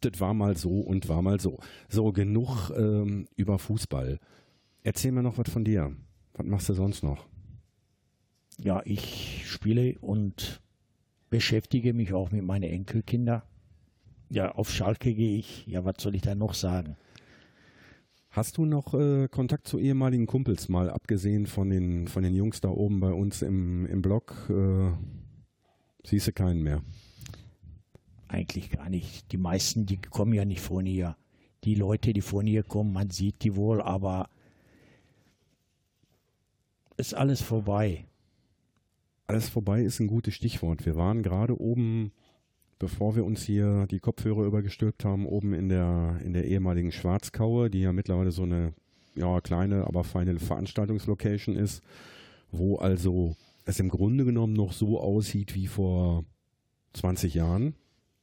das 0.00 0.18
war 0.20 0.32
mal 0.32 0.56
so 0.56 0.80
und 0.80 1.08
war 1.10 1.20
mal 1.20 1.40
so. 1.40 1.58
So, 1.88 2.10
genug 2.12 2.70
ähm, 2.76 3.26
über 3.36 3.58
Fußball. 3.58 4.18
Erzähl 4.82 5.12
mir 5.12 5.22
noch 5.22 5.36
was 5.36 5.50
von 5.50 5.64
dir. 5.64 5.92
Was 6.34 6.46
machst 6.46 6.68
du 6.70 6.74
sonst 6.74 7.02
noch? 7.02 7.26
Ja, 8.58 8.82
ich 8.84 9.44
spiele 9.46 9.98
und 10.00 10.60
beschäftige 11.30 11.92
mich 11.92 12.12
auch 12.12 12.30
mit 12.30 12.44
meinen 12.44 12.70
Enkelkindern. 12.70 13.42
Ja, 14.30 14.52
auf 14.52 14.70
Schalke 14.70 15.14
gehe 15.14 15.38
ich. 15.38 15.66
Ja, 15.66 15.84
was 15.84 15.96
soll 15.98 16.14
ich 16.14 16.22
da 16.22 16.34
noch 16.34 16.54
sagen? 16.54 16.96
Hast 18.30 18.58
du 18.58 18.64
noch 18.64 18.94
äh, 18.94 19.28
Kontakt 19.28 19.68
zu 19.68 19.78
ehemaligen 19.78 20.26
Kumpels, 20.26 20.68
mal 20.68 20.90
abgesehen 20.90 21.46
von 21.46 21.70
den, 21.70 22.08
von 22.08 22.24
den 22.24 22.34
Jungs 22.34 22.60
da 22.60 22.68
oben 22.68 22.98
bei 23.00 23.12
uns 23.12 23.42
im, 23.42 23.86
im 23.86 24.02
Blog? 24.02 24.50
Äh, 24.50 24.90
siehst 26.04 26.26
du 26.26 26.32
keinen 26.32 26.62
mehr? 26.62 26.82
Eigentlich 28.26 28.70
gar 28.70 28.88
nicht. 28.88 29.30
Die 29.30 29.36
meisten, 29.36 29.86
die 29.86 29.98
kommen 29.98 30.32
ja 30.32 30.44
nicht 30.44 30.60
von 30.60 30.84
hier. 30.84 31.16
Die 31.62 31.76
Leute, 31.76 32.12
die 32.12 32.22
von 32.22 32.46
hier 32.46 32.64
kommen, 32.64 32.92
man 32.92 33.10
sieht 33.10 33.44
die 33.44 33.54
wohl, 33.54 33.80
aber 33.80 34.28
ist 36.96 37.14
alles 37.14 37.40
vorbei. 37.40 38.04
Alles 39.26 39.48
vorbei 39.48 39.82
ist 39.82 40.00
ein 40.00 40.06
gutes 40.06 40.34
Stichwort. 40.34 40.84
Wir 40.84 40.96
waren 40.96 41.22
gerade 41.22 41.58
oben 41.60 42.12
bevor 42.84 43.16
wir 43.16 43.24
uns 43.24 43.42
hier 43.42 43.86
die 43.90 44.00
Kopfhörer 44.00 44.44
übergestülpt 44.44 45.04
haben, 45.04 45.26
oben 45.26 45.54
in 45.54 45.68
der, 45.68 46.18
in 46.22 46.34
der 46.34 46.44
ehemaligen 46.44 46.92
Schwarzkaue, 46.92 47.70
die 47.70 47.80
ja 47.80 47.92
mittlerweile 47.92 48.30
so 48.30 48.42
eine 48.42 48.74
ja, 49.14 49.40
kleine, 49.40 49.86
aber 49.86 50.04
feine 50.04 50.38
Veranstaltungslocation 50.38 51.56
ist, 51.56 51.82
wo 52.50 52.76
also 52.76 53.36
es 53.64 53.80
im 53.80 53.88
Grunde 53.88 54.26
genommen 54.26 54.52
noch 54.52 54.72
so 54.72 55.00
aussieht 55.00 55.54
wie 55.54 55.66
vor 55.66 56.24
20 56.94 57.34
Jahren. 57.34 57.74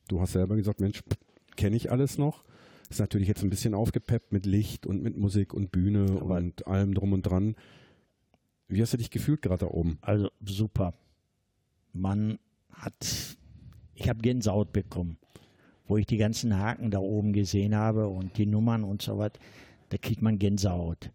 Du 0.07 0.21
hast 0.21 0.33
selber 0.33 0.55
gesagt, 0.55 0.79
Mensch, 0.79 1.01
kenne 1.55 1.75
ich 1.75 1.91
alles 1.91 2.17
noch. 2.17 2.43
Ist 2.89 2.99
natürlich 2.99 3.29
jetzt 3.29 3.41
ein 3.41 3.49
bisschen 3.49 3.73
aufgepeppt 3.73 4.33
mit 4.33 4.45
Licht 4.45 4.85
und 4.85 5.01
mit 5.01 5.17
Musik 5.17 5.53
und 5.53 5.71
Bühne 5.71 6.19
aber 6.19 6.35
und 6.35 6.67
allem 6.67 6.93
drum 6.93 7.13
und 7.13 7.23
dran. 7.23 7.55
Wie 8.71 8.81
hast 8.81 8.93
du 8.93 8.97
dich 8.97 9.11
gefühlt 9.11 9.41
gerade 9.41 9.65
da 9.65 9.71
oben? 9.71 9.97
Also 10.01 10.29
super. 10.43 10.93
Man 11.93 12.39
hat 12.71 13.37
ich 14.01 14.09
habe 14.09 14.21
Gänsehaut 14.21 14.73
bekommen, 14.73 15.17
wo 15.87 15.97
ich 15.97 16.07
die 16.07 16.17
ganzen 16.17 16.57
Haken 16.57 16.89
da 16.89 16.99
oben 16.99 17.33
gesehen 17.33 17.75
habe 17.75 18.07
und 18.07 18.37
die 18.37 18.47
Nummern 18.47 18.83
und 18.83 19.01
so 19.01 19.17
was. 19.17 19.33
Da 19.89 19.97
kriegt 19.97 20.21
man 20.21 20.39
Gänsehaut. 20.39 21.11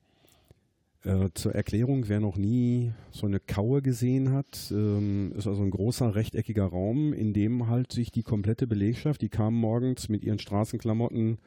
Äh, 1.02 1.30
zur 1.34 1.54
Erklärung, 1.54 2.08
wer 2.08 2.20
noch 2.20 2.36
nie 2.36 2.92
so 3.10 3.26
eine 3.26 3.40
Kaue 3.40 3.82
gesehen 3.82 4.32
hat, 4.32 4.70
ähm, 4.70 5.32
ist 5.36 5.46
also 5.46 5.62
ein 5.62 5.70
großer 5.70 6.14
rechteckiger 6.14 6.66
Raum, 6.66 7.12
in 7.12 7.32
dem 7.32 7.68
halt 7.68 7.92
sich 7.92 8.12
die 8.12 8.22
komplette 8.22 8.66
Belegschaft, 8.66 9.22
die 9.22 9.28
kam 9.28 9.54
morgens 9.54 10.08
mit 10.08 10.22
ihren 10.24 10.38
Straßenklamotten 10.38 11.38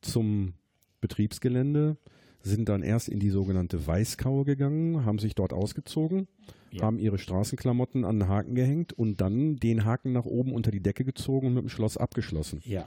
zum 0.00 0.54
Betriebsgelände, 1.00 1.96
sind 2.42 2.68
dann 2.68 2.82
erst 2.82 3.08
in 3.08 3.20
die 3.20 3.30
sogenannte 3.30 3.86
Weißkaue 3.86 4.44
gegangen, 4.44 5.04
haben 5.04 5.18
sich 5.18 5.34
dort 5.34 5.52
ausgezogen, 5.52 6.26
ja. 6.70 6.82
haben 6.82 6.98
ihre 6.98 7.18
Straßenklamotten 7.18 8.04
an 8.04 8.20
den 8.20 8.28
Haken 8.28 8.54
gehängt 8.54 8.92
und 8.92 9.20
dann 9.20 9.56
den 9.56 9.84
Haken 9.84 10.12
nach 10.12 10.24
oben 10.24 10.52
unter 10.52 10.70
die 10.70 10.80
Decke 10.82 11.04
gezogen 11.04 11.48
und 11.48 11.54
mit 11.54 11.62
dem 11.62 11.68
Schloss 11.68 11.96
abgeschlossen. 11.96 12.60
Ja. 12.64 12.86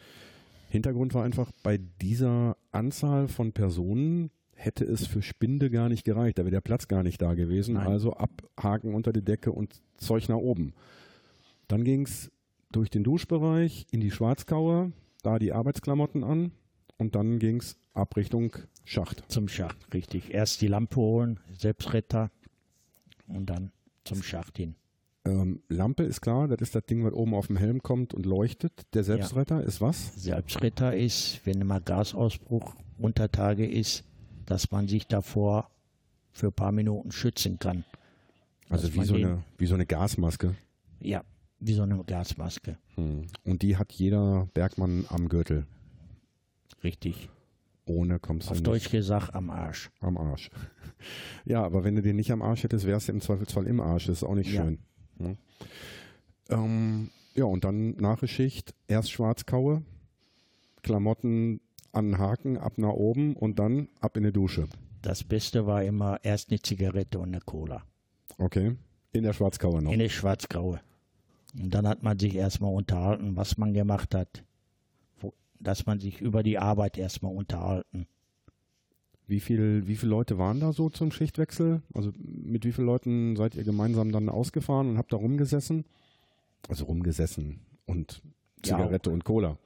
Hintergrund 0.70 1.14
war 1.14 1.24
einfach, 1.24 1.52
bei 1.64 1.80
dieser 2.02 2.58
Anzahl 2.72 3.28
von 3.28 3.54
Personen 3.54 4.30
hätte 4.56 4.84
es 4.86 5.06
für 5.06 5.22
Spinde 5.22 5.70
gar 5.70 5.90
nicht 5.90 6.04
gereicht. 6.04 6.38
Da 6.38 6.44
wäre 6.44 6.52
der 6.52 6.62
Platz 6.62 6.88
gar 6.88 7.04
nicht 7.04 7.22
da 7.22 7.34
gewesen. 7.34 7.76
Nein. 7.76 7.88
Also 7.88 8.14
abhaken 8.14 8.94
unter 8.94 9.14
die 9.14 9.24
Decke 9.24 9.52
und 9.52 9.82
Zeug 9.98 10.28
nach 10.30 10.38
oben. 10.38 10.74
Dann 11.68 11.84
ging 11.84 12.06
es 12.06 12.32
durch 12.72 12.90
den 12.90 13.04
Duschbereich 13.04 13.86
in 13.92 14.00
die 14.02 14.12
Schwarzkaue, 14.12 14.92
da 15.24 15.40
die 15.40 15.54
Arbeitsklamotten 15.54 16.24
an 16.24 16.52
und 16.98 17.16
dann 17.16 17.40
ging 17.40 17.58
es 17.58 17.78
ab 17.94 18.16
Richtung 18.16 18.56
Schacht. 18.84 19.24
Zum 19.30 19.48
Schacht, 19.48 19.94
richtig. 19.94 20.34
Erst 20.34 20.62
die 20.62 20.68
Lampe 20.68 20.98
holen, 20.98 21.40
Selbstretter 21.58 22.30
und 23.28 23.50
dann 23.50 23.72
zum 24.04 24.22
Schacht 24.22 24.58
hin. 24.58 24.76
Ähm, 25.26 25.62
Lampe 25.70 26.04
ist 26.04 26.22
klar, 26.22 26.48
das 26.48 26.62
ist 26.62 26.76
das 26.76 26.86
Ding, 26.86 27.04
was 27.04 27.14
oben 27.14 27.34
auf 27.34 27.48
dem 27.48 27.58
Helm 27.58 27.82
kommt 27.82 28.14
und 28.14 28.26
leuchtet. 28.26 28.74
Der 28.94 29.04
Selbstretter 29.04 29.62
ja. 29.62 29.66
ist 29.66 29.82
was? 29.82 30.14
Selbstretter 30.16 30.96
ist, 30.96 31.42
wenn 31.46 31.66
mal 31.66 31.82
Gasausbruch 31.82 32.76
unter 33.00 33.32
Tage 33.32 33.66
ist, 33.68 34.04
dass 34.46 34.70
man 34.70 34.88
sich 34.88 35.08
davor 35.08 35.72
für 36.32 36.48
ein 36.48 36.54
paar 36.54 36.72
Minuten 36.72 37.12
schützen 37.12 37.58
kann. 37.58 37.86
Also 38.70 38.94
wie 38.94 39.04
so, 39.04 39.16
eine, 39.16 39.44
wie 39.58 39.66
so 39.66 39.74
eine 39.74 39.86
Gasmaske? 39.86 40.56
Ja, 41.00 41.24
wie 41.60 41.74
so 41.74 41.84
eine 41.84 42.04
Gasmaske. 42.04 42.78
Hm. 42.96 43.26
Und 43.44 43.62
die 43.64 43.78
hat 43.78 43.92
jeder 43.94 44.48
Bergmann 44.54 45.06
am 45.10 45.30
Gürtel? 45.30 45.66
Richtig. 46.84 47.30
Ohne 47.86 48.20
kommst 48.20 48.48
du 48.48 48.52
Auf 48.52 48.58
nicht. 48.58 48.68
Deutsch 48.68 48.90
gesagt, 48.90 49.36
am 49.36 49.50
Arsch. 49.50 49.92
Am 50.00 50.18
Arsch. 50.18 50.50
Ja, 51.46 51.64
aber 51.64 51.84
wenn 51.84 51.96
du 51.96 52.02
den 52.02 52.16
nicht 52.16 52.32
am 52.32 52.42
Arsch 52.42 52.64
hättest, 52.64 52.88
wärst 52.88 53.10
du 53.10 53.12
im 53.12 53.22
Zweifelsfall 53.22 53.68
im 53.68 53.80
Arsch. 53.80 54.08
Das 54.08 54.18
ist 54.18 54.24
auch 54.24 54.34
nicht 54.34 54.52
ja. 54.52 54.64
schön. 54.64 54.80
Ja. 55.20 55.28
Ne? 55.28 55.38
Ähm, 56.50 57.10
ja, 57.36 57.44
und 57.44 57.64
dann 57.64 57.92
Nachgeschicht. 57.98 58.74
Erst 58.88 59.12
Schwarzkaue, 59.12 59.84
Klamotten 60.82 61.62
an 61.92 62.18
Haken, 62.18 62.58
ab 62.58 62.80
nach 62.80 62.90
oben 62.94 63.36
und 63.36 63.60
dann 63.60 63.90
ab 64.00 64.18
in 64.18 64.24
die 64.24 64.32
Dusche. 64.32 64.68
Das 65.04 65.24
Beste 65.24 65.68
war 65.68 65.84
immer 65.84 66.18
erst 66.24 66.50
eine 66.50 66.60
Zigarette 66.60 67.20
und 67.20 67.28
eine 67.28 67.42
Cola. 67.42 67.84
Okay. 68.40 68.76
In 69.12 69.24
der 69.24 69.34
Schwarzkaue 69.34 69.84
noch. 69.84 69.92
In 69.92 70.00
der 70.00 70.10
Schwarzkaue. 70.10 70.82
Und 71.54 71.70
dann 71.70 71.88
hat 71.88 72.02
man 72.02 72.18
sich 72.18 72.34
erstmal 72.36 72.74
unterhalten, 72.74 73.36
was 73.36 73.58
man 73.58 73.74
gemacht 73.76 74.16
hat 74.16 74.44
dass 75.60 75.86
man 75.86 76.00
sich 76.00 76.22
über 76.22 76.44
die 76.44 76.58
Arbeit 76.58 76.98
erstmal 76.98 77.34
unterhalten. 77.34 78.08
Wie 79.28 79.40
viel, 79.40 79.88
wie 79.88 79.96
viele 79.96 80.12
Leute 80.12 80.38
waren 80.38 80.60
da 80.60 80.72
so 80.72 80.90
zum 80.90 81.12
Schichtwechsel? 81.12 81.82
Also 81.94 82.12
mit 82.18 82.64
wie 82.64 82.72
vielen 82.72 82.88
Leuten 82.88 83.36
seid 83.36 83.56
ihr 83.56 83.64
gemeinsam 83.64 84.12
dann 84.12 84.30
ausgefahren 84.30 84.90
und 84.90 84.98
habt 84.98 85.14
da 85.14 85.18
rumgesessen? 85.18 85.86
Also 86.70 86.86
rumgesessen 86.86 87.60
und 87.86 88.22
Zigarette 88.62 89.10
ja, 89.10 89.14
und 89.14 89.24
Cola. 89.24 89.58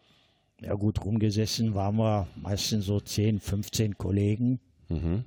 Ja 0.62 0.74
gut, 0.76 1.04
rumgesessen 1.04 1.74
waren 1.74 1.98
wir 1.98 2.28
meistens 2.42 2.86
so 2.86 3.00
10, 3.00 3.40
15 3.40 3.98
Kollegen. 3.98 4.60
Mhm. 4.90 5.24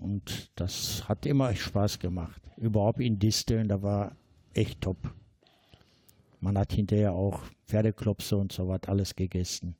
Und 0.00 0.50
das 0.54 1.08
hat 1.08 1.26
immer 1.26 1.54
Spaß 1.54 1.98
gemacht. 1.98 2.40
Überhaupt 2.56 3.00
in 3.00 3.18
Disteln, 3.18 3.68
da 3.68 3.82
war 3.82 4.16
echt 4.54 4.80
top. 4.80 4.96
Man 6.40 6.56
hat 6.56 6.72
hinterher 6.72 7.12
auch 7.12 7.42
Pferdeklopse 7.66 8.36
und 8.36 8.52
so 8.52 8.68
was 8.68 8.82
alles 8.86 9.14
gegessen. 9.14 9.76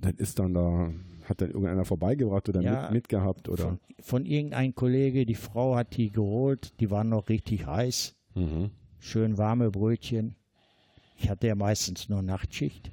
Das 0.00 0.14
ist 0.14 0.38
dann 0.38 0.54
da, 0.54 0.92
hat 1.28 1.40
dann 1.40 1.50
irgendeiner 1.50 1.84
vorbeigebracht 1.84 2.48
oder 2.48 2.60
ja, 2.60 2.82
mit, 2.82 2.92
mitgehabt? 2.92 3.48
Oder? 3.48 3.64
Von, 3.64 3.78
von 4.00 4.26
irgendeinem 4.26 4.74
Kollege, 4.74 5.26
die 5.26 5.34
Frau 5.34 5.76
hat 5.76 5.96
die 5.96 6.10
geholt, 6.10 6.72
die 6.80 6.90
waren 6.90 7.08
noch 7.08 7.28
richtig 7.28 7.66
heiß. 7.66 8.14
Mhm. 8.34 8.70
Schön 8.98 9.38
warme 9.38 9.70
Brötchen. 9.70 10.34
Ich 11.18 11.28
hatte 11.28 11.46
ja 11.46 11.54
meistens 11.54 12.08
nur 12.08 12.22
Nachtschicht. 12.22 12.90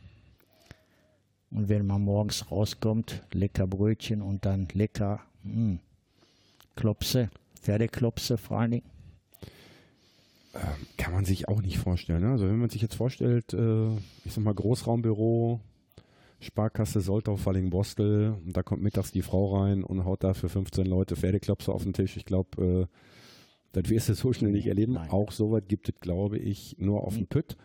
Und 1.49 1.69
wenn 1.69 1.85
man 1.85 2.01
morgens 2.01 2.49
rauskommt, 2.51 3.23
lecker 3.33 3.67
Brötchen 3.67 4.21
und 4.21 4.45
dann 4.45 4.67
lecker 4.73 5.21
mh, 5.43 5.53
hm, 5.53 5.79
Klopse, 6.75 7.29
Pferdeklopse 7.59 8.37
vor 8.37 8.59
allen 8.59 8.71
Dingen. 8.71 8.90
Ähm, 10.53 10.87
kann 10.97 11.13
man 11.13 11.25
sich 11.25 11.47
auch 11.47 11.61
nicht 11.61 11.77
vorstellen. 11.77 12.23
Ne? 12.23 12.31
Also 12.31 12.45
wenn 12.45 12.59
man 12.59 12.69
sich 12.69 12.81
jetzt 12.81 12.95
vorstellt, 12.95 13.53
äh, 13.53 13.87
ich 14.25 14.33
sag 14.33 14.43
mal 14.43 14.53
Großraumbüro, 14.53 15.61
Sparkasse 16.39 17.01
Soltau, 17.01 17.37
Falling-Bostel, 17.37 18.35
und 18.45 18.57
da 18.57 18.63
kommt 18.63 18.81
mittags 18.81 19.11
die 19.11 19.21
Frau 19.21 19.57
rein 19.57 19.83
und 19.83 20.03
haut 20.03 20.23
da 20.23 20.33
für 20.33 20.49
15 20.49 20.85
Leute 20.85 21.15
Pferdeklopse 21.15 21.71
auf 21.71 21.83
den 21.83 21.93
Tisch. 21.93 22.17
Ich 22.17 22.25
glaube, 22.25 22.89
äh, 22.89 22.97
das 23.71 23.89
wirst 23.89 24.09
du 24.09 24.13
so 24.15 24.33
schnell 24.33 24.51
nicht 24.51 24.67
erleben. 24.67 24.93
Nein. 24.93 25.09
Auch 25.09 25.31
sowas 25.31 25.63
gibt 25.67 25.87
es, 25.87 25.95
glaube 26.01 26.37
ich, 26.37 26.75
nur 26.79 27.03
auf 27.03 27.15
dem 27.15 27.27
Pütt. 27.27 27.57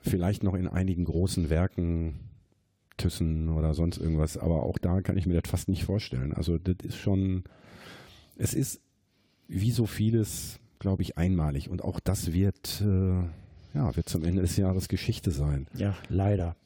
Vielleicht 0.00 0.42
noch 0.42 0.54
in 0.54 0.68
einigen 0.68 1.04
großen 1.04 1.48
Werken, 1.48 2.20
Thyssen 2.96 3.48
oder 3.48 3.72
sonst 3.74 3.98
irgendwas, 3.98 4.36
aber 4.36 4.62
auch 4.64 4.78
da 4.78 5.00
kann 5.00 5.16
ich 5.16 5.26
mir 5.26 5.40
das 5.40 5.50
fast 5.50 5.68
nicht 5.68 5.84
vorstellen. 5.84 6.32
Also 6.32 6.58
das 6.58 6.76
ist 6.82 6.96
schon, 6.96 7.44
es 8.36 8.52
ist 8.52 8.82
wie 9.48 9.70
so 9.70 9.86
vieles, 9.86 10.60
glaube 10.80 11.02
ich, 11.02 11.16
einmalig 11.16 11.70
und 11.70 11.84
auch 11.84 12.00
das 12.00 12.32
wird, 12.32 12.80
äh, 12.80 13.22
ja, 13.74 13.94
wird 13.94 14.08
zum 14.08 14.24
Ende 14.24 14.42
des 14.42 14.56
Jahres 14.56 14.88
Geschichte 14.88 15.30
sein. 15.30 15.68
Ja, 15.74 15.94
leider. 16.08 16.56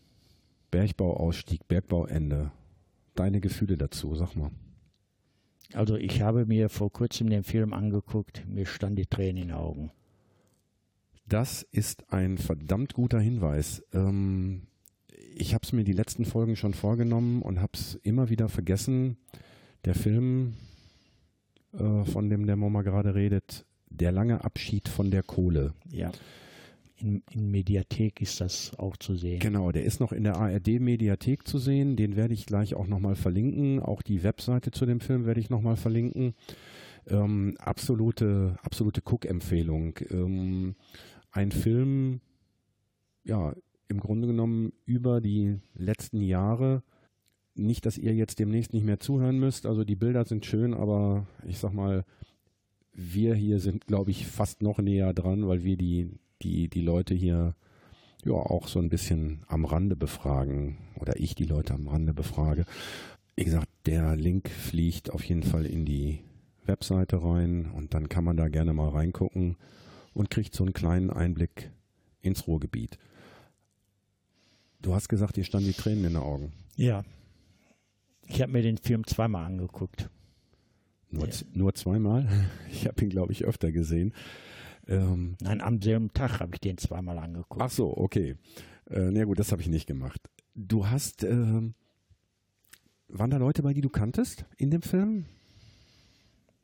Bergbauausstieg, 0.70 1.68
Bergbauende. 1.68 2.50
Deine 3.14 3.40
Gefühle 3.40 3.76
dazu, 3.76 4.14
sag 4.14 4.34
mal. 4.34 4.50
Also 5.74 5.96
ich 5.96 6.22
habe 6.22 6.46
mir 6.46 6.68
vor 6.68 6.90
kurzem 6.90 7.28
den 7.28 7.44
Film 7.44 7.72
angeguckt, 7.72 8.46
mir 8.48 8.64
stand 8.64 8.98
die 8.98 9.06
Tränen 9.06 9.42
in 9.42 9.48
den 9.48 9.56
Augen. 9.56 9.90
Das 11.26 11.62
ist 11.62 12.12
ein 12.12 12.38
verdammt 12.38 12.94
guter 12.94 13.18
Hinweis. 13.18 13.82
Ähm, 13.92 14.66
ich 15.34 15.54
habe 15.54 15.64
es 15.64 15.72
mir 15.72 15.84
die 15.84 15.92
letzten 15.92 16.24
Folgen 16.24 16.54
schon 16.54 16.74
vorgenommen 16.74 17.42
und 17.42 17.60
habe 17.60 17.72
es 17.74 17.96
immer 17.96 18.28
wieder 18.28 18.48
vergessen. 18.48 19.16
Der 19.84 19.94
Film, 19.94 20.54
äh, 21.72 22.04
von 22.04 22.30
dem 22.30 22.46
der 22.46 22.56
Mama 22.56 22.82
gerade 22.82 23.14
redet, 23.14 23.64
der 23.94 24.12
lange 24.12 24.44
Abschied 24.44 24.88
von 24.88 25.10
der 25.10 25.22
Kohle. 25.22 25.74
Ja. 25.90 26.12
In, 26.96 27.22
in, 27.32 27.50
Mediathek 27.50 28.20
ist 28.20 28.40
das 28.40 28.78
auch 28.78 28.96
zu 28.96 29.16
sehen. 29.16 29.40
Genau, 29.40 29.72
der 29.72 29.84
ist 29.84 30.00
noch 30.00 30.12
in 30.12 30.24
der 30.24 30.36
ARD-Mediathek 30.36 31.46
zu 31.46 31.58
sehen. 31.58 31.96
Den 31.96 32.16
werde 32.16 32.34
ich 32.34 32.46
gleich 32.46 32.74
auch 32.74 32.86
nochmal 32.86 33.16
verlinken. 33.16 33.80
Auch 33.80 34.02
die 34.02 34.22
Webseite 34.22 34.70
zu 34.70 34.86
dem 34.86 35.00
Film 35.00 35.26
werde 35.26 35.40
ich 35.40 35.50
nochmal 35.50 35.76
verlinken. 35.76 36.34
Ähm, 37.08 37.56
absolute, 37.58 38.56
absolute 38.62 39.02
Cook-Empfehlung. 39.04 39.98
Ähm, 40.10 40.76
ein 41.32 41.50
Film, 41.50 42.20
ja, 43.24 43.54
im 43.88 44.00
Grunde 44.00 44.28
genommen 44.28 44.72
über 44.86 45.20
die 45.20 45.58
letzten 45.74 46.20
Jahre. 46.20 46.82
Nicht, 47.54 47.86
dass 47.86 47.98
ihr 47.98 48.14
jetzt 48.14 48.38
demnächst 48.38 48.72
nicht 48.72 48.84
mehr 48.84 49.00
zuhören 49.00 49.38
müsst. 49.38 49.66
Also 49.66 49.84
die 49.84 49.96
Bilder 49.96 50.24
sind 50.24 50.46
schön, 50.46 50.74
aber 50.74 51.26
ich 51.46 51.58
sag 51.58 51.72
mal, 51.72 52.04
wir 52.94 53.34
hier 53.34 53.60
sind, 53.60 53.86
glaube 53.86 54.10
ich, 54.10 54.26
fast 54.26 54.62
noch 54.62 54.78
näher 54.78 55.12
dran, 55.12 55.46
weil 55.48 55.64
wir 55.64 55.76
die, 55.76 56.10
die, 56.42 56.68
die 56.68 56.80
Leute 56.80 57.14
hier 57.14 57.54
ja 58.24 58.32
auch 58.32 58.68
so 58.68 58.78
ein 58.78 58.88
bisschen 58.88 59.42
am 59.48 59.64
Rande 59.64 59.96
befragen 59.96 60.78
oder 60.98 61.18
ich 61.18 61.34
die 61.34 61.44
Leute 61.44 61.74
am 61.74 61.88
Rande 61.88 62.14
befrage. 62.14 62.64
Wie 63.36 63.44
gesagt, 63.44 63.68
der 63.86 64.16
Link 64.16 64.48
fliegt 64.48 65.10
auf 65.10 65.24
jeden 65.24 65.42
Fall 65.42 65.66
in 65.66 65.84
die 65.84 66.20
Webseite 66.64 67.22
rein 67.22 67.70
und 67.70 67.94
dann 67.94 68.08
kann 68.08 68.24
man 68.24 68.36
da 68.36 68.48
gerne 68.48 68.72
mal 68.72 68.88
reingucken 68.88 69.56
und 70.14 70.30
kriegt 70.30 70.54
so 70.54 70.64
einen 70.64 70.72
kleinen 70.72 71.10
Einblick 71.10 71.70
ins 72.22 72.46
Ruhrgebiet. 72.46 72.98
Du 74.80 74.94
hast 74.94 75.08
gesagt, 75.08 75.36
dir 75.36 75.44
standen 75.44 75.68
die 75.68 75.74
Tränen 75.74 76.04
in 76.04 76.12
den 76.12 76.22
Augen. 76.22 76.52
Ja. 76.76 77.04
Ich 78.26 78.40
habe 78.40 78.52
mir 78.52 78.62
den 78.62 78.78
Film 78.78 79.06
zweimal 79.06 79.44
angeguckt. 79.44 80.08
Nur, 81.14 81.28
ja. 81.28 81.34
nur 81.52 81.74
zweimal? 81.74 82.28
Ich 82.70 82.86
habe 82.86 83.02
ihn, 83.02 83.10
glaube 83.10 83.32
ich, 83.32 83.44
öfter 83.44 83.72
gesehen. 83.72 84.12
Ähm, 84.86 85.36
Nein, 85.40 85.60
am 85.60 85.80
selben 85.80 86.12
Tag 86.12 86.40
habe 86.40 86.54
ich 86.54 86.60
den 86.60 86.76
zweimal 86.76 87.18
angeguckt. 87.18 87.62
Ach 87.62 87.70
so, 87.70 87.96
okay. 87.96 88.36
Äh, 88.90 89.10
na 89.10 89.24
gut, 89.24 89.38
das 89.38 89.52
habe 89.52 89.62
ich 89.62 89.68
nicht 89.68 89.86
gemacht. 89.86 90.20
Du 90.54 90.88
hast, 90.88 91.24
äh, 91.24 91.62
waren 93.08 93.30
da 93.30 93.36
Leute 93.36 93.62
bei, 93.62 93.72
die 93.72 93.80
du 93.80 93.88
kanntest 93.88 94.44
in 94.56 94.70
dem 94.70 94.82
Film? 94.82 95.26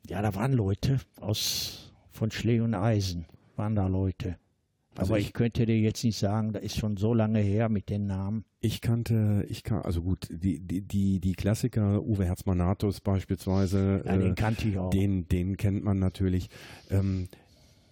Ja, 0.07 0.21
da 0.21 0.35
waren 0.35 0.53
Leute 0.53 0.99
aus 1.19 1.93
von 2.11 2.31
Schlee 2.31 2.59
und 2.59 2.75
Eisen 2.75 3.25
waren 3.55 3.75
da 3.75 3.87
Leute. 3.87 4.37
Also 4.95 5.13
Aber 5.13 5.19
ich, 5.19 5.27
ich, 5.27 5.33
könnte 5.33 5.65
dir 5.65 5.79
jetzt 5.79 6.03
nicht 6.03 6.17
sagen, 6.17 6.51
da 6.51 6.59
ist 6.59 6.77
schon 6.77 6.97
so 6.97 7.13
lange 7.13 7.39
her 7.39 7.69
mit 7.69 7.89
den 7.89 8.07
Namen. 8.07 8.43
Ich 8.59 8.81
kannte, 8.81 9.45
ich 9.47 9.63
kann, 9.63 9.81
also 9.83 10.01
gut, 10.01 10.27
die, 10.29 10.59
die, 10.59 10.81
die, 10.81 11.19
die 11.19 11.33
Klassiker, 11.33 12.03
Uwe 12.03 12.25
Herzmanatus 12.25 12.99
beispielsweise. 12.99 14.03
Ja, 14.05 14.17
den 14.17 14.31
äh, 14.31 14.35
kannte 14.35 14.67
ich 14.67 14.77
auch. 14.77 14.89
Den, 14.89 15.27
den 15.29 15.55
kennt 15.55 15.83
man 15.83 15.99
natürlich. 15.99 16.49
Ähm, 16.89 17.29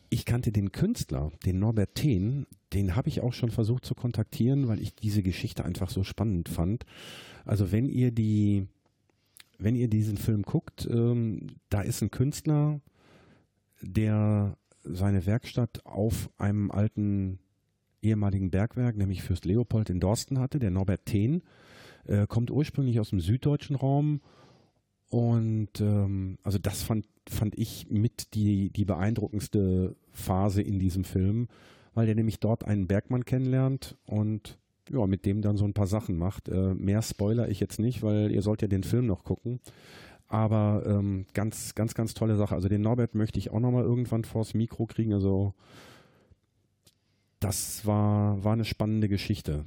ich 0.09 0.25
kannte 0.25 0.51
den 0.51 0.71
Künstler, 0.71 1.31
den 1.45 1.59
Norbert 1.59 1.95
Thehn, 1.95 2.47
den 2.73 2.95
habe 2.95 3.09
ich 3.09 3.21
auch 3.21 3.33
schon 3.33 3.51
versucht 3.51 3.85
zu 3.85 3.95
kontaktieren, 3.95 4.67
weil 4.67 4.81
ich 4.81 4.95
diese 4.95 5.23
Geschichte 5.23 5.63
einfach 5.63 5.89
so 5.89 6.03
spannend 6.03 6.49
fand. 6.49 6.85
Also 7.45 7.71
wenn 7.71 7.87
ihr 7.87 8.11
die, 8.11 8.67
wenn 9.57 9.75
ihr 9.75 9.87
diesen 9.87 10.17
Film 10.17 10.41
guckt, 10.41 10.87
ähm, 10.91 11.47
da 11.69 11.81
ist 11.81 12.01
ein 12.01 12.11
Künstler, 12.11 12.81
der 13.81 14.57
seine 14.91 15.25
Werkstatt 15.25 15.85
auf 15.85 16.29
einem 16.37 16.71
alten 16.71 17.39
ehemaligen 18.01 18.49
Bergwerk, 18.49 18.95
nämlich 18.95 19.23
Fürst 19.23 19.45
Leopold 19.45 19.89
in 19.89 19.99
Dorsten 19.99 20.39
hatte, 20.39 20.59
der 20.59 20.71
Norbert 20.71 21.05
Thehn, 21.05 21.41
äh, 22.05 22.27
kommt 22.27 22.51
ursprünglich 22.51 22.99
aus 22.99 23.09
dem 23.09 23.19
süddeutschen 23.19 23.75
Raum 23.75 24.21
und 25.09 25.81
ähm, 25.81 26.37
also 26.43 26.59
das 26.59 26.83
fand, 26.83 27.05
fand 27.27 27.57
ich 27.57 27.87
mit 27.89 28.33
die, 28.35 28.69
die 28.69 28.85
beeindruckendste 28.85 29.95
Phase 30.11 30.61
in 30.61 30.79
diesem 30.79 31.03
Film, 31.03 31.47
weil 31.93 32.05
der 32.05 32.15
nämlich 32.15 32.39
dort 32.39 32.63
einen 32.63 32.87
Bergmann 32.87 33.25
kennenlernt 33.25 33.97
und 34.05 34.57
ja, 34.91 35.05
mit 35.05 35.25
dem 35.25 35.41
dann 35.41 35.57
so 35.57 35.65
ein 35.65 35.73
paar 35.73 35.87
Sachen 35.87 36.17
macht. 36.17 36.49
Äh, 36.49 36.73
mehr 36.73 37.01
spoiler 37.01 37.49
ich 37.49 37.59
jetzt 37.59 37.79
nicht, 37.79 38.01
weil 38.01 38.31
ihr 38.31 38.41
sollt 38.41 38.61
ja 38.61 38.67
den 38.67 38.83
Film 38.83 39.05
noch 39.05 39.23
gucken. 39.23 39.59
Aber 40.29 40.83
ähm, 40.85 41.25
ganz, 41.33 41.73
ganz, 41.73 41.95
ganz 41.95 42.13
tolle 42.13 42.37
Sache. 42.37 42.53
Also 42.53 42.69
den 42.69 42.81
Norbert 42.81 43.15
möchte 43.15 43.39
ich 43.39 43.49
auch 43.49 43.59
nochmal 43.59 43.83
irgendwann 43.83 44.23
vors 44.23 44.53
Mikro 44.53 44.85
kriegen. 44.85 45.11
Also 45.11 45.55
das 47.39 47.85
war, 47.85 48.43
war 48.43 48.53
eine 48.53 48.65
spannende 48.65 49.09
Geschichte. 49.09 49.65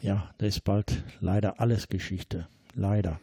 Ja, 0.00 0.30
da 0.38 0.46
ist 0.46 0.62
bald 0.62 1.02
leider 1.20 1.58
alles 1.60 1.88
Geschichte. 1.88 2.46
Leider. 2.74 3.20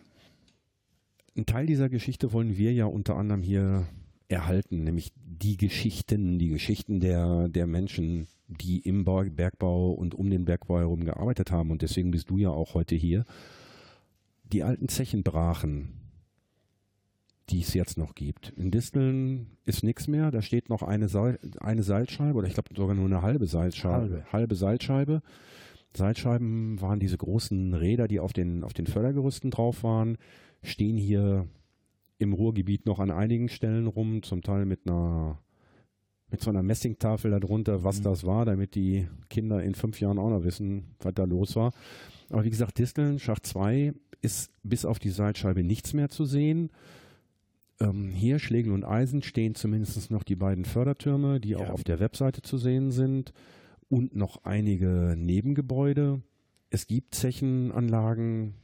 Ein 1.38 1.46
Teil 1.46 1.66
dieser 1.66 1.88
Geschichte 1.88 2.34
wollen 2.34 2.58
wir 2.58 2.74
ja 2.74 2.86
unter 2.86 3.16
anderem 3.16 3.42
hier 3.42 3.88
erhalten, 4.28 4.84
nämlich 4.84 5.14
die 5.16 5.56
Geschichten, 5.58 6.40
die 6.40 6.50
Geschichten 6.50 7.00
der, 7.00 7.48
der 7.48 7.68
Menschen, 7.68 8.28
die 8.48 8.80
im 8.80 9.06
Bergbau 9.06 9.92
und 9.92 10.14
um 10.14 10.30
den 10.30 10.44
Bergbau 10.44 10.80
herum 10.80 11.06
gearbeitet 11.06 11.52
haben. 11.52 11.72
Und 11.72 11.84
deswegen 11.84 12.12
bist 12.12 12.30
du 12.30 12.38
ja 12.38 12.50
auch 12.50 12.74
heute 12.74 12.96
hier 12.96 13.26
die 14.54 14.64
alten 14.64 14.88
Zechen 14.88 15.24
brachen, 15.24 15.90
die 17.50 17.62
es 17.62 17.74
jetzt 17.74 17.98
noch 17.98 18.16
gibt. 18.16 18.54
In 18.56 18.72
Disteln 18.72 19.58
ist 19.66 19.84
nichts 19.84 20.08
mehr, 20.08 20.32
da 20.32 20.42
steht 20.42 20.70
noch 20.70 20.84
eine, 20.84 21.10
Seil, 21.10 21.40
eine 21.60 21.84
Seilscheibe 21.84 22.38
oder 22.38 22.48
ich 22.48 22.54
glaube 22.54 22.70
sogar 22.76 22.96
nur 22.96 23.06
eine 23.06 23.22
halbe 23.22 23.48
Seilscheibe. 23.48 23.96
Halbe. 23.96 24.26
halbe 24.32 24.56
Seilscheibe. 24.56 25.22
Seilscheiben 25.96 26.82
waren 26.82 27.00
diese 27.00 27.18
großen 27.18 27.74
Räder, 27.74 28.08
die 28.08 28.20
auf 28.20 28.34
den, 28.34 28.64
auf 28.64 28.74
den 28.74 28.88
Fördergerüsten 28.88 29.52
drauf 29.52 29.84
waren, 29.84 30.18
stehen 30.64 30.98
hier 30.98 31.48
im 32.18 32.34
Ruhrgebiet 32.34 32.86
noch 32.86 33.00
an 33.00 33.12
einigen 33.12 33.50
Stellen 33.50 33.88
rum, 33.88 34.24
zum 34.24 34.42
Teil 34.42 34.66
mit 34.66 34.88
einer 34.88 35.40
mit 36.30 36.42
so 36.42 36.50
einer 36.50 36.64
Messingtafel 36.64 37.30
darunter, 37.30 37.84
was 37.84 38.00
mhm. 38.00 38.04
das 38.06 38.24
war, 38.24 38.44
damit 38.44 38.74
die 38.74 39.08
Kinder 39.30 39.62
in 39.62 39.76
fünf 39.76 40.00
Jahren 40.00 40.18
auch 40.18 40.32
noch 40.32 40.44
wissen, 40.44 40.96
was 41.00 41.14
da 41.14 41.26
los 41.26 41.56
war. 41.56 41.74
Aber 42.32 42.44
wie 42.44 42.50
gesagt, 42.50 42.80
Disteln, 42.80 43.20
Schacht 43.20 43.46
2 43.46 43.94
ist 44.24 44.52
bis 44.64 44.86
auf 44.86 44.98
die 44.98 45.10
Seilscheibe 45.10 45.64
nichts 45.64 45.94
mehr 45.94 46.10
zu 46.10 46.26
sehen. 46.26 46.72
Ähm, 47.80 48.12
hier, 48.12 48.40
Schlegel 48.40 48.74
und 48.74 48.86
Eisen, 48.86 49.22
stehen 49.22 49.54
zumindest 49.54 50.10
noch 50.10 50.24
die 50.24 50.36
beiden 50.36 50.66
Fördertürme, 50.66 51.40
die 51.40 51.50
ja. 51.50 51.58
auch 51.60 51.70
auf 51.70 51.84
der 51.84 52.00
Webseite 52.00 52.42
zu 52.42 52.58
sehen 52.58 52.92
sind 52.92 53.34
und 53.90 54.16
noch 54.16 54.44
einige 54.46 55.16
Nebengebäude. 55.18 56.22
Es 56.70 56.88
gibt 56.88 57.14
Zechenanlagen, 57.14 58.56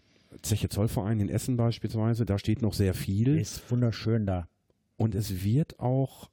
Zeche 0.42 0.70
Zollverein 0.70 1.20
in 1.20 1.30
Essen 1.30 1.58
beispielsweise, 1.58 2.26
da 2.26 2.40
steht 2.40 2.62
noch 2.62 2.74
sehr 2.74 2.94
viel. 2.94 3.38
Ist 3.38 3.70
wunderschön 3.70 4.26
da. 4.26 4.48
Und 4.96 5.14
es 5.14 5.44
wird 5.44 5.80
auch 5.80 6.30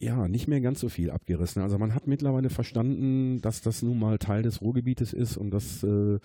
ja, 0.00 0.28
nicht 0.28 0.46
mehr 0.46 0.60
ganz 0.60 0.80
so 0.80 0.88
viel 0.88 1.10
abgerissen. 1.10 1.62
Also 1.62 1.78
man 1.78 1.94
hat 1.94 2.06
mittlerweile 2.06 2.50
verstanden, 2.50 3.40
dass 3.40 3.62
das 3.62 3.82
nun 3.82 3.98
mal 3.98 4.18
Teil 4.18 4.42
des 4.42 4.60
Ruhrgebietes 4.60 5.12
ist 5.12 5.36
und 5.36 5.50
dass 5.50 5.82
äh, 5.82 6.20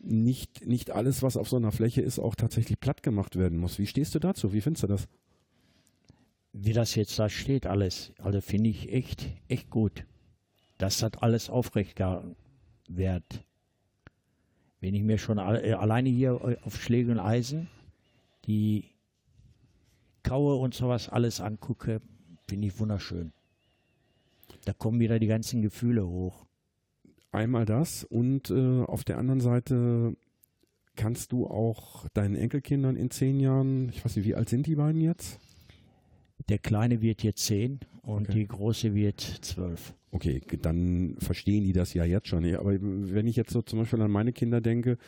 nicht, 0.00 0.66
nicht 0.66 0.90
alles, 0.90 1.22
was 1.22 1.36
auf 1.36 1.48
so 1.48 1.56
einer 1.56 1.72
Fläche 1.72 2.00
ist, 2.00 2.18
auch 2.18 2.34
tatsächlich 2.34 2.80
platt 2.80 3.02
gemacht 3.02 3.36
werden 3.36 3.58
muss. 3.58 3.78
Wie 3.78 3.86
stehst 3.86 4.14
du 4.14 4.18
dazu? 4.18 4.52
Wie 4.52 4.60
findest 4.60 4.84
du 4.84 4.86
das? 4.88 5.08
Wie 6.52 6.72
das 6.72 6.94
jetzt 6.94 7.18
da 7.18 7.28
steht, 7.28 7.66
alles, 7.66 8.12
also 8.18 8.40
finde 8.40 8.70
ich 8.70 8.92
echt, 8.92 9.26
echt 9.48 9.70
gut. 9.70 10.04
Das 10.78 11.02
hat 11.02 11.22
alles 11.22 11.50
aufrecht 11.50 12.00
wird. 12.88 13.44
Wenn 14.80 14.94
ich 14.94 15.02
mir 15.02 15.18
schon 15.18 15.38
äh, 15.38 15.72
alleine 15.72 16.08
hier 16.08 16.58
auf 16.62 16.82
Schläge 16.82 17.12
und 17.12 17.20
Eisen 17.20 17.68
die 18.46 18.90
Kaue 20.22 20.56
und 20.56 20.74
sowas 20.74 21.08
alles 21.08 21.40
angucke, 21.40 22.00
Finde 22.50 22.66
ich 22.66 22.80
wunderschön. 22.80 23.32
Da 24.64 24.72
kommen 24.72 24.98
wieder 24.98 25.20
die 25.20 25.28
ganzen 25.28 25.62
Gefühle 25.62 26.04
hoch. 26.04 26.46
Einmal 27.32 27.64
das 27.64 28.04
und 28.04 28.50
äh, 28.50 28.82
auf 28.82 29.04
der 29.04 29.18
anderen 29.18 29.40
Seite 29.40 30.16
kannst 30.96 31.32
du 31.32 31.46
auch 31.46 32.08
deinen 32.12 32.34
Enkelkindern 32.34 32.96
in 32.96 33.10
zehn 33.10 33.38
Jahren, 33.40 33.88
ich 33.90 34.04
weiß 34.04 34.16
nicht, 34.16 34.26
wie 34.26 34.34
alt 34.34 34.48
sind 34.48 34.66
die 34.66 34.74
beiden 34.74 35.00
jetzt? 35.00 35.38
Der 36.48 36.58
kleine 36.58 37.00
wird 37.00 37.22
jetzt 37.22 37.44
10 37.46 37.80
und 38.02 38.28
Okay. 38.28 38.32
die 38.40 38.48
große 38.48 38.94
wird 38.94 39.20
12. 39.20 39.94
Okay, 40.10 40.40
dann 40.60 41.16
verstehen 41.18 41.64
die 41.64 41.72
das 41.72 41.94
ja 41.94 42.04
jetzt 42.04 42.28
schon. 42.28 42.44
Aber 42.56 42.76
wenn 42.80 43.26
ich 43.28 43.36
jetzt 43.36 43.52
so 43.52 43.62
zum 43.62 43.78
Beispiel 43.78 44.00
an 44.02 44.10
meine 44.10 44.32
Kinder 44.32 44.60
denke, 44.60 44.98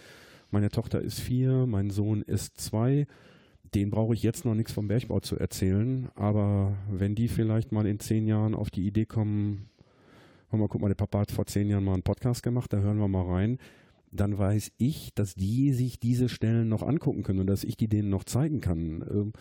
meine 0.51 0.68
Tochter 0.68 1.01
ist 1.01 1.18
vier, 1.18 1.66
mein 1.66 1.91
Sohn 1.91 2.23
ist 2.23 2.61
zwei, 2.61 3.07
den 3.75 3.91
brauche 3.91 4.14
ich 4.14 4.23
jetzt 4.23 4.45
noch 4.45 4.55
nichts 4.55 4.73
vom 4.73 4.87
Bergbau 4.87 5.20
zu 5.20 5.37
erzählen. 5.39 6.09
Aber 6.14 6.77
wenn 6.91 7.14
die 7.14 7.29
vielleicht 7.29 7.73
mal 7.73 7.87
in 7.87 7.99
zehn 7.99 8.27
Jahren 8.29 8.55
auf 8.55 8.70
die 8.70 8.87
Idee 8.87 9.07
kommen, 9.07 9.68
hör 10.53 10.59
mal, 10.59 10.69
guck 10.69 10.81
mal, 10.81 10.89
der 10.89 10.95
Papa 10.95 11.21
hat 11.21 11.33
vor 11.33 11.47
zehn 11.47 11.69
Jahren 11.69 11.85
mal 11.85 11.95
einen 11.95 12.03
Podcast 12.03 12.43
gemacht, 12.43 12.73
da 12.73 12.79
hören 12.79 12.99
wir 12.99 13.09
mal 13.09 13.27
rein, 13.27 13.59
dann 14.11 14.37
weiß 14.39 14.73
ich, 14.77 15.15
dass 15.15 15.35
die 15.35 15.73
sich 15.73 15.99
diese 15.99 16.29
Stellen 16.29 16.69
noch 16.69 16.83
angucken 16.83 17.23
können 17.23 17.41
und 17.41 17.47
dass 17.47 17.65
ich 17.65 17.77
die 17.77 17.89
denen 17.89 18.11
noch 18.11 18.25
zeigen 18.25 18.61
kann. 18.61 19.05
Ähm, 19.11 19.33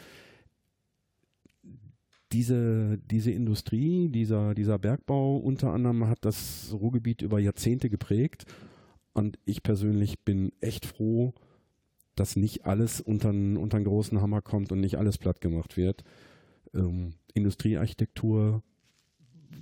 diese, 2.32 2.98
diese 2.98 3.32
Industrie, 3.32 4.08
dieser, 4.08 4.56
dieser 4.56 4.80
Bergbau 4.80 5.36
unter 5.36 5.74
anderem 5.74 6.08
hat 6.08 6.20
das 6.22 6.70
Ruhrgebiet 6.72 7.22
über 7.22 7.40
Jahrzehnte 7.40 7.90
geprägt. 7.90 8.46
Und 9.14 9.38
ich 9.44 9.64
persönlich 9.64 10.22
bin 10.22 10.54
echt 10.62 10.86
froh, 10.86 11.34
dass 12.16 12.38
nicht 12.38 12.66
alles 12.66 13.02
unter 13.02 13.30
einen 13.30 13.84
großen 13.84 14.22
Hammer 14.22 14.42
kommt 14.42 14.72
und 14.72 14.80
nicht 14.80 14.98
alles 14.98 15.18
platt 15.18 15.42
gemacht 15.42 15.76
wird. 15.76 16.06
Ähm, 16.74 17.16
Industriearchitektur 17.34 18.64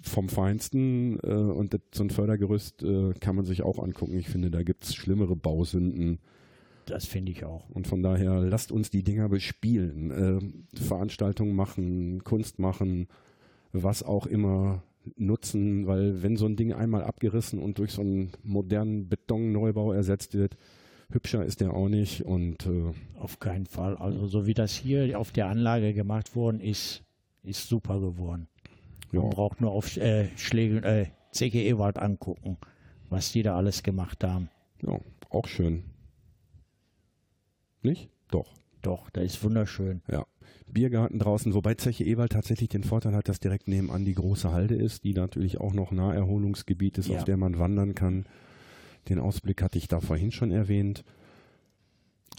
vom 0.02 0.30
Feinsten 0.30 1.20
äh, 1.24 1.28
und 1.28 1.74
das, 1.74 1.82
so 1.94 2.04
ein 2.04 2.10
Fördergerüst 2.10 2.84
äh, 2.84 3.14
kann 3.20 3.36
man 3.36 3.46
sich 3.46 3.64
auch 3.64 3.80
angucken. 3.80 4.18
Ich 4.18 4.30
finde, 4.30 4.52
da 4.52 4.64
gibt 4.64 4.84
es 4.86 4.96
schlimmere 4.96 5.36
Bausünden. 5.36 6.20
Das 6.86 7.06
finde 7.06 7.32
ich 7.32 7.46
auch. 7.46 7.70
Und 7.70 7.88
von 7.88 8.02
daher 8.02 8.42
lasst 8.42 8.72
uns 8.72 8.90
die 8.90 9.04
Dinger 9.04 9.30
bespielen. 9.30 10.12
Äh, 10.74 10.78
Veranstaltungen 10.78 11.56
machen, 11.56 12.24
Kunst 12.24 12.60
machen, 12.60 13.08
was 13.72 14.04
auch 14.04 14.26
immer 14.26 14.84
nutzen, 15.16 15.88
weil 15.88 16.22
wenn 16.24 16.38
so 16.38 16.46
ein 16.46 16.56
Ding 16.56 16.74
einmal 16.74 17.04
abgerissen 17.04 17.60
und 17.60 17.78
durch 17.78 17.92
so 17.92 18.02
einen 18.02 18.32
modernen 18.44 19.08
Betonneubau 19.08 19.92
ersetzt 19.94 20.34
wird, 20.34 20.58
hübscher 21.12 21.46
ist 21.46 21.62
der 21.62 21.74
auch 21.74 21.90
nicht 21.90 22.24
und 22.24 22.66
äh, 22.66 22.92
Auf 23.20 23.40
keinen 23.40 23.66
Fall. 23.66 23.98
Also 23.98 24.28
so 24.28 24.46
wie 24.46 24.54
das 24.54 24.74
hier 24.74 25.20
auf 25.20 25.32
der 25.32 25.48
Anlage 25.48 25.94
gemacht 25.94 26.36
worden 26.36 26.60
ist, 26.60 27.04
ist 27.44 27.68
super 27.68 28.00
geworden. 28.00 28.48
Man 29.12 29.30
braucht 29.30 29.62
nur 29.62 29.72
auf 29.72 29.96
äh, 29.98 30.30
Schläge, 30.38 30.84
äh, 30.84 31.06
CG 31.32 31.68
Ewald 31.68 31.98
angucken, 31.98 32.58
was 33.10 33.32
die 33.32 33.44
da 33.44 33.56
alles 33.56 33.84
gemacht 33.84 34.24
haben. 34.24 34.50
ja, 34.82 35.00
auch 35.30 35.48
schön. 35.48 35.84
Nicht? 37.82 38.10
Doch. 38.32 38.54
Doch, 38.82 39.10
da 39.10 39.22
ist 39.22 39.44
wunderschön. 39.44 40.02
Ja. 40.10 40.26
Biergarten 40.72 41.20
draußen, 41.20 41.54
wobei 41.54 41.74
Zeche 41.76 42.04
Ewald 42.06 42.32
tatsächlich 42.32 42.70
den 42.70 42.84
Vorteil 42.84 43.14
hat, 43.16 43.28
dass 43.28 43.40
direkt 43.40 43.68
nebenan 43.68 44.06
die 44.06 44.14
große 44.14 44.52
Halde 44.52 44.76
ist, 44.76 45.04
die 45.04 45.14
natürlich 45.14 45.60
auch 45.60 45.74
noch 45.74 45.92
Naherholungsgebiet 45.92 46.98
ist, 46.98 47.08
Ja. 47.10 47.18
auf 47.18 47.24
der 47.26 47.38
man 47.38 47.58
wandern 47.60 47.96
kann. 47.96 48.26
Den 49.10 49.20
Ausblick 49.20 49.62
hatte 49.62 49.78
ich 49.78 49.88
da 49.88 50.00
vorhin 50.00 50.32
schon 50.32 50.52
erwähnt. 50.52 51.04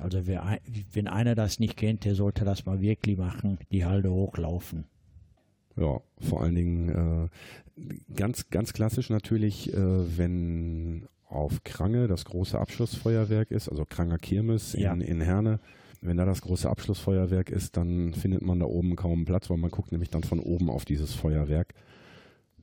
Also 0.00 0.26
wer, 0.26 0.58
wenn 0.92 1.08
einer 1.08 1.34
das 1.34 1.58
nicht 1.58 1.76
kennt, 1.76 2.04
der 2.04 2.14
sollte 2.14 2.44
das 2.44 2.64
mal 2.64 2.80
wirklich 2.80 3.18
machen, 3.18 3.58
die 3.72 3.84
Halde 3.84 4.10
hochlaufen. 4.10 4.84
Ja, 5.76 6.00
vor 6.20 6.42
allen 6.42 6.54
Dingen 6.54 7.30
äh, 7.78 8.14
ganz, 8.14 8.50
ganz 8.50 8.72
klassisch 8.72 9.10
natürlich, 9.10 9.72
äh, 9.72 10.18
wenn 10.18 11.06
auf 11.28 11.62
Krange 11.64 12.08
das 12.08 12.24
große 12.24 12.58
Abschlussfeuerwerk 12.58 13.50
ist, 13.50 13.68
also 13.68 13.84
Kranger 13.84 14.18
Kirmes 14.18 14.74
in, 14.74 14.80
Ja. 14.82 14.92
in 14.94 15.20
Herne. 15.20 15.60
Wenn 16.02 16.16
da 16.16 16.24
das 16.24 16.40
große 16.40 16.68
Abschlussfeuerwerk 16.68 17.50
ist, 17.50 17.76
dann 17.76 18.14
findet 18.14 18.42
man 18.42 18.58
da 18.58 18.66
oben 18.66 18.96
kaum 18.96 19.26
Platz, 19.26 19.50
weil 19.50 19.58
man 19.58 19.70
guckt 19.70 19.92
nämlich 19.92 20.10
dann 20.10 20.24
von 20.24 20.40
oben 20.40 20.70
auf 20.70 20.84
dieses 20.84 21.14
Feuerwerk. 21.14 21.74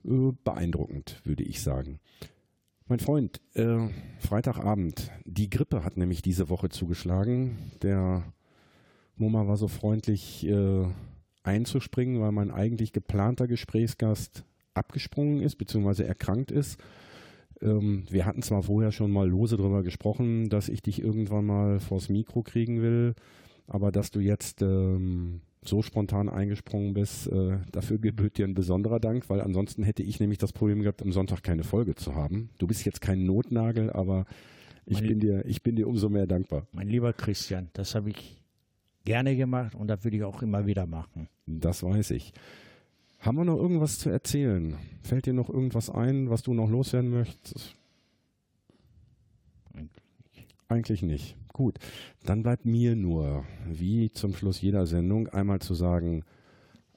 Äh, 0.05 0.31
beeindruckend, 0.43 1.21
würde 1.23 1.43
ich 1.43 1.61
sagen. 1.61 1.99
Mein 2.87 2.99
Freund, 2.99 3.41
äh, 3.53 3.89
Freitagabend. 4.19 5.11
Die 5.25 5.49
Grippe 5.49 5.83
hat 5.83 5.97
nämlich 5.97 6.21
diese 6.21 6.49
Woche 6.49 6.69
zugeschlagen. 6.69 7.57
Der 7.83 8.23
Moma 9.17 9.47
war 9.47 9.57
so 9.57 9.67
freundlich 9.67 10.45
äh, 10.47 10.85
einzuspringen, 11.47 12.21
weil 12.21 12.31
mein 12.31 12.51
eigentlich 12.51 12.91
geplanter 12.93 13.47
Gesprächsgast 13.47 14.43
abgesprungen 14.73 15.41
ist, 15.41 15.55
beziehungsweise 15.55 16.05
erkrankt 16.05 16.51
ist. 16.51 16.79
Ähm, 17.61 18.03
wir 18.09 18.25
hatten 18.25 18.43
zwar 18.43 18.61
vorher 18.63 18.91
schon 18.91 19.09
mal 19.11 19.27
lose 19.27 19.57
darüber 19.57 19.81
gesprochen, 19.81 20.49
dass 20.49 20.69
ich 20.69 20.81
dich 20.83 21.01
irgendwann 21.01 21.45
mal 21.45 21.79
vors 21.79 22.09
Mikro 22.09 22.43
kriegen 22.43 22.81
will, 22.81 23.15
aber 23.67 23.91
dass 23.91 24.11
du 24.11 24.19
jetzt 24.19 24.61
ähm, 24.61 25.41
so 25.63 25.81
spontan 25.81 26.29
eingesprungen 26.29 26.93
bist, 26.93 27.27
äh, 27.27 27.57
dafür 27.71 27.97
gebührt 27.97 28.37
dir 28.37 28.45
ein 28.45 28.53
besonderer 28.53 28.99
Dank, 28.99 29.29
weil 29.29 29.41
ansonsten 29.41 29.83
hätte 29.83 30.03
ich 30.03 30.19
nämlich 30.19 30.37
das 30.37 30.53
Problem 30.53 30.81
gehabt, 30.81 31.01
am 31.01 31.11
Sonntag 31.11 31.41
keine 31.43 31.63
Folge 31.63 31.95
zu 31.95 32.13
haben. 32.13 32.49
Du 32.59 32.67
bist 32.67 32.85
jetzt 32.85 33.01
kein 33.01 33.25
Notnagel, 33.25 33.91
aber 33.91 34.25
ich 34.85 34.97
Meine- 34.97 35.07
bin 35.07 35.19
dir, 35.19 35.45
ich 35.45 35.63
bin 35.63 35.75
dir 35.75 35.87
umso 35.87 36.09
mehr 36.09 36.27
dankbar. 36.27 36.67
Mein 36.71 36.87
lieber 36.87 37.11
Christian, 37.11 37.69
das 37.73 37.95
habe 37.95 38.11
ich 38.11 38.37
gerne 39.07 39.37
gemacht 39.37 39.73
und 39.73 39.87
das 39.87 40.03
würde 40.03 40.17
ich 40.17 40.23
auch 40.23 40.41
immer 40.41 40.65
wieder 40.65 40.85
machen. 40.85 41.29
Das 41.45 41.81
weiß 41.81 42.11
ich. 42.11 42.33
Haben 43.19 43.37
wir 43.37 43.45
noch 43.45 43.55
irgendwas 43.55 43.99
zu 43.99 44.09
erzählen? 44.09 44.75
Fällt 45.01 45.25
dir 45.25 45.33
noch 45.33 45.49
irgendwas 45.49 45.89
ein, 45.89 46.29
was 46.29 46.43
du 46.43 46.53
noch 46.53 46.69
loswerden 46.69 47.09
möchtest? 47.09 47.73
Eigentlich 50.67 51.03
nicht. 51.03 51.37
Gut, 51.53 51.79
dann 52.25 52.43
bleibt 52.43 52.65
mir 52.65 52.97
nur, 52.97 53.45
wie 53.65 54.11
zum 54.11 54.35
Schluss 54.35 54.59
jeder 54.61 54.85
Sendung, 54.85 55.29
einmal 55.29 55.59
zu 55.59 55.73
sagen, 55.73 56.25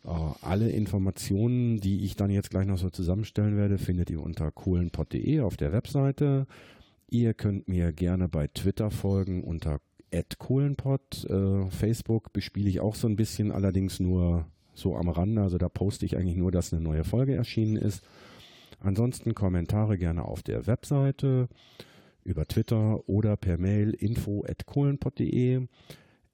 äh, 0.04 0.08
alle 0.42 0.68
Informationen, 0.68 1.78
die 1.78 2.04
ich 2.04 2.16
dann 2.16 2.30
jetzt 2.30 2.50
gleich 2.50 2.66
noch 2.66 2.78
so 2.78 2.90
zusammenstellen 2.90 3.56
werde, 3.56 3.78
findet 3.78 4.10
ihr 4.10 4.20
unter 4.20 4.50
kohlenpott.de 4.50 5.40
auf 5.42 5.56
der 5.56 5.72
Webseite. 5.72 6.48
Ihr 7.08 7.34
könnt 7.34 7.68
mir 7.68 7.92
gerne 7.92 8.28
bei 8.28 8.48
Twitter 8.48 8.90
folgen 8.90 9.44
unter 9.44 9.80
@kohlenpott. 10.38 11.24
Äh, 11.28 11.70
Facebook 11.70 12.32
bespiele 12.32 12.68
ich 12.68 12.80
auch 12.80 12.94
so 12.94 13.08
ein 13.08 13.16
bisschen, 13.16 13.52
allerdings 13.52 14.00
nur 14.00 14.46
so 14.74 14.96
am 14.96 15.08
Rande. 15.08 15.42
Also 15.42 15.58
da 15.58 15.68
poste 15.68 16.06
ich 16.06 16.16
eigentlich 16.16 16.36
nur, 16.36 16.50
dass 16.52 16.72
eine 16.72 16.82
neue 16.82 17.04
Folge 17.04 17.34
erschienen 17.34 17.76
ist. 17.76 18.04
Ansonsten 18.80 19.34
Kommentare 19.34 19.98
gerne 19.98 20.24
auf 20.24 20.42
der 20.42 20.66
Webseite, 20.66 21.48
über 22.24 22.46
Twitter 22.46 23.08
oder 23.08 23.36
per 23.36 23.58
Mail 23.58 23.90
info@kohlenpott.de. 23.90 25.66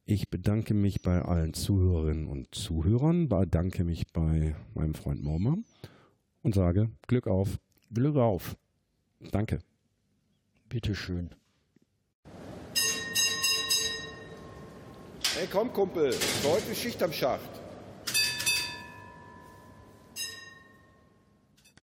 Ich 0.04 0.30
bedanke 0.30 0.72
mich 0.72 1.02
bei 1.02 1.20
allen 1.22 1.54
Zuhörerinnen 1.54 2.28
und 2.28 2.54
Zuhörern, 2.54 3.28
bedanke 3.28 3.82
mich 3.82 4.06
bei 4.12 4.54
meinem 4.74 4.94
Freund 4.94 5.22
Morma 5.22 5.58
und 6.42 6.54
sage 6.54 6.90
Glück 7.08 7.26
auf. 7.26 7.58
Glück 7.92 8.16
auf. 8.16 8.56
Danke. 9.32 9.58
Bitteschön. 10.68 11.30
Hey, 15.38 15.46
komm, 15.52 15.70
Kumpel, 15.70 16.14
heute 16.44 16.74
Schicht 16.74 17.02
am 17.02 17.12
Schacht. 17.12 17.65